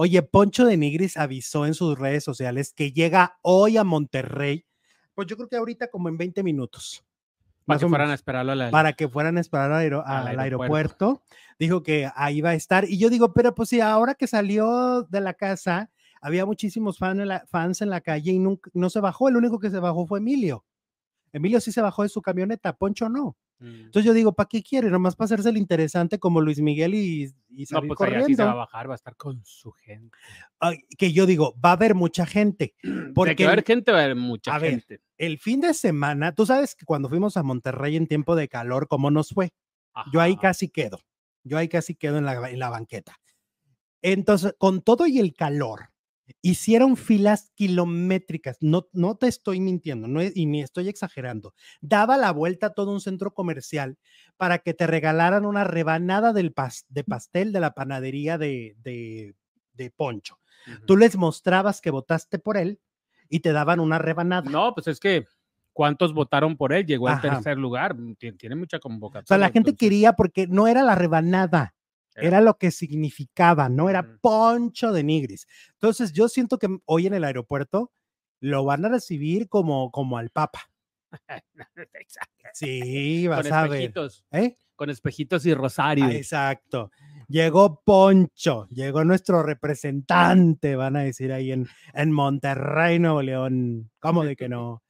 Oye, 0.00 0.22
Poncho 0.22 0.64
de 0.64 0.76
Nigris 0.76 1.16
avisó 1.16 1.66
en 1.66 1.74
sus 1.74 1.98
redes 1.98 2.22
sociales 2.22 2.72
que 2.72 2.92
llega 2.92 3.38
hoy 3.42 3.76
a 3.78 3.82
Monterrey. 3.82 4.64
Pues 5.14 5.26
yo 5.26 5.36
creo 5.36 5.48
que 5.48 5.56
ahorita 5.56 5.88
como 5.90 6.08
en 6.08 6.16
20 6.16 6.44
minutos. 6.44 7.04
Para 7.66 7.80
que 7.80 7.88
fueran 7.88 8.10
a 8.10 8.14
esperarlo 8.14 8.52
a 8.52 8.54
la. 8.54 8.70
para 8.70 8.92
que 8.92 9.08
fueran 9.08 9.36
a 9.36 9.40
esperar 9.40 9.72
al, 9.72 9.92
Al 9.92 10.04
al 10.28 10.38
aeropuerto. 10.38 10.44
aeropuerto. 10.44 11.22
Dijo 11.58 11.82
que 11.82 12.08
ahí 12.14 12.40
va 12.40 12.50
a 12.50 12.54
estar. 12.54 12.84
Y 12.88 12.96
yo 12.98 13.10
digo, 13.10 13.32
pero 13.34 13.56
pues 13.56 13.70
sí, 13.70 13.80
ahora 13.80 14.14
que 14.14 14.28
salió 14.28 15.02
de 15.02 15.20
la 15.20 15.34
casa, 15.34 15.90
había 16.20 16.46
muchísimos 16.46 16.96
fan 16.98 17.18
en 17.20 17.26
la- 17.28 17.44
fans 17.48 17.82
en 17.82 17.90
la 17.90 18.00
calle 18.00 18.30
y 18.30 18.38
nunca, 18.38 18.70
no 18.74 18.90
se 18.90 19.00
bajó. 19.00 19.28
El 19.28 19.36
único 19.36 19.58
que 19.58 19.68
se 19.70 19.80
bajó 19.80 20.06
fue 20.06 20.20
Emilio. 20.20 20.64
Emilio 21.32 21.60
sí 21.60 21.72
se 21.72 21.82
bajó 21.82 22.04
de 22.04 22.08
su 22.08 22.22
camioneta, 22.22 22.72
Poncho 22.76 23.08
no. 23.08 23.36
Mm. 23.60 23.86
Entonces 23.86 24.04
yo 24.04 24.12
digo, 24.12 24.32
¿para 24.34 24.48
qué 24.48 24.62
quiere? 24.62 24.88
Nomás 24.90 25.16
para 25.16 25.26
hacerse 25.26 25.48
el 25.48 25.56
interesante 25.56 26.18
como 26.18 26.40
Luis 26.40 26.60
Miguel 26.60 26.94
y, 26.94 27.24
y 27.50 27.60
No, 27.62 27.66
salir 27.66 27.88
pues 27.94 28.00
allá 28.10 28.24
sí 28.24 28.34
se 28.36 28.42
va 28.44 28.50
a 28.50 28.52
corriendo. 28.52 28.56
bajar, 28.58 28.88
va 28.88 28.94
a 28.94 28.96
estar 28.96 29.16
con 29.16 29.44
su 29.44 29.72
gente. 29.72 30.16
Ay, 30.60 30.78
que 30.96 31.12
yo 31.12 31.26
digo, 31.26 31.54
va 31.64 31.70
a 31.70 31.72
haber 31.72 31.94
mucha 31.94 32.24
gente. 32.26 32.74
Porque 33.14 33.32
Porque 33.32 33.44
va 33.44 33.50
a 33.50 33.52
haber 33.54 33.64
gente, 33.64 33.90
va 33.92 33.98
a 33.98 34.04
haber 34.04 34.16
mucha 34.16 34.54
a 34.54 34.58
ver, 34.58 34.70
gente. 34.70 35.00
el 35.16 35.38
fin 35.38 35.60
de 35.60 35.74
semana, 35.74 36.32
tú 36.34 36.46
sabes 36.46 36.74
que 36.76 36.84
cuando 36.84 37.08
fuimos 37.08 37.36
a 37.36 37.42
Monterrey 37.42 37.96
en 37.96 38.06
tiempo 38.06 38.36
de 38.36 38.48
calor, 38.48 38.86
¿cómo 38.88 39.10
nos 39.10 39.30
fue? 39.30 39.50
Yo 40.12 40.20
ahí 40.20 40.32
Ajá. 40.34 40.40
casi 40.42 40.68
quedo. 40.68 41.00
Yo 41.42 41.58
ahí 41.58 41.68
casi 41.68 41.94
quedo 41.96 42.18
en 42.18 42.24
la, 42.26 42.50
en 42.50 42.58
la 42.58 42.70
banqueta. 42.70 43.16
Entonces, 44.02 44.54
con 44.58 44.82
todo 44.82 45.06
y 45.06 45.18
el 45.18 45.34
calor, 45.34 45.90
hicieron 46.42 46.96
filas 46.96 47.50
kilométricas. 47.54 48.58
No, 48.60 48.88
no 48.92 49.16
te 49.16 49.28
estoy 49.28 49.60
mintiendo, 49.60 50.08
no 50.08 50.22
y 50.22 50.46
ni 50.46 50.62
estoy 50.62 50.88
exagerando. 50.88 51.54
Daba 51.80 52.16
la 52.16 52.30
vuelta 52.32 52.68
a 52.68 52.74
todo 52.74 52.92
un 52.92 53.00
centro 53.00 53.32
comercial 53.34 53.98
para 54.36 54.58
que 54.58 54.74
te 54.74 54.86
regalaran 54.86 55.44
una 55.46 55.64
rebanada 55.64 56.32
del 56.32 56.54
pas- 56.54 56.84
de 56.88 57.04
pastel 57.04 57.52
de 57.52 57.60
la 57.60 57.74
panadería 57.74 58.38
de, 58.38 58.76
de, 58.82 59.34
de 59.72 59.90
Poncho. 59.90 60.38
Tú 60.86 60.96
les 60.96 61.16
mostrabas 61.16 61.80
que 61.80 61.90
votaste 61.90 62.38
por 62.38 62.56
él 62.56 62.80
y 63.28 63.40
te 63.40 63.52
daban 63.52 63.80
una 63.80 63.98
rebanada. 63.98 64.50
No, 64.50 64.74
pues 64.74 64.86
es 64.88 65.00
que 65.00 65.24
cuántos 65.72 66.12
votaron 66.12 66.56
por 66.56 66.72
él, 66.72 66.84
llegó 66.84 67.08
al 67.08 67.20
tercer 67.20 67.56
lugar, 67.56 67.94
mm, 67.94 68.16
ti- 68.16 68.32
tiene 68.32 68.56
mucha 68.56 68.78
convocatoria. 68.80 69.24
O 69.24 69.26
sea, 69.28 69.38
la 69.38 69.46
gente 69.46 69.70
entonces, 69.70 69.78
quería 69.78 70.12
porque 70.14 70.46
no 70.48 70.66
era 70.66 70.82
la 70.82 70.94
rebanada, 70.96 71.74
Era- 72.20 72.40
lo 72.40 72.58
que 72.58 72.70
significaba, 72.70 73.68
no 73.68 73.88
era 73.88 74.18
poncho 74.20 74.92
de 74.92 75.02
nigris. 75.04 75.46
Entonces, 75.74 76.12
yo 76.12 76.28
siento 76.28 76.58
que 76.58 76.68
hoy 76.84 77.06
en 77.06 77.14
el 77.14 77.24
aeropuerto 77.24 77.92
lo 78.40 78.64
van 78.64 78.84
a 78.84 78.88
recibir 78.88 79.48
como, 79.48 79.90
como 79.90 80.18
al 80.18 80.30
Papa. 80.30 80.60
Sí, 82.54 83.24
con 83.26 83.36
vas 83.36 83.52
a 83.52 83.62
ver. 83.62 83.72
espejitos, 83.72 84.24
¿eh? 84.32 84.56
con 84.74 84.90
espejitos 84.90 85.44
y 85.44 85.54
rosario. 85.54 86.04
Ah, 86.06 86.12
exacto. 86.14 86.90
Llegó 87.26 87.82
Poncho, 87.84 88.68
llegó 88.70 89.04
nuestro 89.04 89.42
representante, 89.42 90.76
van 90.76 90.96
a 90.96 91.00
decir 91.00 91.32
ahí 91.32 91.50
en, 91.52 91.66
en 91.94 92.12
Monterrey, 92.12 92.98
Nuevo 93.00 93.20
León. 93.22 93.90
¿Cómo 93.98 94.24
de 94.24 94.36
que 94.36 94.48
no? 94.48 94.82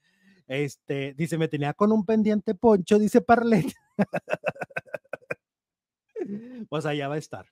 Este, 0.46 1.14
dice, 1.14 1.36
me 1.38 1.48
tenía 1.48 1.72
con 1.72 1.90
un 1.90 2.04
pendiente 2.04 2.54
Poncho, 2.54 2.98
dice 2.98 3.20
Parlet. 3.22 3.72
pues 6.68 6.86
allá 6.86 7.08
va 7.08 7.14
a 7.16 7.18
estar. 7.18 7.46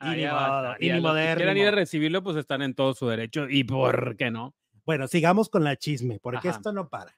Y 0.00 0.08
ni 0.16 0.24
Allá 0.24 0.76
y 0.80 0.88
quieran 0.90 1.56
ir 1.56 1.68
a 1.68 1.70
recibirlo, 1.70 2.22
pues 2.22 2.36
están 2.36 2.62
en 2.62 2.74
todo 2.74 2.94
su 2.94 3.06
derecho. 3.06 3.48
¿Y 3.48 3.64
por 3.64 4.16
qué 4.16 4.30
no? 4.30 4.54
Bueno, 4.84 5.06
sigamos 5.06 5.48
con 5.48 5.62
la 5.62 5.76
chisme, 5.76 6.18
porque 6.20 6.48
Ajá. 6.48 6.58
esto 6.58 6.72
no 6.72 6.88
para. 6.88 7.16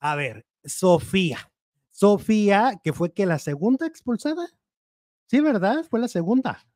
A 0.00 0.16
ver, 0.16 0.44
Sofía. 0.64 1.52
Sofía, 1.90 2.80
que 2.82 2.92
fue 2.92 3.12
que 3.12 3.24
la 3.24 3.38
segunda 3.38 3.86
expulsada. 3.86 4.48
Sí, 5.26 5.40
¿verdad? 5.40 5.84
Fue 5.88 6.00
la 6.00 6.08
segunda. 6.08 6.66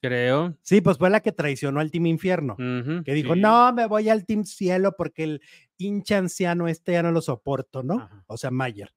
Creo. 0.00 0.56
Sí, 0.62 0.80
pues 0.80 0.98
fue 0.98 1.10
la 1.10 1.20
que 1.20 1.32
traicionó 1.32 1.80
al 1.80 1.90
Team 1.90 2.06
Infierno. 2.06 2.56
Que 2.56 3.12
dijo, 3.12 3.34
sí. 3.34 3.40
no, 3.40 3.72
me 3.72 3.86
voy 3.86 4.08
al 4.08 4.24
Team 4.24 4.44
Cielo 4.44 4.94
porque 4.96 5.24
el 5.24 5.42
hincha 5.76 6.18
anciano 6.18 6.66
este 6.66 6.92
ya 6.92 7.02
no 7.02 7.12
lo 7.12 7.20
soporto, 7.20 7.82
¿no? 7.82 8.00
Ajá. 8.00 8.24
O 8.26 8.36
sea, 8.36 8.50
Mayer. 8.50 8.92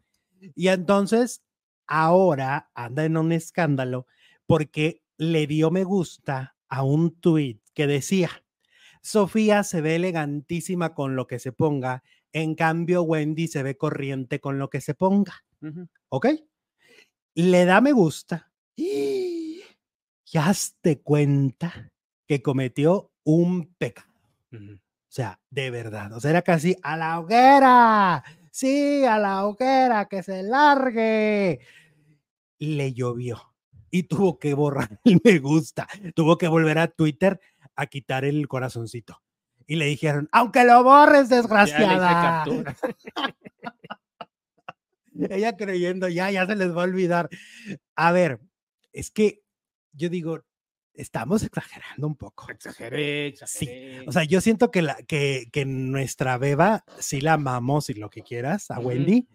Y 0.56 0.68
entonces, 0.70 1.44
ahora 1.86 2.70
anda 2.74 3.06
en 3.06 3.18
un 3.18 3.32
escándalo 3.32 4.06
porque 4.48 5.04
le 5.18 5.46
dio 5.46 5.70
me 5.70 5.84
gusta 5.84 6.56
a 6.70 6.84
un 6.84 7.20
tuit 7.20 7.62
que 7.74 7.86
decía, 7.86 8.30
Sofía 9.02 9.64
se 9.64 9.82
ve 9.82 9.96
elegantísima 9.96 10.96
con 10.96 11.16
lo 11.16 11.28
que 11.28 11.40
se 11.40 11.52
ponga, 11.52 12.04
en 12.34 12.56
cambio 12.56 13.04
Wendy 13.04 13.48
se 13.48 13.64
ve 13.64 13.78
corriente 13.78 14.40
con 14.40 14.58
lo 14.58 14.70
que 14.70 14.82
se 14.82 14.96
ponga. 14.96 15.46
¿ok? 16.10 16.28
Le 17.36 17.66
da 17.66 17.82
me 17.82 17.92
gusta 17.92 18.52
y 18.76 19.62
ya 20.26 20.52
te 20.82 21.02
cuenta 21.02 21.92
que 22.28 22.42
cometió 22.42 23.12
un 23.24 23.74
pecado. 23.76 24.08
O 24.52 25.10
sea, 25.10 25.40
de 25.50 25.72
verdad. 25.72 26.14
O 26.14 26.20
sea, 26.20 26.32
era 26.32 26.42
casi 26.42 26.76
a 26.84 26.98
la 26.98 27.20
hoguera. 27.20 28.24
Sí, 28.52 29.04
a 29.06 29.18
la 29.18 29.46
hoguera, 29.46 30.08
que 30.08 30.24
se 30.24 30.44
largue. 30.44 31.60
Le 32.60 32.94
llovió 32.94 33.57
y 33.92 34.04
tuvo 34.04 34.40
que 34.40 34.54
borrar 34.54 35.00
el 35.04 35.22
me 35.24 35.40
gusta. 35.40 35.88
Tuvo 36.16 36.38
que 36.38 36.48
volver 36.48 36.80
a 36.80 36.88
Twitter 36.88 37.40
a 37.76 37.86
quitar 37.88 38.26
el 38.26 38.48
corazoncito. 38.48 39.22
Y 39.68 39.76
le 39.76 39.86
dijeron, 39.86 40.30
aunque 40.32 40.64
lo 40.64 40.84
borres, 40.84 41.30
desgraciada. 41.30 42.46
Ella 45.30 45.58
creyendo, 45.58 46.08
ya, 46.08 46.30
ya 46.32 46.46
se 46.46 46.56
les 46.56 46.76
va 46.76 46.82
a 46.82 46.86
olvidar. 46.86 47.30
A 47.96 48.12
ver, 48.12 48.40
es 48.94 49.10
que 49.12 49.42
yo 49.92 50.10
digo, 50.10 50.44
estamos 50.94 51.44
exagerando 51.44 52.08
un 52.08 52.16
poco. 52.16 52.50
Exageré, 52.50 53.34
Sí. 53.46 53.70
O 54.08 54.12
sea, 54.12 54.24
yo 54.24 54.42
siento 54.42 54.72
que, 54.72 54.82
la, 54.82 54.96
que, 54.96 55.48
que 55.52 55.66
nuestra 55.66 56.38
beba 56.38 56.86
sí 57.00 57.22
la 57.22 57.34
amamos 57.34 57.90
y 57.90 57.96
lo 57.96 58.10
que 58.10 58.22
quieras 58.22 58.70
a. 58.72 58.80
Wendy, 58.80 59.28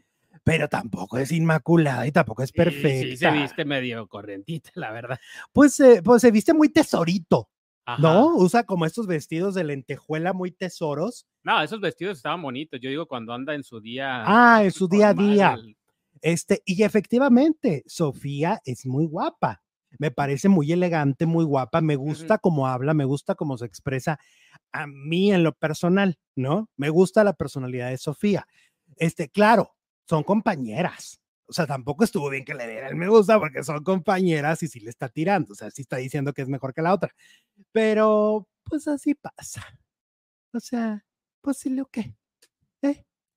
pero 0.45 0.69
tampoco 0.69 1.19
es 1.19 1.33
inmaculada 1.33 2.07
y 2.07 2.13
tampoco 2.13 2.43
es 2.43 2.53
perfecta. 2.53 3.09
Sí, 3.11 3.17
se 3.17 3.31
viste 3.31 3.65
medio 3.65 4.07
corrientita, 4.09 4.71
la 4.75 4.91
verdad. 4.91 5.19
Pues, 5.53 5.79
eh, 5.81 6.03
pues 6.05 6.23
se 6.23 6.31
viste 6.31 6.53
muy 6.55 6.69
tesorito, 6.69 7.49
Ajá. 7.85 8.01
¿no? 8.03 8.35
Usa 8.37 8.65
como 8.65 8.87
estos 8.87 9.07
vestidos 9.07 9.55
de 9.55 9.65
lentejuela 9.65 10.33
muy 10.33 10.51
tesoros. 10.51 11.27
No, 11.45 11.61
esos 11.63 11.81
vestidos 11.81 12.17
estaban 12.19 12.43
bonitos. 12.43 12.81
Yo 12.81 12.91
digo 12.91 13.07
cuando 13.07 13.33
anda 13.35 13.55
en 13.55 13.63
su 13.65 13.81
día. 13.81 14.23
Ah, 14.27 14.63
en 14.65 14.73
su 14.73 14.89
día 14.89 15.09
a 15.11 15.15
día. 15.15 15.55
el- 15.55 15.77
Este, 16.21 16.63
y 16.65 16.83
efectivamente, 16.85 17.83
Sofía 17.87 18.61
es 18.65 18.87
muy 18.87 19.07
guapa. 19.07 19.63
Me 19.99 20.11
parece 20.11 20.49
muy 20.49 20.71
elegante, 20.73 21.27
muy 21.27 21.45
guapa. 21.45 21.81
Me 21.81 21.97
gusta 21.97 22.39
cómo 22.39 22.67
habla, 22.67 22.95
me 22.95 23.05
gusta 23.05 23.35
cómo 23.35 23.59
se 23.59 23.67
expresa 23.67 24.19
a 24.73 24.87
mí 24.87 25.33
en 25.33 25.43
lo 25.43 25.53
personal, 25.53 26.17
¿no? 26.35 26.71
Me 26.77 26.89
gusta 26.91 27.25
la 27.25 27.33
personalidad 27.35 27.91
de 27.91 27.99
Sofía. 27.99 28.47
Este, 28.97 29.29
claro, 29.29 29.75
son 30.13 30.25
compañeras. 30.25 31.19
O 31.47 31.55
sea, 31.55 31.67
tampoco 31.67 32.05
estuvo 32.05 32.29
bien 32.29 32.45
que 32.45 32.55
le 32.55 32.67
diera 32.69 32.89
el 32.89 32.97
me 32.97 33.09
gusta 33.09 33.39
porque 33.39 33.63
son 33.65 33.83
compañeras 33.83 34.63
y 34.63 34.69
sí 34.69 34.79
le 34.81 34.91
está 34.91 35.09
tirando. 35.09 35.53
O 35.53 35.55
sea, 35.55 35.71
sí 35.71 35.81
está 35.83 35.97
diciendo 35.97 36.35
que 36.35 36.43
es 36.43 36.49
mejor 36.49 36.75
que 36.75 36.83
la 36.83 36.93
otra. 36.93 37.15
Pero, 37.73 38.47
pues 38.65 38.87
así 38.89 39.15
pasa. 39.15 39.65
O 40.53 40.61
sea, 40.61 41.03
pues 41.41 41.57
sí, 41.57 41.71
lo 41.71 41.87
que. 41.87 42.15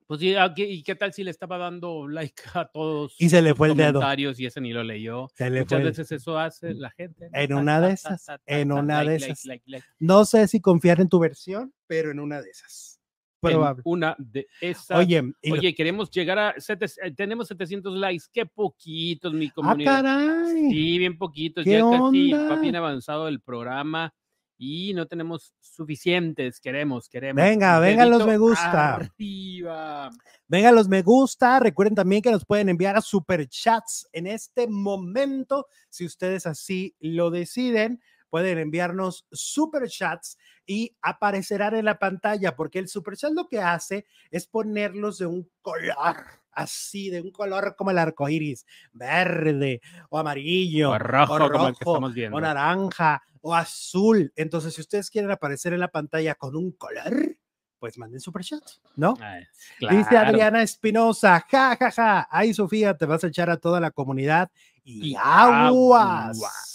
Pues 0.07 0.19
sí, 0.19 0.35
¿a 0.35 0.53
qué- 0.53 0.69
¿y 0.69 0.83
qué 0.83 0.93
tal 0.95 1.13
si 1.13 1.23
le 1.23 1.31
estaba 1.31 1.57
dando 1.57 2.07
like 2.07 2.43
a 2.53 2.65
todos? 2.67 3.15
Y 3.19 3.29
se 3.29 3.41
le 3.41 3.55
fue 3.55 3.69
el 3.69 3.77
dedo. 3.77 4.01
Y 4.37 4.45
ese 4.45 4.61
ni 4.61 4.71
lo 4.73 4.83
leyó. 4.83 5.27
Se 5.33 5.49
le 5.49 5.61
Muchas 5.61 5.69
fue 5.69 5.77
el- 5.79 5.83
veces 5.85 6.11
eso 6.11 6.37
hace 6.37 6.73
la 6.73 6.91
gente. 6.91 7.29
¿no? 7.31 7.39
En 7.39 7.53
una 7.53 7.79
de 7.81 7.93
esas, 7.93 8.25
en 8.45 8.71
una 8.71 9.03
de 9.03 9.15
esas. 9.15 9.43
No 9.97 10.25
sé 10.25 10.47
si 10.47 10.59
confiar 10.61 10.99
en 11.01 11.07
tu 11.09 11.19
versión, 11.19 11.73
pero 11.87 12.11
en 12.11 12.19
una 12.19 12.41
de 12.41 12.49
esas. 12.51 12.94
En 13.41 13.51
Probable. 13.51 13.81
una 13.85 14.15
de 14.17 14.47
esas. 14.59 14.97
Oye, 14.97 15.21
y 15.41 15.49
lo- 15.49 15.55
Oye, 15.55 15.75
queremos 15.75 16.09
llegar 16.09 16.39
a. 16.39 16.55
sete- 16.57 16.85
eh, 17.03 17.11
tenemos 17.15 17.47
700 17.47 17.93
likes. 17.95 18.25
Qué 18.33 18.45
poquitos, 18.45 19.33
mi 19.33 19.47
ah, 19.47 19.51
comunidad. 19.53 20.01
caray. 20.03 20.69
Sí, 20.71 20.97
bien 20.97 21.17
poquitos. 21.17 21.63
¿Qué 21.63 21.71
ya 21.71 21.81
casi 21.81 22.33
onda? 22.33 22.55
bien 22.59 22.75
avanzado 22.75 23.27
el 23.27 23.41
programa 23.41 24.13
y 24.57 24.93
no 24.95 25.05
tenemos 25.05 25.53
suficientes. 25.59 26.59
Queremos, 26.59 27.07
queremos. 27.07 27.43
Venga, 27.43 27.79
venga 27.79 28.05
los 28.05 28.25
me 28.25 28.37
gusta. 28.37 28.95
Arriba. 28.95 30.09
Venga, 30.47 30.71
los 30.71 30.87
me 30.87 31.01
gusta. 31.03 31.59
Recuerden 31.59 31.93
también 31.95 32.21
que 32.21 32.31
nos 32.31 32.45
pueden 32.45 32.69
enviar 32.69 32.95
a 32.95 33.01
super 33.01 33.47
chats 33.47 34.07
en 34.11 34.27
este 34.27 34.67
momento. 34.67 35.67
Si 35.89 36.05
ustedes 36.05 36.47
así 36.47 36.95
lo 36.99 37.29
deciden, 37.29 38.01
pueden 38.29 38.57
enviarnos 38.57 39.25
super 39.31 39.87
chats 39.89 40.37
y 40.65 40.95
aparecerán 41.01 41.75
en 41.75 41.85
la 41.85 41.99
pantalla, 41.99 42.55
porque 42.55 42.79
el 42.79 42.87
super 42.87 43.15
chat 43.15 43.31
lo 43.33 43.47
que 43.47 43.59
hace 43.61 44.05
es 44.31 44.47
ponerlos 44.47 45.17
de 45.19 45.25
un 45.27 45.49
color 45.61 46.15
así, 46.51 47.09
de 47.09 47.19
un 47.21 47.31
color 47.31 47.75
como 47.77 47.91
el 47.91 47.97
arco 47.97 48.29
iris, 48.29 48.65
verde 48.93 49.81
o 50.09 50.17
amarillo, 50.17 50.91
O 50.91 50.97
rojo, 50.99 51.33
o 51.35 51.51
como 51.51 51.67
el 51.67 51.73
que 51.75 51.79
rojo, 51.83 51.91
estamos 51.95 52.13
viendo. 52.13 52.37
o 52.37 52.41
naranja 52.41 53.21
o 53.41 53.53
azul. 53.53 54.31
Entonces, 54.35 54.73
si 54.73 54.81
ustedes 54.81 55.09
quieren 55.09 55.31
aparecer 55.31 55.73
en 55.73 55.81
la 55.81 55.89
pantalla 55.89 56.33
con 56.35 56.55
un 56.55 56.71
color, 56.71 57.37
pues 57.77 57.97
manden 57.97 58.19
super 58.21 58.41
chat, 58.43 58.63
¿no? 58.95 59.15
Ah, 59.21 59.39
Dice. 59.79 60.17
Adriana 60.17 60.63
Espinosa, 60.63 61.45
ja, 61.51 61.75
ja, 61.77 61.91
ja. 61.91 62.27
Ay, 62.31 62.53
Sofía, 62.53 62.97
te 62.97 63.05
vas 63.05 63.23
a 63.23 63.27
echar 63.27 63.49
a 63.49 63.57
toda 63.57 63.79
la 63.81 63.91
comunidad 63.91 64.49
y, 64.83 65.11
Y 65.11 65.15
aguas. 65.21 66.37
aguas. 66.37 66.74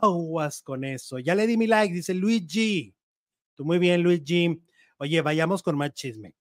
Aguas 0.00 0.62
con 0.62 0.84
eso. 0.84 1.18
Ya 1.18 1.34
le 1.34 1.46
di 1.46 1.56
mi 1.56 1.66
like, 1.66 1.94
dice 1.94 2.14
Luigi. 2.14 2.94
Tú 3.54 3.64
muy 3.64 3.78
bien, 3.78 4.02
Luigi. 4.02 4.62
Oye, 4.98 5.20
vayamos 5.22 5.62
con 5.62 5.76
más 5.76 5.92
chisme. 5.92 6.34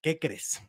¿Qué 0.00 0.18
crees? 0.18 0.62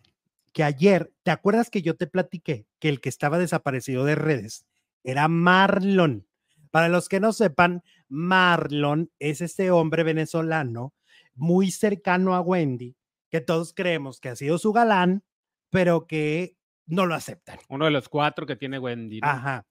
Que 0.53 0.63
ayer, 0.63 1.11
¿te 1.23 1.31
acuerdas 1.31 1.69
que 1.69 1.81
yo 1.81 1.95
te 1.95 2.07
platiqué 2.07 2.67
que 2.79 2.89
el 2.89 3.01
que 3.01 3.09
estaba 3.09 3.37
desaparecido 3.37 4.05
de 4.05 4.15
redes 4.15 4.65
era 5.03 5.27
Marlon? 5.27 6.27
Para 6.71 6.89
los 6.89 7.09
que 7.09 7.19
no 7.19 7.33
sepan, 7.33 7.83
Marlon 8.07 9.11
es 9.19 9.41
este 9.41 9.71
hombre 9.71 10.03
venezolano 10.03 10.93
muy 11.33 11.71
cercano 11.71 12.35
a 12.35 12.41
Wendy, 12.41 12.95
que 13.29 13.41
todos 13.41 13.73
creemos 13.73 14.19
que 14.19 14.29
ha 14.29 14.35
sido 14.35 14.57
su 14.57 14.71
galán, 14.73 15.23
pero 15.69 16.07
que 16.07 16.55
no 16.85 17.05
lo 17.05 17.15
aceptan. 17.15 17.59
Uno 17.69 17.85
de 17.85 17.91
los 17.91 18.09
cuatro 18.09 18.45
que 18.45 18.55
tiene 18.55 18.79
Wendy. 18.79 19.19
¿no? 19.19 19.27
Ajá. 19.27 19.65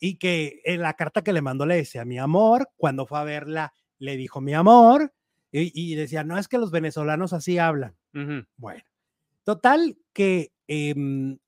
Y 0.00 0.16
que 0.18 0.60
en 0.64 0.80
la 0.82 0.94
carta 0.94 1.22
que 1.22 1.32
le 1.32 1.42
mandó 1.42 1.66
le 1.66 1.76
decía 1.76 2.04
mi 2.04 2.18
amor, 2.18 2.68
cuando 2.76 3.06
fue 3.06 3.18
a 3.18 3.24
verla 3.24 3.72
le 3.98 4.16
dijo 4.16 4.40
mi 4.40 4.54
amor, 4.54 5.12
y, 5.52 5.70
y 5.74 5.94
decía, 5.94 6.24
no 6.24 6.38
es 6.38 6.48
que 6.48 6.58
los 6.58 6.70
venezolanos 6.70 7.32
así 7.32 7.58
hablan. 7.58 7.96
Bueno, 8.56 8.82
total 9.44 9.98
que 10.12 10.52
em, 10.66 11.38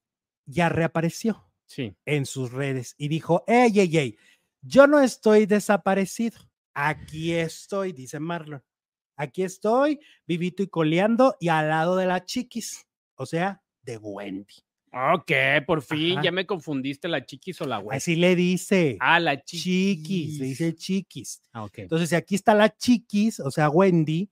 ya 0.46 0.68
reapareció 0.68 1.50
Sí. 1.66 1.96
en 2.04 2.26
sus 2.26 2.52
redes 2.52 2.94
y 2.98 3.08
dijo, 3.08 3.42
ey, 3.46 3.80
ey, 3.80 3.96
ey, 3.96 4.18
yo 4.62 4.86
no 4.86 5.00
estoy 5.00 5.46
desaparecido, 5.46 6.38
aquí 6.74 7.32
estoy, 7.32 7.92
dice 7.92 8.20
Marlon, 8.20 8.62
aquí 9.16 9.42
estoy, 9.42 9.98
vivito 10.26 10.62
y 10.62 10.68
coleando 10.68 11.36
y 11.40 11.48
al 11.48 11.68
lado 11.70 11.96
de 11.96 12.06
la 12.06 12.24
chiquis, 12.24 12.86
o 13.16 13.26
sea, 13.26 13.62
de 13.82 13.96
Wendy. 13.96 14.54
Ok, 15.14 15.32
por 15.66 15.82
fin, 15.82 16.12
Ajá. 16.12 16.22
ya 16.22 16.32
me 16.32 16.46
confundiste 16.46 17.08
la 17.08 17.24
chiquis 17.24 17.60
o 17.60 17.66
la 17.66 17.78
Wendy. 17.78 17.96
Así 17.96 18.14
le 18.14 18.36
dice. 18.36 18.96
Ah, 19.00 19.18
la 19.18 19.42
chiquis, 19.42 20.38
le 20.38 20.46
dice 20.46 20.74
chiquis. 20.74 21.42
Ah, 21.52 21.64
ok. 21.64 21.78
Entonces, 21.78 22.12
aquí 22.12 22.36
está 22.36 22.54
la 22.54 22.74
chiquis, 22.76 23.40
o 23.40 23.50
sea, 23.50 23.68
Wendy, 23.70 24.30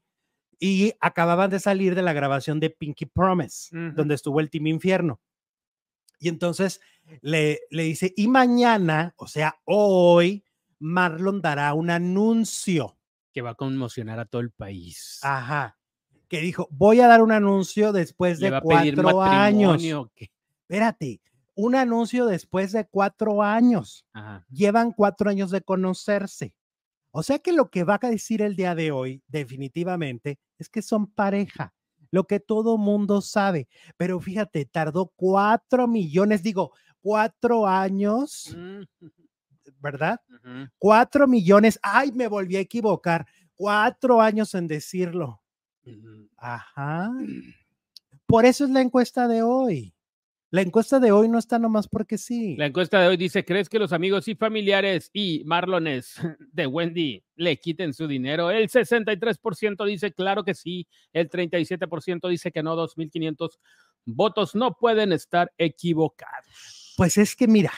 y 0.60 0.92
acababan 1.00 1.50
de 1.50 1.58
salir 1.58 1.96
de 1.96 2.02
la 2.02 2.12
grabación 2.12 2.60
de 2.60 2.70
Pinky 2.70 3.06
Promise, 3.06 3.76
donde 3.94 4.14
estuvo 4.14 4.38
el 4.38 4.50
Team 4.50 4.68
Infierno. 4.68 5.20
Y 6.20 6.28
entonces 6.28 6.80
le, 7.20 7.62
le 7.70 7.82
dice, 7.82 8.14
y 8.16 8.28
mañana, 8.28 9.12
o 9.16 9.26
sea, 9.26 9.60
hoy, 9.64 10.44
Marlon 10.78 11.40
dará 11.40 11.74
un 11.74 11.90
anuncio. 11.90 12.96
Que 13.32 13.42
va 13.42 13.50
a 13.50 13.54
conmocionar 13.54 14.20
a 14.20 14.26
todo 14.26 14.42
el 14.42 14.52
país. 14.52 15.18
Ajá. 15.22 15.76
Que 16.28 16.40
dijo, 16.40 16.68
voy 16.70 17.00
a 17.00 17.08
dar 17.08 17.22
un 17.22 17.32
anuncio 17.32 17.92
después 17.92 18.38
de 18.38 18.50
cuatro 18.60 19.22
años. 19.22 19.72
matrimonio. 19.72 20.12
Espérate, 20.72 21.20
un 21.54 21.74
anuncio 21.74 22.24
después 22.24 22.72
de 22.72 22.86
cuatro 22.86 23.42
años. 23.42 24.06
Ajá. 24.14 24.46
Llevan 24.48 24.92
cuatro 24.92 25.28
años 25.28 25.50
de 25.50 25.60
conocerse. 25.60 26.54
O 27.10 27.22
sea 27.22 27.38
que 27.40 27.52
lo 27.52 27.68
que 27.68 27.84
va 27.84 27.98
a 28.00 28.08
decir 28.08 28.40
el 28.40 28.56
día 28.56 28.74
de 28.74 28.90
hoy, 28.90 29.22
definitivamente, 29.28 30.38
es 30.58 30.70
que 30.70 30.80
son 30.80 31.08
pareja. 31.08 31.74
Lo 32.10 32.24
que 32.24 32.40
todo 32.40 32.78
mundo 32.78 33.20
sabe. 33.20 33.68
Pero 33.98 34.18
fíjate, 34.18 34.64
tardó 34.64 35.12
cuatro 35.14 35.86
millones, 35.86 36.42
digo, 36.42 36.72
cuatro 37.02 37.66
años, 37.66 38.56
Mm, 38.56 38.84
¿verdad? 39.78 40.22
Cuatro 40.78 41.28
millones. 41.28 41.78
Ay, 41.82 42.12
me 42.12 42.28
volví 42.28 42.56
a 42.56 42.60
equivocar. 42.60 43.26
Cuatro 43.54 44.22
años 44.22 44.54
en 44.54 44.68
decirlo. 44.68 45.42
Ajá. 46.38 47.10
Por 48.26 48.46
eso 48.46 48.64
es 48.64 48.70
la 48.70 48.80
encuesta 48.80 49.28
de 49.28 49.42
hoy. 49.42 49.94
La 50.52 50.60
encuesta 50.60 51.00
de 51.00 51.12
hoy 51.12 51.30
no 51.30 51.38
está 51.38 51.58
nomás 51.58 51.88
porque 51.88 52.18
sí. 52.18 52.56
La 52.58 52.66
encuesta 52.66 53.00
de 53.00 53.08
hoy 53.08 53.16
dice, 53.16 53.42
¿crees 53.42 53.70
que 53.70 53.78
los 53.78 53.94
amigos 53.94 54.28
y 54.28 54.34
familiares 54.34 55.08
y 55.14 55.42
Marlones 55.46 56.12
de 56.52 56.66
Wendy 56.66 57.24
le 57.36 57.58
quiten 57.58 57.94
su 57.94 58.06
dinero? 58.06 58.50
El 58.50 58.68
63% 58.68 59.86
dice, 59.86 60.12
claro 60.12 60.44
que 60.44 60.52
sí. 60.52 60.86
El 61.14 61.30
37% 61.30 62.28
dice 62.28 62.52
que 62.52 62.62
no. 62.62 62.76
2.500 62.76 63.48
votos 64.04 64.54
no 64.54 64.76
pueden 64.76 65.12
estar 65.12 65.50
equivocados. 65.56 66.92
Pues 66.98 67.16
es 67.16 67.34
que 67.34 67.48
mira, 67.48 67.72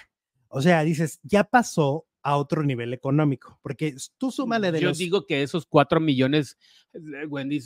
o 0.48 0.60
sea, 0.60 0.82
dices, 0.82 1.20
ya 1.22 1.44
pasó 1.44 2.08
a 2.24 2.36
otro 2.38 2.62
nivel 2.62 2.94
económico, 2.94 3.58
porque 3.62 3.94
tú 4.16 4.30
súmale 4.30 4.72
de 4.72 4.80
Yo 4.80 4.88
los... 4.88 4.98
digo 4.98 5.26
que 5.26 5.42
esos 5.42 5.66
4 5.66 6.00
millones, 6.00 6.56
eh, 6.94 7.26
Wendy, 7.28 7.60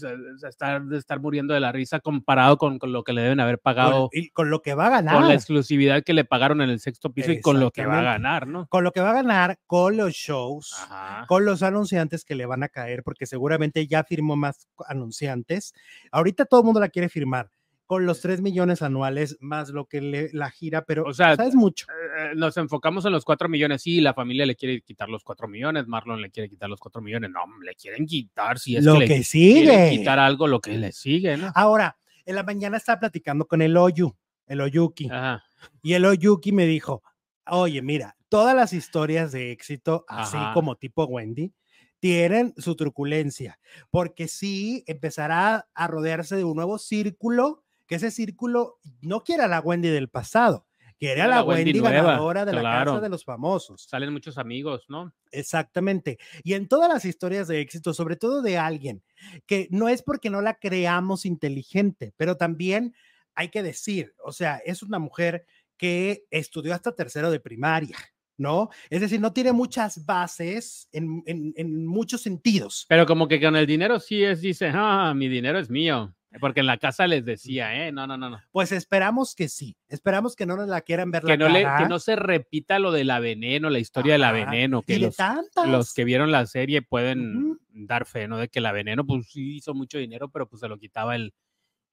está 0.48 0.80
de 0.80 0.98
estar 0.98 1.20
muriendo 1.20 1.54
de 1.54 1.60
la 1.60 1.70
risa 1.70 2.00
comparado 2.00 2.58
con, 2.58 2.80
con 2.80 2.92
lo 2.92 3.04
que 3.04 3.12
le 3.12 3.22
deben 3.22 3.38
haber 3.38 3.58
con, 3.58 3.62
pagado 3.62 4.10
y 4.12 4.30
con 4.30 4.50
lo 4.50 4.60
que 4.60 4.74
va 4.74 4.88
a 4.88 4.96
con 4.96 5.04
la 5.04 5.12
ganar, 5.12 5.32
exclusividad 5.32 6.02
que 6.02 6.12
le 6.12 6.24
pagaron 6.24 6.60
en 6.60 6.70
el 6.70 6.80
sexto 6.80 7.12
piso 7.12 7.30
y 7.30 7.40
con 7.40 7.60
lo 7.60 7.70
que 7.70 7.86
va 7.86 8.00
a 8.00 8.02
ganar, 8.02 8.48
¿no? 8.48 8.66
con 8.66 8.82
lo 8.82 8.90
que 8.90 9.00
va 9.00 9.10
a 9.10 9.14
ganar, 9.14 9.60
con 9.66 9.96
los 9.96 10.12
shows, 10.12 10.74
Ajá. 10.74 11.24
con 11.28 11.44
los 11.44 11.62
anunciantes 11.62 12.24
que 12.24 12.34
le 12.34 12.44
van 12.44 12.64
a 12.64 12.68
caer, 12.68 13.04
porque 13.04 13.26
seguramente 13.26 13.86
ya 13.86 14.02
firmó 14.02 14.34
más 14.34 14.66
anunciantes. 14.88 15.72
Ahorita 16.10 16.46
todo 16.46 16.60
el 16.60 16.64
mundo 16.64 16.80
la 16.80 16.88
quiere 16.88 17.08
firmar, 17.08 17.48
con 17.88 18.04
los 18.04 18.20
3 18.20 18.42
millones 18.42 18.82
anuales 18.82 19.38
más 19.40 19.70
lo 19.70 19.86
que 19.86 20.02
le, 20.02 20.30
la 20.34 20.50
gira, 20.50 20.82
pero 20.82 21.04
O 21.04 21.14
sea, 21.14 21.36
sabes 21.36 21.54
mucho. 21.54 21.86
Eh, 22.30 22.34
nos 22.36 22.56
enfocamos 22.56 23.04
en 23.04 23.12
los 23.12 23.24
4 23.24 23.48
millones. 23.48 23.82
Sí, 23.82 24.00
la 24.00 24.14
familia 24.14 24.46
le 24.46 24.56
quiere 24.56 24.80
quitar 24.80 25.08
los 25.08 25.24
4 25.24 25.48
millones, 25.48 25.86
Marlon 25.86 26.20
le 26.20 26.30
quiere 26.30 26.48
quitar 26.48 26.68
los 26.68 26.80
4 26.80 27.00
millones. 27.02 27.30
No, 27.30 27.40
le 27.62 27.74
quieren 27.74 28.06
quitar, 28.06 28.58
si 28.58 28.76
es 28.76 28.84
lo 28.84 28.94
que, 28.94 28.98
que, 29.00 29.04
le 29.04 29.06
quieren 29.08 29.24
sigue. 29.24 29.90
quitar 29.90 30.18
algo, 30.18 30.46
lo 30.46 30.60
que 30.60 30.76
le 30.76 30.92
sigue, 30.92 31.36
¿no? 31.36 31.50
Ahora, 31.54 31.96
en 32.24 32.34
la 32.34 32.42
mañana 32.42 32.76
estaba 32.76 33.00
platicando 33.00 33.46
con 33.46 33.62
el 33.62 33.76
Oyu, 33.76 34.14
el 34.46 34.60
Oyuki. 34.60 35.08
Ajá. 35.10 35.44
Y 35.82 35.94
el 35.94 36.04
Oyuki 36.04 36.52
me 36.52 36.66
dijo, 36.66 37.02
oye, 37.46 37.82
mira, 37.82 38.16
todas 38.28 38.54
las 38.54 38.72
historias 38.72 39.32
de 39.32 39.52
éxito, 39.52 40.04
así 40.08 40.36
Ajá. 40.36 40.52
como 40.52 40.76
tipo 40.76 41.04
Wendy, 41.04 41.52
tienen 42.00 42.54
su 42.56 42.76
truculencia, 42.76 43.58
porque 43.90 44.28
sí 44.28 44.84
empezará 44.86 45.68
a 45.74 45.86
rodearse 45.86 46.36
de 46.36 46.44
un 46.44 46.56
nuevo 46.56 46.78
círculo, 46.78 47.64
que 47.86 47.96
ese 47.96 48.10
círculo 48.10 48.78
no 49.00 49.24
quiere 49.24 49.44
a 49.44 49.48
la 49.48 49.60
Wendy 49.60 49.88
del 49.88 50.08
pasado, 50.08 50.66
quiere 50.98 51.12
a 51.12 51.14
Quiere 51.14 51.22
a 51.22 51.28
la 51.28 51.36
la 51.36 51.42
Wendy 51.44 51.72
Wendy, 51.80 51.80
ganadora 51.80 52.44
de 52.44 52.52
la 52.52 52.62
casa 52.62 53.00
de 53.00 53.08
los 53.08 53.24
famosos. 53.24 53.82
Salen 53.88 54.12
muchos 54.12 54.36
amigos, 54.38 54.84
¿no? 54.88 55.12
Exactamente. 55.30 56.18
Y 56.44 56.54
en 56.54 56.68
todas 56.68 56.88
las 56.92 57.04
historias 57.04 57.48
de 57.48 57.60
éxito, 57.60 57.94
sobre 57.94 58.16
todo 58.16 58.42
de 58.42 58.58
alguien 58.58 59.02
que 59.46 59.68
no 59.70 59.88
es 59.88 60.02
porque 60.02 60.30
no 60.30 60.40
la 60.42 60.54
creamos 60.58 61.24
inteligente, 61.24 62.12
pero 62.16 62.36
también 62.36 62.94
hay 63.34 63.48
que 63.50 63.62
decir, 63.62 64.14
o 64.24 64.32
sea, 64.32 64.56
es 64.64 64.82
una 64.82 64.98
mujer 64.98 65.46
que 65.76 66.24
estudió 66.30 66.74
hasta 66.74 66.94
tercero 66.94 67.30
de 67.30 67.38
primaria, 67.38 67.96
¿no? 68.36 68.68
Es 68.90 69.00
decir, 69.00 69.20
no 69.20 69.32
tiene 69.32 69.52
muchas 69.52 70.04
bases 70.04 70.88
en, 70.92 71.22
en- 71.26 71.54
en 71.56 71.86
muchos 71.86 72.20
sentidos. 72.20 72.84
Pero 72.88 73.06
como 73.06 73.28
que 73.28 73.40
con 73.40 73.54
el 73.56 73.66
dinero 73.66 74.00
sí 74.00 74.24
es, 74.24 74.40
dice, 74.40 74.70
ah, 74.74 75.12
mi 75.14 75.28
dinero 75.28 75.58
es 75.60 75.70
mío. 75.70 76.14
Porque 76.40 76.60
en 76.60 76.66
la 76.66 76.76
casa 76.76 77.06
les 77.06 77.24
decía, 77.24 77.86
¿eh? 77.86 77.90
No, 77.90 78.06
no, 78.06 78.18
no, 78.18 78.28
no. 78.28 78.40
Pues 78.52 78.70
esperamos 78.72 79.34
que 79.34 79.48
sí, 79.48 79.76
esperamos 79.88 80.36
que 80.36 80.44
no 80.44 80.56
nos 80.56 80.68
la 80.68 80.82
quieran 80.82 81.10
ver 81.10 81.22
Que 81.22 81.36
la 81.36 81.36
no, 81.36 81.48
le, 81.48 81.60
que 81.78 81.88
no 81.88 81.98
se 81.98 82.16
repita 82.16 82.78
lo 82.78 82.92
de 82.92 83.04
la 83.04 83.18
veneno, 83.18 83.70
la 83.70 83.78
historia 83.78 84.12
de 84.12 84.18
la 84.18 84.32
veneno, 84.32 84.82
que 84.82 84.94
y 84.96 84.98
de 85.00 85.06
los, 85.06 85.16
tantas. 85.16 85.66
los 85.66 85.94
que 85.94 86.04
vieron 86.04 86.30
la 86.30 86.44
serie 86.46 86.82
pueden 86.82 87.58
dar 87.70 88.04
fe, 88.04 88.28
¿no? 88.28 88.36
De 88.36 88.48
que 88.48 88.60
la 88.60 88.72
veneno, 88.72 89.06
pues 89.06 89.26
sí 89.30 89.56
hizo 89.56 89.72
mucho 89.72 89.96
dinero, 89.96 90.28
pero 90.28 90.46
pues 90.46 90.60
se 90.60 90.68
lo 90.68 90.76
quitaba 90.78 91.16
el, 91.16 91.32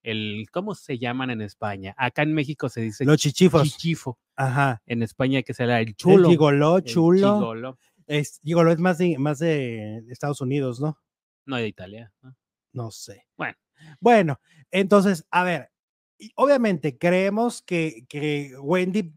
el, 0.03 0.47
¿cómo 0.51 0.75
se 0.75 0.97
llaman 0.97 1.29
en 1.29 1.41
España? 1.41 1.95
Acá 1.97 2.23
en 2.23 2.33
México 2.33 2.67
se 2.67 2.81
dice 2.81 3.05
Los 3.05 3.17
chichifos. 3.17 3.63
chichifo. 3.63 4.19
Ajá. 4.35 4.81
En 4.85 5.01
España 5.01 5.43
que 5.43 5.53
será 5.53 5.79
el 5.79 5.87
El 5.89 5.95
chulo. 5.95 6.29
gigoló, 6.29 6.77
el 6.79 6.83
chulo. 6.83 7.39
chigolo. 7.39 7.77
Es, 8.05 8.41
gigoló 8.43 8.71
es 8.71 8.79
más 8.79 8.97
de, 8.97 9.17
más 9.17 9.39
de 9.39 10.03
Estados 10.09 10.41
Unidos, 10.41 10.81
¿no? 10.81 10.99
No, 11.45 11.55
de 11.55 11.67
Italia. 11.67 12.11
¿no? 12.21 12.35
No 12.73 12.91
sé. 12.91 13.25
Bueno. 13.37 13.55
Bueno, 13.99 14.39
entonces, 14.71 15.25
a 15.31 15.43
ver, 15.43 15.71
obviamente 16.35 16.97
creemos 16.97 17.61
que, 17.61 18.05
que 18.07 18.53
Wendy 18.59 19.13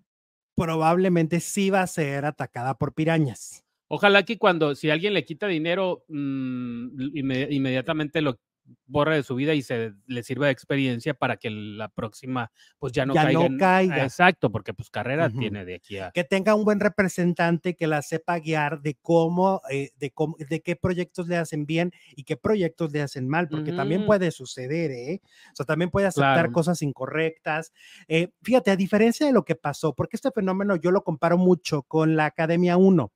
probablemente 0.56 1.40
sí 1.40 1.70
va 1.70 1.82
a 1.82 1.86
ser 1.86 2.24
atacada 2.24 2.76
por 2.76 2.94
pirañas. 2.94 3.64
Ojalá 3.88 4.24
que 4.24 4.38
cuando, 4.38 4.74
si 4.74 4.90
alguien 4.90 5.14
le 5.14 5.24
quita 5.24 5.46
dinero, 5.46 6.04
mm, 6.08 6.88
inme- 7.14 7.48
inmediatamente 7.50 8.20
lo 8.20 8.38
borra 8.86 9.14
de 9.14 9.22
su 9.22 9.34
vida 9.34 9.54
y 9.54 9.62
se 9.62 9.92
le 10.06 10.22
sirva 10.22 10.46
de 10.46 10.52
experiencia 10.52 11.14
para 11.14 11.36
que 11.36 11.50
la 11.50 11.88
próxima, 11.88 12.50
pues 12.78 12.92
ya 12.92 13.06
no 13.06 13.14
Ya 13.14 13.24
caiga. 13.24 13.48
no 13.48 13.58
caiga. 13.58 14.04
Exacto, 14.04 14.50
porque 14.50 14.74
pues 14.74 14.90
carrera 14.90 15.28
tiene 15.30 15.64
de 15.64 15.76
aquí 15.76 15.98
a. 15.98 16.10
Que 16.10 16.24
tenga 16.24 16.54
un 16.54 16.64
buen 16.64 16.80
representante 16.80 17.74
que 17.76 17.86
la 17.86 18.02
sepa 18.02 18.38
guiar 18.38 18.80
de 18.80 18.94
cómo, 19.00 19.60
eh, 19.70 19.90
de 19.96 20.10
cómo, 20.10 20.36
de 20.38 20.60
qué 20.60 20.76
proyectos 20.76 21.28
le 21.28 21.36
hacen 21.36 21.66
bien 21.66 21.92
y 22.16 22.24
qué 22.24 22.36
proyectos 22.36 22.92
le 22.92 23.02
hacen 23.02 23.28
mal, 23.28 23.48
porque 23.48 23.72
también 23.72 24.06
puede 24.06 24.30
suceder, 24.30 24.90
¿eh? 24.90 25.20
O 25.52 25.56
sea, 25.56 25.66
también 25.66 25.90
puede 25.90 26.06
aceptar 26.06 26.34
Claro. 26.34 26.52
cosas 26.52 26.82
incorrectas. 26.82 27.72
Eh, 28.08 28.28
fíjate, 28.42 28.70
a 28.70 28.76
diferencia 28.76 29.26
de 29.26 29.32
lo 29.32 29.44
que 29.44 29.54
pasó, 29.56 29.94
porque 29.94 30.16
este 30.16 30.30
fenómeno 30.30 30.76
yo 30.76 30.90
lo 30.90 31.02
comparo 31.04 31.38
mucho 31.38 31.82
con 31.82 32.16
la 32.16 32.26
Academia 32.26 32.76
1. 32.76 33.12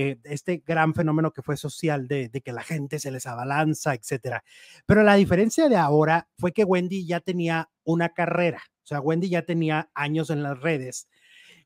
Eh, 0.00 0.18
este 0.22 0.62
gran 0.64 0.94
fenómeno 0.94 1.32
que 1.32 1.42
fue 1.42 1.56
social 1.56 2.06
de, 2.06 2.28
de 2.28 2.40
que 2.40 2.52
la 2.52 2.62
gente 2.62 3.00
se 3.00 3.10
les 3.10 3.26
abalanza, 3.26 3.94
etcétera. 3.94 4.44
Pero 4.86 5.02
la 5.02 5.16
diferencia 5.16 5.68
de 5.68 5.76
ahora 5.76 6.28
fue 6.38 6.52
que 6.52 6.62
Wendy 6.62 7.04
ya 7.04 7.18
tenía 7.18 7.70
una 7.82 8.10
carrera, 8.10 8.62
o 8.84 8.86
sea, 8.86 9.00
Wendy 9.00 9.28
ya 9.28 9.42
tenía 9.42 9.90
años 9.94 10.30
en 10.30 10.42
las 10.42 10.60
redes 10.60 11.08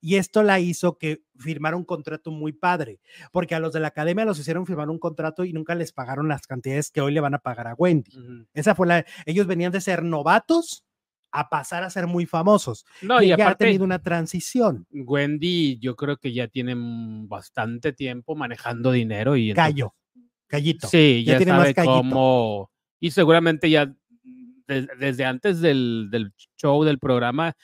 y 0.02 0.16
esto 0.16 0.42
la 0.42 0.58
hizo 0.58 0.98
que 0.98 1.22
firmara 1.38 1.76
un 1.76 1.84
contrato 1.84 2.32
muy 2.32 2.52
padre, 2.52 3.00
porque 3.30 3.54
a 3.54 3.60
los 3.60 3.72
de 3.72 3.80
la 3.80 3.88
academia 3.88 4.24
los 4.24 4.38
hicieron 4.38 4.66
firmar 4.66 4.90
un 4.90 4.98
contrato 4.98 5.44
y 5.44 5.52
nunca 5.52 5.76
les 5.76 5.92
pagaron 5.92 6.26
las 6.26 6.46
cantidades 6.46 6.90
que 6.90 7.00
hoy 7.00 7.12
le 7.12 7.20
van 7.20 7.34
a 7.34 7.38
pagar 7.38 7.68
a 7.68 7.74
Wendy. 7.74 8.18
Ujú. 8.18 8.46
Esa 8.52 8.74
fue 8.74 8.88
la, 8.88 9.06
ellos 9.26 9.46
venían 9.46 9.70
de 9.70 9.80
ser 9.80 10.02
novatos 10.02 10.84
a 11.32 11.48
pasar 11.48 11.82
a 11.82 11.90
ser 11.90 12.06
muy 12.06 12.26
famosos. 12.26 12.84
No, 13.00 13.20
y 13.22 13.26
y 13.26 13.32
ella 13.32 13.44
ha 13.44 13.46
aparte, 13.48 13.64
tenido 13.64 13.84
una 13.84 14.02
transición. 14.02 14.86
Wendy, 14.92 15.78
yo 15.78 15.96
creo 15.96 16.16
que 16.18 16.32
ya 16.32 16.46
tiene 16.48 16.74
mm, 16.74 17.28
bastante 17.28 17.92
tiempo 17.92 18.34
manejando 18.36 18.92
dinero 18.92 19.34
y 19.36 19.50
entonces- 19.50 19.72
Callo, 19.74 19.94
callito. 20.46 20.88
Sí, 20.88 21.24
Ya 21.24 21.32
ya, 21.32 21.36
tiene 21.38 21.52
más 21.52 21.62
sabe 21.62 21.74
callito. 21.74 21.92
cómo. 21.94 22.70
Y 23.00 23.10
seguramente 23.10 23.68
ya 23.70 23.86
de- 24.68 24.88
desde 24.98 25.24
antes 25.24 25.60
del, 25.60 26.08
del 26.10 26.32
show, 26.56 26.84
del 26.84 26.98
programa, 26.98 27.56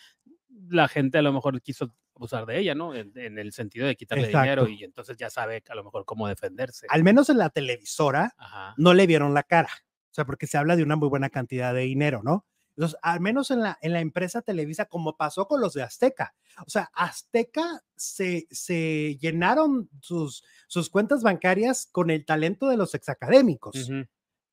la 0.68 0.88
gente 0.88 1.18
a 1.18 1.22
lo 1.22 1.32
mejor 1.32 1.60
quiso 1.62 1.94
abusar 2.16 2.46
de 2.46 2.58
ella, 2.58 2.74
¿no? 2.74 2.94
En, 2.94 3.12
en 3.16 3.38
el 3.38 3.52
sentido 3.52 3.86
de 3.86 3.94
quitarle 3.94 4.26
dinero 4.26 4.62
Exacto. 4.62 4.68
y 4.80 4.84
entonces 4.84 5.16
ya 5.16 5.30
sabe 5.30 5.62
a 5.68 5.74
lo 5.76 5.84
mejor 5.84 6.04
cómo 6.04 6.26
defenderse. 6.26 6.86
Al 6.90 7.04
menos 7.04 7.28
en 7.30 7.38
la 7.38 7.48
televisora 7.50 8.32
Ajá. 8.36 8.74
no 8.76 8.92
le 8.94 9.06
vieron 9.06 9.34
la 9.34 9.44
cara. 9.44 9.70
O 10.10 10.14
sea, 10.18 10.24
porque 10.24 10.46
se 10.48 10.58
habla 10.58 10.74
de 10.74 10.82
una 10.82 10.96
muy 10.96 11.08
buena 11.08 11.30
cantidad 11.30 11.72
de 11.72 11.82
dinero, 11.82 12.22
¿no? 12.24 12.44
Entonces, 12.78 12.96
al 13.02 13.18
menos 13.20 13.50
en 13.50 13.60
la, 13.60 13.76
en 13.82 13.92
la 13.92 13.98
empresa 14.00 14.40
Televisa, 14.40 14.84
como 14.86 15.16
pasó 15.16 15.48
con 15.48 15.60
los 15.60 15.74
de 15.74 15.82
Azteca. 15.82 16.36
O 16.64 16.70
sea, 16.70 16.90
Azteca 16.94 17.82
se, 17.96 18.46
se 18.52 19.18
llenaron 19.20 19.90
sus, 20.00 20.44
sus 20.68 20.88
cuentas 20.88 21.24
bancarias 21.24 21.88
con 21.90 22.08
el 22.10 22.24
talento 22.24 22.68
de 22.68 22.76
los 22.76 22.94
exacadémicos. 22.94 23.92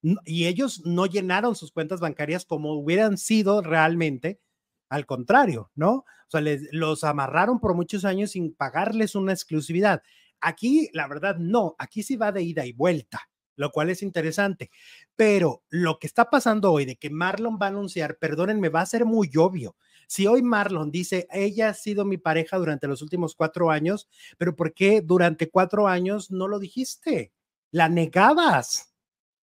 N- 0.01 0.17
y 0.25 0.47
ellos 0.47 0.81
no 0.85 1.05
llenaron 1.05 1.55
sus 1.55 1.71
cuentas 1.71 1.99
bancarias 1.99 2.45
como 2.45 2.73
hubieran 2.73 3.19
sido 3.19 3.61
realmente, 3.61 4.41
al 4.89 5.05
contrario, 5.05 5.71
¿no? 5.75 5.91
O 5.93 6.29
sea, 6.29 6.41
les, 6.41 6.67
los 6.71 7.03
amarraron 7.03 7.59
por 7.59 7.75
muchos 7.75 8.05
años 8.05 8.31
sin 8.31 8.55
pagarles 8.55 9.13
una 9.13 9.33
exclusividad. 9.33 10.01
Aquí, 10.41 10.89
la 10.93 11.07
verdad, 11.07 11.37
no, 11.37 11.75
aquí 11.77 12.01
sí 12.01 12.15
va 12.15 12.31
de 12.31 12.41
ida 12.41 12.65
y 12.65 12.73
vuelta. 12.73 13.21
Lo 13.55 13.71
cual 13.71 13.89
es 13.89 14.03
interesante. 14.03 14.71
Pero 15.15 15.63
lo 15.69 15.99
que 15.99 16.07
está 16.07 16.29
pasando 16.29 16.71
hoy 16.71 16.85
de 16.85 16.95
que 16.95 17.09
Marlon 17.09 17.57
va 17.61 17.67
a 17.67 17.69
anunciar, 17.69 18.17
perdónenme, 18.17 18.69
va 18.69 18.81
a 18.81 18.85
ser 18.85 19.05
muy 19.05 19.31
obvio. 19.37 19.75
Si 20.07 20.27
hoy 20.27 20.41
Marlon 20.41 20.91
dice, 20.91 21.27
ella 21.31 21.69
ha 21.69 21.73
sido 21.73 22.05
mi 22.05 22.17
pareja 22.17 22.57
durante 22.57 22.87
los 22.87 23.01
últimos 23.01 23.35
cuatro 23.35 23.71
años, 23.71 24.07
pero 24.37 24.55
¿por 24.55 24.73
qué 24.73 25.01
durante 25.01 25.49
cuatro 25.49 25.87
años 25.87 26.31
no 26.31 26.47
lo 26.47 26.59
dijiste? 26.59 27.31
La 27.71 27.89
negabas, 27.89 28.93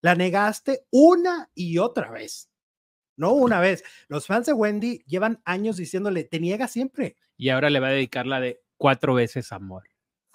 la 0.00 0.14
negaste 0.14 0.84
una 0.90 1.50
y 1.54 1.78
otra 1.78 2.11
vez. 2.11 2.50
No 3.16 3.32
una 3.32 3.61
vez. 3.61 3.82
Los 4.09 4.26
fans 4.26 4.46
de 4.46 4.52
Wendy 4.52 5.02
llevan 5.06 5.40
años 5.44 5.76
diciéndole, 5.76 6.24
te 6.24 6.38
niega 6.38 6.68
siempre. 6.68 7.16
Y 7.36 7.48
ahora 7.48 7.70
le 7.70 7.80
va 7.80 7.88
a 7.88 7.92
dedicar 7.92 8.26
la 8.26 8.40
de 8.40 8.61
cuatro 8.76 9.14
veces 9.14 9.50
amor. 9.52 9.88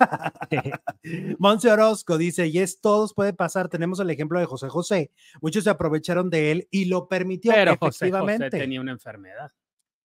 Monse 1.40 1.72
Orozco 1.72 2.18
dice, 2.18 2.48
y 2.48 2.60
es 2.60 2.82
todos 2.82 3.14
puede 3.14 3.34
pasar. 3.34 3.70
Tenemos 3.70 4.00
el 4.00 4.10
ejemplo 4.10 4.40
de 4.40 4.46
José 4.46 4.70
José. 4.70 5.12
Muchos 5.42 5.64
se 5.64 5.70
aprovecharon 5.70 6.30
de 6.30 6.52
él 6.52 6.68
y 6.72 6.86
lo 6.86 7.08
permitió 7.08 7.52
Pero 7.54 7.74
efectivamente. 7.74 8.46
José 8.46 8.58
tenía 8.58 8.82
una 8.82 8.92
enfermedad. 8.92 9.52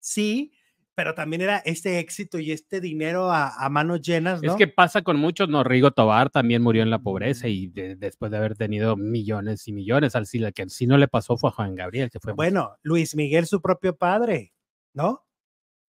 Sí, 0.01 0.53
pero 0.95 1.15
también 1.15 1.43
era 1.43 1.59
este 1.59 1.99
éxito 1.99 2.39
y 2.39 2.53
este 2.53 2.81
dinero 2.81 3.31
a, 3.33 3.69
manos 3.71 4.03
llenas, 4.03 4.43
¿no? 4.43 4.53
Es 4.53 4.59
que 4.59 4.69
pasa 4.69 5.03
con 5.03 5.17
muchos, 5.17 5.49
¿no? 5.49 5.65
Rigo 5.65 5.91
Tobar 5.91 6.31
también 6.31 6.63
murió 6.63 6.83
en 6.83 6.91
la 6.91 6.99
pobreza 6.99 7.49
y 7.49 7.69
después 7.69 8.31
de 8.31 8.37
haber 8.37 8.57
tenido 8.57 8.97
millones 8.97 9.67
y 9.69 9.73
millones, 9.73 10.15
al 10.17 10.27
sí, 10.27 10.43
que 10.55 10.69
sí 10.69 10.87
no 10.87 10.99
le 10.99 11.09
pasó 11.09 11.37
fue 11.37 11.51
a 11.51 11.53
Juan 11.55 11.75
Gabriel, 11.75 12.11
que 12.11 12.21
fue... 12.21 12.35
Bueno, 12.35 12.77
Luis 12.83 13.15
Miguel, 13.17 13.47
su 13.47 13.63
propio 13.63 13.97
padre, 13.97 14.53
¿no? 14.93 15.25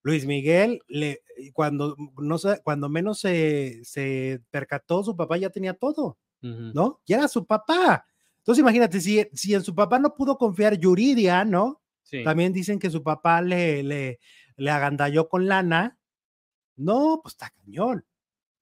Luis 0.03 0.25
Miguel, 0.25 0.81
le, 0.87 1.21
cuando, 1.53 1.95
no 2.17 2.37
sé, 2.37 2.61
cuando 2.63 2.89
menos 2.89 3.19
se, 3.19 3.79
se 3.83 4.41
percató, 4.51 5.03
su 5.03 5.15
papá 5.15 5.37
ya 5.37 5.49
tenía 5.49 5.73
todo, 5.73 6.19
¿no? 6.73 6.99
Ya 7.07 7.17
era 7.19 7.27
su 7.29 7.45
papá. 7.45 8.05
Entonces 8.39 8.61
imagínate, 8.61 8.99
si, 8.99 9.25
si 9.33 9.53
en 9.53 9.63
su 9.63 9.73
papá 9.73 9.99
no 9.99 10.13
pudo 10.15 10.37
confiar 10.37 10.77
Yuridia, 10.77 11.45
¿no? 11.45 11.81
También 12.23 12.51
dicen 12.53 12.79
que 12.79 12.89
su 12.91 13.01
papá 13.01 13.41
le, 13.41 13.81
le, 13.83 14.19
le 14.57 14.69
agandalló 14.71 15.29
con 15.29 15.47
lana. 15.47 15.97
No, 16.75 17.21
pues 17.23 17.33
está 17.35 17.49
cañón. 17.51 18.05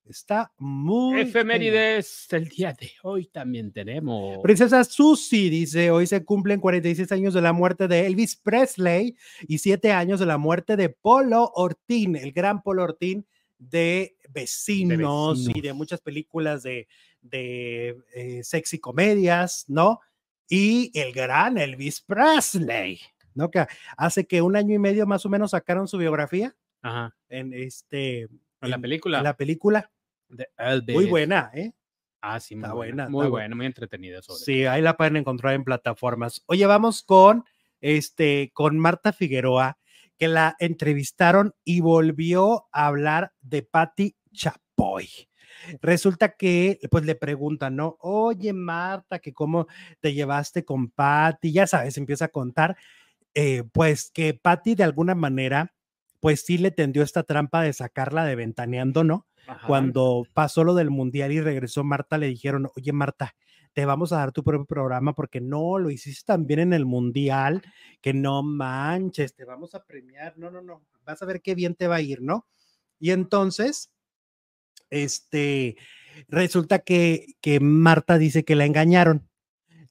Está 0.06 0.52
muy. 0.58 1.22
Efemérides 1.22 2.28
del 2.30 2.50
día 2.50 2.74
de 2.74 2.92
hoy 3.04 3.28
también 3.28 3.72
tenemos. 3.72 4.40
Princesa 4.44 4.84
Susie 4.84 5.50
dice: 5.50 5.92
Hoy 5.92 6.08
se 6.08 6.26
cumplen 6.26 6.60
46 6.60 7.12
años 7.12 7.34
de 7.34 7.42
la 7.42 7.54
muerte 7.54 7.88
de 7.88 8.08
Elvis 8.08 8.36
Presley 8.36 9.16
y 9.48 9.60
7 9.60 9.92
años 9.92 10.20
de 10.20 10.26
la 10.26 10.38
muerte 10.38 10.76
de 10.76 10.90
Polo 10.90 11.52
Ortín, 11.56 12.16
el 12.16 12.32
gran 12.32 12.62
Polo 12.62 12.84
Ortín 12.84 13.26
de 13.58 14.18
Vecinos, 14.30 15.48
y 15.54 15.62
de 15.62 15.74
muchas 15.74 16.02
películas 16.02 16.64
de, 16.64 16.88
de 17.22 17.96
eh, 18.14 18.44
sexy 18.44 18.80
comedias, 18.80 19.66
¿no? 19.68 20.00
Y 20.50 20.92
el 21.00 21.14
gran 21.14 21.58
Elvis 21.58 22.02
Presley. 22.02 23.00
¿no? 23.34 23.50
Que 23.52 23.66
hace 23.98 24.26
que 24.26 24.42
un 24.42 24.56
año 24.56 24.76
y 24.76 24.80
medio 24.80 25.06
más 25.06 25.26
o 25.26 25.30
menos 25.30 25.52
sacaron 25.52 25.88
su 25.88 25.98
biografía. 25.98 26.56
Ajá. 26.82 27.16
En 27.30 27.54
este. 27.54 28.28
En, 28.62 28.70
la 28.70 28.80
película. 28.80 29.18
En 29.18 29.24
la 29.24 29.36
película. 29.36 29.92
De 30.30 30.94
Muy 30.94 31.06
buena, 31.06 31.52
¿eh? 31.54 31.74
Ah, 32.22 32.40
sí, 32.40 32.56
muy 32.56 32.70
buena. 32.70 33.10
Muy 33.10 33.28
buena, 33.28 33.56
muy 33.56 33.66
entretenida. 33.66 34.22
sí, 34.22 34.66
ahí 34.66 34.82
la 34.82 34.96
pueden 34.96 35.18
encontrar 35.18 35.56
en 35.56 35.64
plataformas. 35.64 36.44
Oye, 36.46 36.66
vamos 36.68 37.02
con 37.02 37.44
este, 37.82 38.52
con 38.54 38.78
Marta 38.78 39.12
Figueroa, 39.12 39.80
que 40.18 40.28
la 40.28 40.56
entrevistaron 40.60 41.56
y 41.64 41.82
volvió 41.82 42.68
a 42.72 42.86
hablar 42.86 43.34
de 43.42 43.64
Patti 43.64 44.16
Chapoy. 44.32 45.10
Resulta 45.82 46.36
que, 46.36 46.80
pues 46.90 47.06
le 47.06 47.16
preguntan, 47.16 47.76
¿no? 47.76 47.98
Oye, 48.00 48.54
Marta, 48.54 49.20
que 49.20 49.34
cómo 49.34 49.68
te 50.00 50.14
llevaste 50.14 50.64
con 50.64 50.90
Patti, 50.92 51.52
ya 51.52 51.68
sabes, 51.68 51.98
empieza 51.98 52.26
a 52.26 52.30
contar 52.30 52.78
eh, 53.34 53.64
pues 53.72 54.12
que 54.12 54.34
Patty 54.34 54.76
de 54.76 54.84
alguna 54.84 55.16
manera, 55.16 55.74
pues 56.22 56.46
sí 56.46 56.58
le 56.58 56.72
tendió 56.72 57.04
esta 57.04 57.24
trampa 57.24 57.62
de 57.64 57.74
sacarla 57.74 58.24
de 58.24 58.36
ventaneando, 58.36 59.04
¿no? 59.04 59.28
Cuando 59.68 60.26
pasó 60.34 60.64
lo 60.64 60.76
del 60.76 60.92
mundial 60.92 61.34
y 61.34 61.42
regresó 61.42 61.84
Marta, 61.84 62.18
le 62.18 62.28
dijeron, 62.28 62.70
oye 62.78 62.94
Marta, 62.94 63.36
te 63.74 63.86
vamos 63.86 64.14
a 64.14 64.18
dar 64.18 64.32
tu 64.32 64.44
propio 64.44 64.66
programa 64.66 65.14
porque 65.14 65.42
no, 65.42 65.78
lo 65.78 65.90
hiciste 65.90 66.24
tan 66.26 66.48
bien 66.48 66.60
en 66.60 66.74
el 66.74 66.86
mundial 66.86 67.62
que 68.00 68.14
no 68.14 68.44
manches, 68.44 69.36
te 69.36 69.44
vamos 69.44 69.76
a 69.76 69.84
premiar, 69.84 70.38
no, 70.38 70.50
no, 70.52 70.62
no, 70.62 70.84
vas 71.04 71.22
a 71.22 71.26
ver 71.26 71.42
qué 71.42 71.56
bien 71.56 71.76
te 71.76 71.88
va 71.88 71.96
a 71.96 72.02
ir, 72.02 72.22
¿no? 72.22 72.48
Y 72.98 73.12
entonces, 73.12 73.92
este, 74.90 75.76
resulta 76.30 76.80
que, 76.80 77.34
que 77.42 77.60
Marta 77.60 78.18
dice 78.18 78.46
que 78.46 78.56
la 78.56 78.66
engañaron 78.66 79.28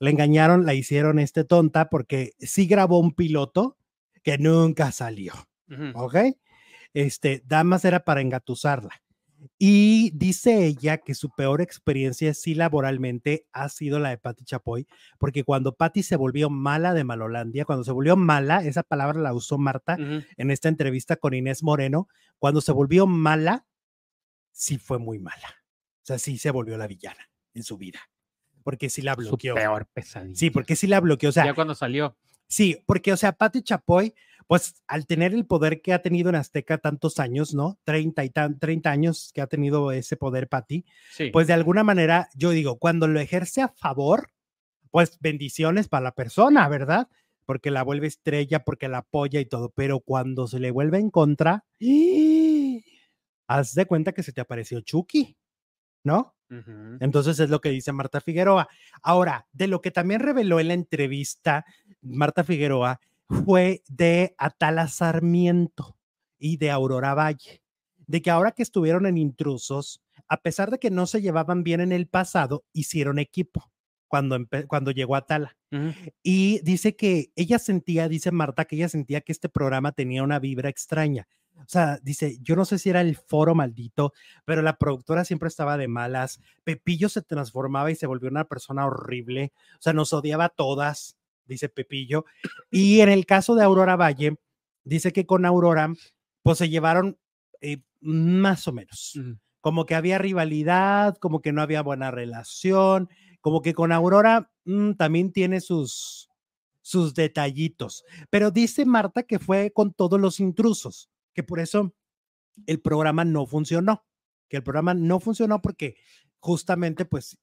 la 0.01 0.09
engañaron, 0.09 0.65
la 0.65 0.73
hicieron 0.75 1.19
este 1.19 1.45
tonta 1.45 1.91
porque 1.91 2.33
sí 2.39 2.67
grabó 2.67 2.99
un 2.99 3.13
piloto 3.13 3.77
que 4.23 4.39
nunca 4.39 4.93
salió. 4.93 5.35
¿Ok? 5.95 6.17
Este, 6.95 7.43
Damas 7.47 7.85
era 7.85 8.05
para 8.05 8.21
engatusarla. 8.21 9.03
Y 9.59 10.11
dice 10.11 10.67
ella 10.67 10.99
que 10.99 11.15
su 11.15 11.31
peor 11.31 11.63
experiencia 11.63 12.35
sí 12.35 12.55
laboralmente 12.55 13.47
ha 13.53 13.71
sido 13.71 13.99
la 13.99 14.11
de 14.11 14.19
Patti 14.19 14.45
Chapoy, 14.45 14.87
porque 15.19 15.45
cuando 15.45 15.75
Patti 15.75 16.03
se 16.03 16.17
volvió 16.17 16.51
mala 16.51 16.93
de 16.93 17.05
Malolandia, 17.05 17.65
cuando 17.65 17.83
se 17.85 17.93
volvió 17.93 18.17
mala, 18.17 18.63
esa 18.65 18.83
palabra 18.83 19.19
la 19.19 19.33
usó 19.33 19.57
Marta 19.57 19.97
en 19.99 20.51
esta 20.51 20.69
entrevista 20.69 21.17
con 21.17 21.33
Inés 21.33 21.63
Moreno, 21.63 22.07
cuando 22.39 22.61
se 22.61 22.73
volvió 22.73 23.07
mala, 23.07 23.67
sí 24.53 24.77
fue 24.77 24.99
muy 24.99 25.19
mala. 25.19 25.65
O 26.03 26.07
sea, 26.07 26.19
sí 26.19 26.37
se 26.37 26.51
volvió 26.51 26.77
la 26.77 26.87
villana 26.87 27.31
en 27.55 27.63
su 27.63 27.79
vida 27.79 28.01
porque 28.63 28.91
sí 28.91 29.03
la 29.03 29.15
bloqueó. 29.15 29.55
Su 29.55 29.61
peor 29.61 29.87
pesadilla. 29.93 30.37
Sí, 30.37 30.51
porque 30.51 30.77
sí 30.77 30.87
la 30.87 31.01
bloqueó. 31.01 31.31
O 31.31 31.33
sea, 31.33 31.45
ya 31.45 31.55
cuando 31.55 31.75
salió. 31.75 32.17
Sí, 32.47 32.83
porque, 32.87 33.13
o 33.13 33.17
sea, 33.17 33.33
Pati 33.33 33.63
Chapoy, 33.63 34.15
pues 34.51 34.83
al 34.89 35.07
tener 35.07 35.33
el 35.33 35.47
poder 35.47 35.81
que 35.81 35.93
ha 35.93 36.03
tenido 36.03 36.29
en 36.29 36.35
Azteca 36.35 36.79
tantos 36.79 37.21
años, 37.21 37.55
¿no? 37.55 37.79
30 37.85 38.25
y 38.25 38.31
tan, 38.31 38.59
30 38.59 38.91
años 38.91 39.31
que 39.33 39.43
ha 39.43 39.47
tenido 39.47 39.93
ese 39.93 40.17
poder 40.17 40.49
Pati, 40.49 40.85
sí. 41.13 41.31
pues 41.31 41.47
de 41.47 41.53
alguna 41.53 41.85
manera, 41.85 42.29
yo 42.35 42.51
digo, 42.51 42.77
cuando 42.81 43.07
lo 43.07 43.21
ejerce 43.21 43.63
a 43.63 43.69
favor, 43.69 44.33
pues 44.91 45.19
bendiciones 45.21 45.87
para 45.87 46.03
la 46.03 46.17
persona, 46.17 46.69
¿verdad? 46.69 47.07
Porque 47.47 47.71
la 47.71 47.85
vuelve 47.85 48.09
estrella, 48.09 48.65
porque 48.65 48.89
la 48.89 48.99
apoya 48.99 49.39
y 49.39 49.47
todo, 49.47 49.71
pero 49.71 50.01
cuando 50.01 50.49
se 50.49 50.59
le 50.59 50.73
vuelve 50.73 50.99
en 50.99 51.11
contra, 51.11 51.65
haz 53.47 53.75
de 53.75 53.87
cuenta 53.87 54.11
que 54.11 54.25
se 54.25 54.33
te 54.33 54.41
apareció 54.41 54.81
Chucky, 54.81 55.37
¿no? 56.03 56.35
Entonces 56.99 57.39
es 57.39 57.51
lo 57.51 57.61
que 57.61 57.69
dice 57.69 57.93
Marta 57.93 58.21
Figueroa. 58.21 58.67
Ahora, 59.01 59.47
de 59.53 59.69
lo 59.69 59.81
que 59.81 59.93
también 59.93 60.19
reveló 60.19 60.59
en 60.59 60.67
la 60.67 60.75
entrevista 60.75 61.65
Marta 62.03 62.43
Figueroa 62.43 63.01
fue 63.31 63.83
de 63.89 64.35
Atala 64.39 64.89
Sarmiento 64.89 65.97
y 66.39 66.57
de 66.57 66.71
Aurora 66.71 67.15
Valle, 67.15 67.63
de 68.07 68.23
que 68.23 68.31
ahora 68.31 68.53
que 68.53 68.63
estuvieron 68.63 69.07
en 69.07 69.19
intrusos, 69.19 70.03
a 70.29 70.39
pesar 70.39 70.71
de 70.71 70.79
que 70.79 70.91
no 70.91 71.07
se 71.07 71.23
llevaban 71.23 71.63
bien 71.63 71.81
en 71.81 71.93
el 71.93 72.07
pasado, 72.07 72.65
hicieron 72.73 73.19
equipo 73.19 73.71
cuando, 74.09 74.39
cuando 74.67 74.91
llegó 74.91 75.17
Atala. 75.17 75.57
Y 76.23 76.61
dice 76.65 76.97
que 76.97 77.31
ella 77.37 77.61
sentía, 77.61 78.09
dice 78.09 78.33
Marta, 78.33 78.65
que 78.65 78.75
ella 78.77 78.89
sentía 78.89 79.21
que 79.21 79.31
este 79.31 79.49
programa 79.49 79.93
tenía 79.93 80.25
una 80.25 80.41
vibra 80.41 80.69
extraña 80.69 81.29
o 81.61 81.69
sea, 81.69 81.99
dice, 82.03 82.39
yo 82.41 82.57
no 82.57 82.65
sé 82.65 82.79
si 82.79 82.91
era 82.91 83.01
el 83.01 83.17
foro 83.17 83.55
maldito, 83.55 84.13
pero 84.45 84.63
la 84.63 84.77
productora 84.77 85.25
siempre 85.25 85.49
estaba 85.49 85.77
de 85.77 85.89
malas. 85.89 86.41
Pepillo 86.65 87.09
se 87.09 87.23
transformaba 87.23 87.91
y 87.91 87.97
se 87.97 88.07
volvió 88.07 88.31
una 88.31 88.45
persona 88.45 88.87
horrible. 88.87 89.53
O 89.75 89.83
sea, 89.83 89.93
nos 89.93 90.13
odiaba 90.13 90.47
a 90.47 90.49
todas, 90.49 91.17
dice 91.51 91.69
Pepillo. 91.69 92.25
Y 92.71 93.01
en 93.01 93.11
el 93.11 93.27
caso 93.27 93.55
de 93.55 93.65
Aurora 93.65 93.97
Valle, 93.97 94.37
dice 94.85 95.13
que 95.13 95.27
con 95.27 95.45
Aurora, 95.45 95.93
pues 96.43 96.59
se 96.59 96.69
llevaron 96.69 97.19
eh, 97.61 97.83
más 98.01 98.67
o 98.69 98.73
menos. 98.73 99.19
Como 99.61 99.85
que 99.85 99.95
había 99.95 100.17
rivalidad, 100.19 101.19
como 101.19 101.43
que 101.43 101.53
no 101.53 101.61
había 101.61 101.83
buena 101.83 102.11
relación, 102.11 103.11
como 103.41 103.61
que 103.61 103.75
con 103.75 103.93
Aurora 103.93 104.51
mm, 104.65 104.93
también 104.93 105.33
tiene 105.33 105.61
sus, 105.61 106.31
sus 106.81 107.15
detallitos. 107.15 108.05
Pero 108.31 108.51
dice 108.51 108.87
Marta 108.87 109.23
que 109.23 109.39
fue 109.39 109.73
con 109.73 109.93
todos 109.93 110.19
los 110.19 110.41
intrusos 110.41 111.11
que 111.35 111.43
por 111.43 111.61
eso 111.61 111.95
el 112.67 112.81
programa 112.81 113.25
no 113.25 113.47
funcionó, 113.47 114.05
que 114.49 114.57
el 114.57 114.63
programa 114.63 114.95
no 114.95 115.21
funcionó 115.21 115.63
porque 115.63 115.97
justamente 116.41 117.05
pues 117.05 117.39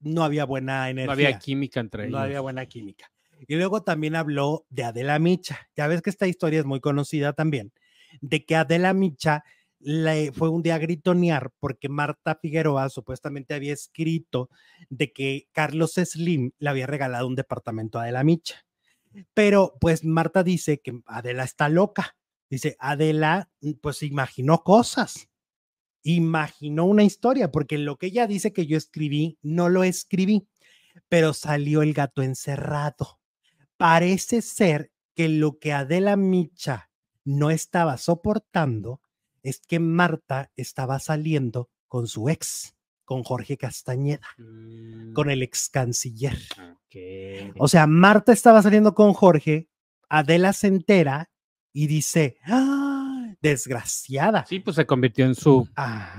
no 0.00 0.24
había 0.24 0.44
buena 0.44 0.90
energía. 0.90 1.06
No 1.06 1.12
había 1.12 1.38
química 1.38 1.80
entre 1.80 2.04
ellos. 2.04 2.12
No 2.12 2.18
había 2.18 2.40
buena 2.40 2.66
química. 2.66 3.12
Y 3.48 3.56
luego 3.56 3.82
también 3.82 4.16
habló 4.16 4.66
de 4.68 4.84
Adela 4.84 5.18
Micha. 5.18 5.68
Ya 5.76 5.86
ves 5.86 6.02
que 6.02 6.10
esta 6.10 6.26
historia 6.26 6.60
es 6.60 6.66
muy 6.66 6.80
conocida 6.80 7.32
también, 7.32 7.72
de 8.20 8.44
que 8.44 8.56
Adela 8.56 8.92
Micha 8.92 9.44
le 9.78 10.30
fue 10.32 10.50
un 10.50 10.62
día 10.62 10.74
a 10.74 10.78
gritonear 10.78 11.52
porque 11.58 11.88
Marta 11.88 12.38
Figueroa 12.40 12.90
supuestamente 12.90 13.54
había 13.54 13.72
escrito 13.72 14.50
de 14.90 15.10
que 15.12 15.48
Carlos 15.52 15.94
Slim 15.94 16.52
le 16.58 16.68
había 16.68 16.86
regalado 16.86 17.26
un 17.26 17.34
departamento 17.34 17.98
a 17.98 18.02
Adela 18.02 18.24
Micha. 18.24 18.66
Pero 19.34 19.74
pues 19.80 20.04
Marta 20.04 20.42
dice 20.42 20.80
que 20.80 21.00
Adela 21.06 21.44
está 21.44 21.68
loca, 21.68 22.14
Dice, 22.50 22.76
Adela, 22.80 23.48
mm, 23.60 23.74
pues 23.80 24.02
imaginó 24.02 24.64
cosas, 24.64 25.28
imaginó 26.02 26.84
una 26.84 27.04
historia, 27.04 27.52
porque 27.52 27.78
lo 27.78 27.96
que 27.96 28.06
ella 28.06 28.26
dice 28.26 28.52
que 28.52 28.66
yo 28.66 28.76
escribí, 28.76 29.38
no 29.42 29.68
lo 29.68 29.84
escribí. 29.84 30.46
pero 31.08 31.32
salió 31.34 31.82
el 31.82 31.94
gato 31.94 32.22
encerrado. 32.22 33.19
Parece 33.80 34.42
ser 34.42 34.92
que 35.14 35.30
lo 35.30 35.58
que 35.58 35.72
Adela 35.72 36.14
Micha 36.16 36.90
no 37.24 37.50
estaba 37.50 37.96
soportando 37.96 39.00
es 39.42 39.60
que 39.60 39.80
Marta 39.80 40.50
estaba 40.54 40.98
saliendo 40.98 41.70
con 41.88 42.06
su 42.06 42.28
ex, 42.28 42.76
con 43.06 43.24
Jorge 43.24 43.56
Castañeda, 43.56 44.20
Mm, 44.36 45.14
con 45.14 45.30
el 45.30 45.42
ex 45.42 45.70
canciller. 45.70 46.36
O 47.58 47.68
sea, 47.68 47.86
Marta 47.86 48.32
estaba 48.34 48.60
saliendo 48.60 48.94
con 48.94 49.14
Jorge, 49.14 49.70
Adela 50.10 50.52
se 50.52 50.66
entera 50.66 51.30
y 51.72 51.86
dice, 51.86 52.36
¡ah! 52.44 52.79
Desgraciada. 53.40 54.44
Sí, 54.46 54.60
pues 54.60 54.76
se 54.76 54.86
convirtió 54.86 55.24
en 55.24 55.34
su 55.34 55.68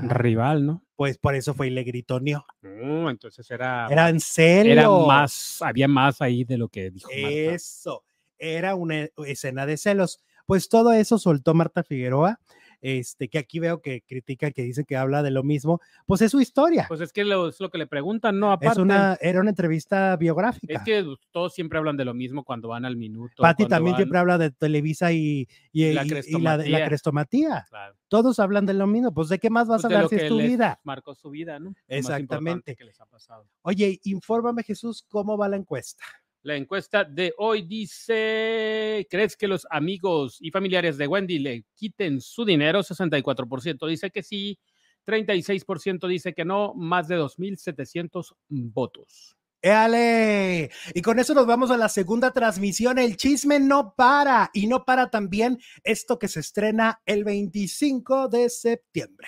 rival, 0.01 0.65
¿no? 0.65 0.83
Pues 0.95 1.17
por 1.17 1.35
eso 1.35 1.53
fue 1.53 1.67
y 1.67 1.69
le 1.71 1.83
gritoneó. 1.83 2.45
Entonces 2.61 3.49
era, 3.49 3.87
Era 3.89 4.09
en 4.09 4.19
serio. 4.19 4.71
era 4.73 4.89
más, 4.89 5.61
había 5.61 5.87
más 5.87 6.21
ahí 6.21 6.43
de 6.43 6.57
lo 6.57 6.67
que 6.69 6.91
dijo 6.91 7.09
Marta. 7.09 7.29
Eso, 7.29 8.03
era 8.37 8.75
una 8.75 9.07
escena 9.25 9.65
de 9.65 9.77
celos. 9.77 10.19
Pues 10.45 10.67
todo 10.69 10.91
eso 10.93 11.17
soltó 11.17 11.53
Marta 11.53 11.83
Figueroa, 11.83 12.39
este, 12.81 13.29
que 13.29 13.37
aquí 13.37 13.59
veo 13.59 13.81
que 13.81 14.01
critica, 14.01 14.51
que 14.51 14.63
dice 14.63 14.83
que 14.85 14.97
habla 14.97 15.23
de 15.23 15.31
lo 15.31 15.43
mismo. 15.43 15.79
Pues 16.05 16.21
es 16.21 16.31
su 16.31 16.41
historia. 16.41 16.85
Pues 16.87 16.99
es 17.01 17.13
que 17.13 17.23
lo, 17.23 17.47
es 17.49 17.59
lo 17.59 17.69
que 17.69 17.77
le 17.77 17.87
preguntan, 17.87 18.39
¿no? 18.39 18.47
es 18.53 18.57
Aparte, 18.57 18.81
una, 18.81 19.17
era 19.21 19.39
una 19.39 19.51
entrevista 19.51 20.15
biográfica. 20.17 20.73
es 20.73 20.81
que 20.83 21.05
todos 21.31 21.53
siempre 21.53 21.77
hablan 21.79 21.97
de 21.97 22.05
lo 22.05 22.13
mismo 22.13 22.43
cuando 22.43 22.67
van 22.69 22.85
al 22.85 22.97
minuto. 22.97 23.35
Cuando 23.37 23.67
también 23.67 23.93
van- 23.93 23.99
siempre 23.99 24.19
habla 24.19 24.37
de 24.37 24.51
Televisa 24.51 25.11
y, 25.11 25.47
y, 25.71 25.93
La 25.93 26.03
y- 26.03 26.05
y 26.05 26.09
la, 26.09 26.13
crestomatía. 26.15 26.79
la 26.79 26.85
crestomatía. 26.87 27.65
Claro, 27.69 27.95
Todos 28.07 28.39
hablan 28.39 28.65
de 28.65 28.73
lo 28.73 28.87
mismo. 28.87 29.13
Pues 29.13 29.29
de 29.29 29.39
qué 29.39 29.49
más 29.49 29.67
vas 29.67 29.81
pues 29.81 29.85
a 29.93 29.95
hablar 29.97 30.09
si 30.09 30.15
es 30.15 30.27
tu 30.27 30.37
vida. 30.37 30.79
Marcó 30.83 31.13
su 31.15 31.29
vida, 31.29 31.59
¿no? 31.59 31.73
Exactamente. 31.87 32.75
que 32.75 32.83
les 32.85 32.99
ha 32.99 33.05
pasado. 33.05 33.45
Oye, 33.61 33.99
infórmame 34.03 34.63
Jesús, 34.63 35.05
¿cómo 35.09 35.37
va 35.37 35.47
la 35.47 35.57
encuesta? 35.57 36.03
La 36.43 36.55
encuesta 36.55 37.03
de 37.03 37.35
hoy 37.37 37.61
dice, 37.61 39.05
¿crees 39.11 39.37
que 39.37 39.47
los 39.47 39.67
amigos 39.69 40.37
y 40.39 40.49
familiares 40.49 40.97
de 40.97 41.05
Wendy 41.05 41.37
le 41.37 41.65
quiten 41.75 42.19
su 42.19 42.43
dinero? 42.43 42.81
64% 42.81 43.87
dice 43.87 44.09
que 44.09 44.23
sí, 44.23 44.57
36% 45.05 46.07
dice 46.07 46.33
que 46.33 46.43
no, 46.43 46.73
más 46.73 47.07
de 47.07 47.19
2.700 47.19 48.33
votos. 48.49 49.37
¡Éale! 49.61 50.71
Y 50.95 51.03
con 51.03 51.19
eso 51.19 51.35
nos 51.35 51.45
vamos 51.45 51.69
a 51.69 51.77
la 51.77 51.89
segunda 51.89 52.31
transmisión. 52.31 52.97
El 52.97 53.17
chisme 53.17 53.59
no 53.59 53.93
para 53.95 54.49
y 54.51 54.65
no 54.65 54.83
para 54.83 55.11
también 55.11 55.59
esto 55.83 56.17
que 56.17 56.27
se 56.27 56.39
estrena 56.39 57.03
el 57.05 57.23
25 57.23 58.29
de 58.29 58.49
septiembre. 58.49 59.27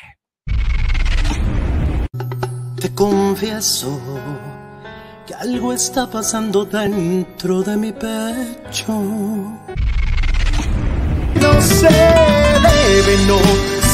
Te 2.81 2.93
confieso 2.95 4.01
que 5.25 5.33
algo 5.33 5.71
está 5.73 6.07
pasando 6.07 6.65
dentro 6.65 7.63
de 7.63 7.77
mi 7.77 7.91
pecho. 7.91 8.93
No 11.41 11.61
se 11.61 11.87
debe, 12.67 13.17
no 13.27 13.39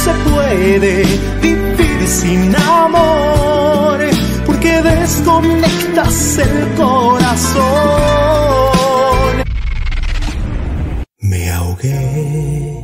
se 0.03 0.11
puede 0.29 1.03
vivir 1.41 2.07
sin 2.07 2.55
amor, 2.55 3.99
porque 4.45 4.81
desconectas 4.81 6.37
el 6.37 6.75
corazón. 6.75 7.63
Me 11.19 11.51
ahogué 11.51 12.83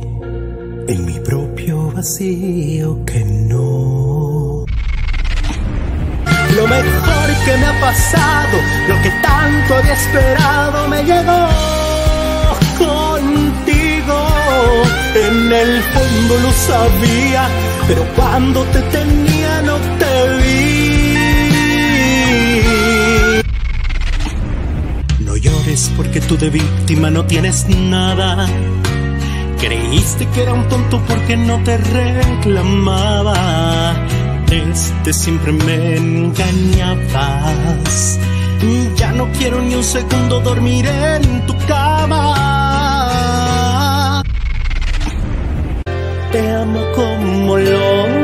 en 0.88 1.04
mi 1.04 1.18
propio 1.20 1.90
vacío 1.92 3.04
que 3.04 3.24
no. 3.24 4.05
Lo 6.56 6.66
mejor 6.66 7.28
que 7.44 7.56
me 7.58 7.66
ha 7.66 7.80
pasado, 7.80 8.58
lo 8.88 9.02
que 9.02 9.10
tanto 9.22 9.74
había 9.74 9.92
esperado, 9.92 10.88
me 10.88 11.02
llegó 11.02 11.48
contigo. 12.78 14.18
En 15.14 15.52
el 15.52 15.82
fondo 15.82 16.38
lo 16.40 16.50
sabía, 16.52 17.46
pero 17.86 18.06
cuando 18.16 18.62
te 18.64 18.80
tenía 18.80 19.62
no 19.62 19.76
te 19.98 20.28
vi. 20.38 21.16
No 25.26 25.36
llores 25.36 25.92
porque 25.94 26.22
tú 26.22 26.38
de 26.38 26.48
víctima 26.48 27.10
no 27.10 27.26
tienes 27.26 27.68
nada. 27.68 28.48
Creíste 29.60 30.26
que 30.28 30.42
era 30.42 30.54
un 30.54 30.66
tonto 30.70 31.02
porque 31.06 31.36
no 31.36 31.62
te 31.64 31.76
reclamaba. 31.76 33.34
Este 34.50 35.12
siempre 35.12 35.52
me 35.52 35.96
engañabas. 35.96 37.46
Ya 38.96 39.12
no 39.12 39.28
quiero 39.38 39.60
ni 39.60 39.74
un 39.74 39.84
segundo 39.84 40.40
dormir 40.40 40.86
en 40.86 41.46
tu 41.46 41.54
cama. 41.66 42.62
Te 46.32 46.50
amo 46.50 46.80
como 46.94 47.56
loco. 47.58 48.15